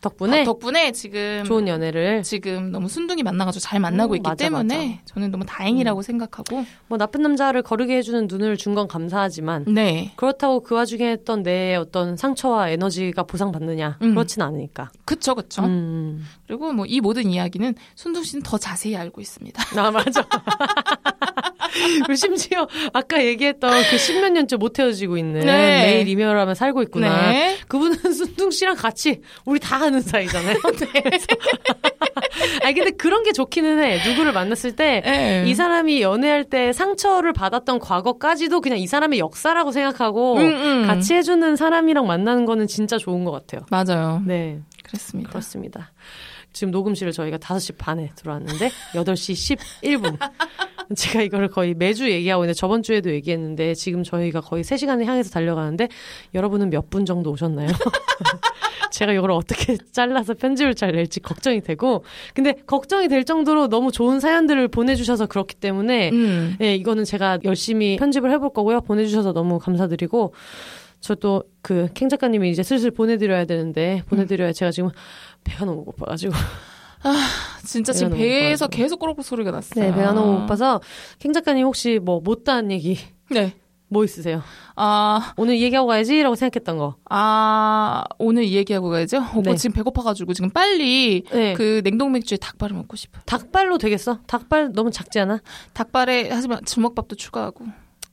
덕분에 0.03 0.43
덕분에 0.43 0.91
지금 0.91 1.43
좋은 1.45 1.67
연애를 1.67 2.21
지금 2.21 2.71
너무 2.71 2.87
순둥이 2.89 3.23
만나가지고 3.23 3.59
잘 3.61 3.79
만나고 3.79 4.13
음, 4.13 4.17
있기 4.17 4.29
맞아, 4.29 4.35
때문에 4.45 4.75
맞아. 4.77 4.87
음. 4.87 4.99
저는 5.05 5.31
너무 5.31 5.45
다행이라고 5.47 6.01
생각하고 6.03 6.63
뭐 6.87 6.97
나쁜 6.99 7.21
남자를 7.23 7.63
거르게 7.63 7.97
해주는 7.97 8.27
눈을 8.29 8.57
준 8.57 8.73
건 8.73 8.87
감사하지만 8.87 9.65
네 9.67 10.11
그렇다고 10.15 10.61
그 10.61 10.73
와중에 10.75 11.11
했던 11.11 11.43
내 11.43 11.75
어떤 11.75 12.17
상처와 12.17 12.69
에너지가 12.69 13.21
보상받느냐 13.23 13.99
음. 14.01 14.15
그렇진 14.15 14.41
않으니까. 14.41 14.89
그쵸 15.05 15.35
그쵸 15.35 15.63
음. 15.63 16.25
그리고 16.47 16.71
뭐 16.73 16.85
이 16.87 16.99
모든 17.01 17.29
이야기는 17.29 17.75
순둥 17.95 18.23
씨는 18.23 18.43
더 18.43 18.57
자세히 18.57 18.95
알고 18.95 19.21
있습니다 19.21 19.79
아 19.79 19.91
맞아. 19.91 20.23
그리고 22.05 22.15
심지어 22.15 22.67
아까 22.93 23.23
얘기했던 23.23 23.71
그 23.89 23.97
십몇 23.97 24.31
년째 24.31 24.57
못 24.57 24.79
헤어지고 24.79 25.17
있는 25.17 25.41
네. 25.41 25.85
매일 25.85 26.07
이별하며 26.07 26.53
살고 26.53 26.81
있구나. 26.83 27.31
네 27.31 27.57
그분은 27.67 27.95
순둥 28.13 28.51
씨랑 28.51 28.75
같이 28.75 29.21
우리 29.45 29.59
다 29.59 29.77
아는 29.77 30.01
사이잖아요. 30.01 30.57
그래서 30.61 31.25
아니 32.63 32.73
근데 32.73 32.91
그런 32.91 33.23
게 33.23 33.31
좋기는 33.31 33.81
해. 33.81 34.07
누구를 34.07 34.31
만났을 34.33 34.75
때 34.75 35.01
네. 35.05 35.43
이 35.47 35.55
사람이 35.55 36.01
연애할 36.01 36.45
때 36.45 36.73
상처를 36.73 37.33
받았던 37.33 37.79
과거까지도 37.79 38.61
그냥 38.61 38.79
이 38.79 38.87
사람의 38.87 39.19
역사라고 39.19 39.71
생각하고 39.71 40.37
음, 40.37 40.41
음. 40.41 40.87
같이 40.87 41.13
해주는 41.13 41.55
사람이랑 41.55 42.07
만나는 42.07 42.45
거는 42.45 42.67
진짜 42.67 42.97
좋은 42.97 43.23
것 43.23 43.31
같아요. 43.31 43.65
맞아요 43.69 44.21
네, 44.25 44.59
그렇습니다 44.83 45.29
그렇습니다. 45.29 45.91
지금 46.53 46.71
녹음실을 46.71 47.11
저희가 47.11 47.37
5시 47.37 47.77
반에 47.77 48.09
들어왔는데 48.15 48.69
8시 48.93 49.57
11분. 49.97 50.17
제가 50.95 51.21
이거를 51.23 51.47
거의 51.47 51.73
매주 51.73 52.09
얘기하고 52.11 52.43
있는데 52.43 52.53
저번 52.57 52.83
주에도 52.83 53.09
얘기했는데 53.11 53.73
지금 53.73 54.03
저희가 54.03 54.41
거의 54.41 54.63
3시간을 54.63 55.05
향해서 55.05 55.29
달려가는데 55.31 55.87
여러분은 56.33 56.69
몇 56.69 56.89
분 56.89 57.05
정도 57.05 57.31
오셨나요? 57.31 57.67
제가 58.91 59.13
이걸 59.13 59.31
어떻게 59.31 59.77
잘라서 59.91 60.35
편집을 60.35 60.75
잘 60.75 60.91
낼지 60.91 61.19
걱정이 61.21 61.61
되고 61.61 62.03
근데 62.35 62.53
걱정이 62.67 63.07
될 63.07 63.23
정도로 63.23 63.67
너무 63.69 63.91
좋은 63.91 64.19
사연들을 64.19 64.67
보내주셔서 64.67 65.25
그렇기 65.25 65.55
때문에 65.55 66.11
음. 66.11 66.55
네, 66.59 66.75
이거는 66.75 67.03
제가 67.03 67.39
열심히 67.43 67.95
편집을 67.97 68.29
해볼 68.31 68.51
거고요. 68.53 68.81
보내주셔서 68.81 69.33
너무 69.33 69.57
감사드리고, 69.57 70.33
저도 70.99 71.43
그, 71.61 71.89
캥 71.93 72.07
작가님이 72.07 72.49
이제 72.51 72.61
슬슬 72.63 72.91
보내드려야 72.91 73.45
되는데, 73.45 74.03
보내드려야 74.07 74.53
제가 74.53 74.71
지금 74.71 74.89
배가 75.43 75.65
너무 75.65 75.83
고파가지고. 75.85 76.33
진짜 77.65 77.91
배가 77.91 77.97
지금 77.99 78.17
배에서. 78.17 78.67
계속 78.67 78.99
꼬르륵 78.99 79.23
소리가 79.23 79.51
났어요. 79.51 79.85
네, 79.85 79.93
배가 79.95 80.13
너무 80.13 80.41
고파서 80.41 80.79
캥 81.19 81.33
작가님 81.33 81.65
혹시 81.65 81.99
뭐 82.01 82.21
못다한 82.21 82.71
얘기 82.71 82.97
네. 83.29 83.55
뭐 83.89 84.03
있으세요? 84.03 84.41
아, 84.75 85.33
오늘 85.37 85.55
이 85.55 85.61
얘기하고 85.63 85.87
가야지라고 85.87 86.35
생각했던 86.35 86.77
거. 86.77 86.95
아, 87.09 88.03
오늘 88.17 88.43
이 88.43 88.55
얘기하고 88.55 88.89
가야죠? 88.89 89.17
오빠 89.35 89.51
네. 89.51 89.55
지금 89.55 89.73
배고파가지고 89.75 90.33
지금 90.33 90.49
빨리 90.49 91.23
네. 91.31 91.53
그 91.53 91.81
냉동 91.83 92.11
맥주에 92.13 92.37
닭발을 92.37 92.75
먹고 92.75 92.95
싶어. 92.95 93.19
닭발로 93.25 93.77
되겠어? 93.77 94.19
닭발 94.25 94.71
너무 94.73 94.89
작지 94.89 95.19
않아? 95.19 95.41
닭발에 95.73 96.29
하지만 96.31 96.63
주먹밥도 96.65 97.17
추가하고 97.17 97.65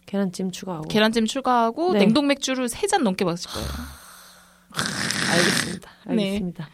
계란찜 0.05 0.51
추가하고. 0.51 0.89
계란찜 0.89 1.25
추가하고 1.27 1.93
네. 1.95 2.01
냉동 2.01 2.27
맥주를 2.27 2.69
세 2.69 2.87
잔 2.89 3.03
넘게 3.05 3.25
마실 3.25 3.51
거예요. 3.51 3.69
알겠습니다. 5.33 5.91
네. 6.09 6.13
알겠습니다. 6.25 6.65
네. 6.65 6.71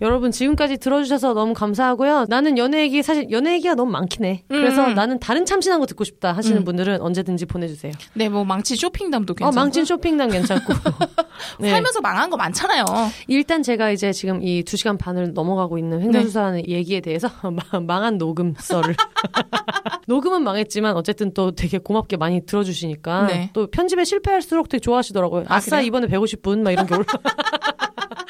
여러분 0.00 0.30
지금까지 0.30 0.76
들어주셔서 0.78 1.34
너무 1.34 1.54
감사하고요. 1.54 2.26
나는 2.28 2.58
연애 2.58 2.82
얘기 2.82 3.02
사실 3.02 3.30
연애 3.30 3.54
얘기가 3.54 3.74
너무 3.74 3.90
많긴 3.90 4.24
해. 4.24 4.42
그래서 4.48 4.86
음. 4.88 4.94
나는 4.94 5.18
다른 5.18 5.44
참신한 5.46 5.80
거 5.80 5.86
듣고 5.86 6.04
싶다 6.04 6.32
하시는 6.32 6.58
음. 6.58 6.64
분들은 6.64 7.00
언제든지 7.00 7.46
보내주세요. 7.46 7.92
네, 8.14 8.28
뭐 8.28 8.44
망치 8.44 8.76
쇼핑담도 8.76 9.32
어, 9.32 9.34
괜찮고. 9.34 9.54
망친 9.54 9.84
쇼핑단 9.84 10.30
괜찮고. 10.30 10.72
네. 11.60 11.70
살면서 11.70 12.00
망한 12.00 12.30
거 12.30 12.36
많잖아요. 12.36 12.84
일단 13.28 13.62
제가 13.62 13.90
이제 13.90 14.12
지금 14.12 14.42
이 14.42 14.62
2시간 14.62 14.98
반을 14.98 15.32
넘어가고 15.32 15.78
있는 15.78 16.00
횡단수사하는 16.02 16.68
얘기에 16.68 17.00
대해서 17.00 17.28
망- 17.72 17.86
망한 17.86 18.18
녹음 18.18 18.54
썰을. 18.58 18.94
녹음은 20.08 20.42
망했지만 20.42 20.96
어쨌든 20.96 21.32
또 21.34 21.50
되게 21.52 21.78
고맙게 21.78 22.16
많이 22.16 22.44
들어주시니까 22.46 23.26
네. 23.26 23.50
또 23.52 23.66
편집에 23.66 24.04
실패할수록 24.04 24.68
되게 24.68 24.80
좋아하시더라고요. 24.80 25.44
아, 25.48 25.60
그래요? 25.60 25.80
이번에 25.82 26.06
150분 26.06 26.60
막 26.60 26.70
이런 26.70 26.86
게 26.86 26.94
올라. 26.94 27.04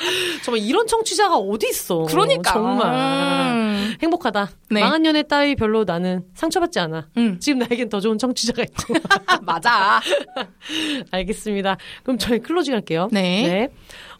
정말 0.44 0.62
이런 0.62 0.86
청취자가 0.86 1.36
어디 1.36 1.68
있어? 1.68 2.04
그러니까. 2.04 2.52
정말 2.52 2.94
음. 2.94 3.94
행복하다. 4.02 4.50
네. 4.70 4.80
망한 4.80 5.04
연애 5.06 5.22
따위 5.22 5.54
별로 5.54 5.84
나는 5.84 6.24
상처받지 6.34 6.78
않아. 6.80 7.08
음. 7.16 7.38
지금 7.40 7.60
나에겐 7.60 7.88
더 7.88 8.00
좋은 8.00 8.18
청취자가 8.18 8.62
있고. 8.62 8.94
맞아. 9.42 10.00
알겠습니다. 11.10 11.76
그럼 12.02 12.18
저희 12.18 12.38
클로징 12.38 12.74
할게요. 12.74 13.08
네. 13.12 13.68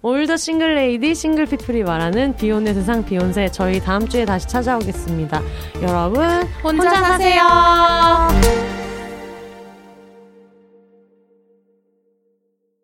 all 0.02 0.19
the 0.19 0.36
single 0.36 0.74
lady 0.74 1.14
single 1.14 1.46
people이 1.46 1.82
말하는 1.82 2.36
비혼의 2.36 2.74
세상 2.74 3.04
비혼세 3.04 3.48
저희 3.48 3.80
다음 3.80 4.06
주에 4.06 4.24
다시 4.24 4.46
찾아오겠습니다. 4.46 5.42
여러분 5.82 6.42
혼자 6.62 6.90
사세요. 6.90 8.95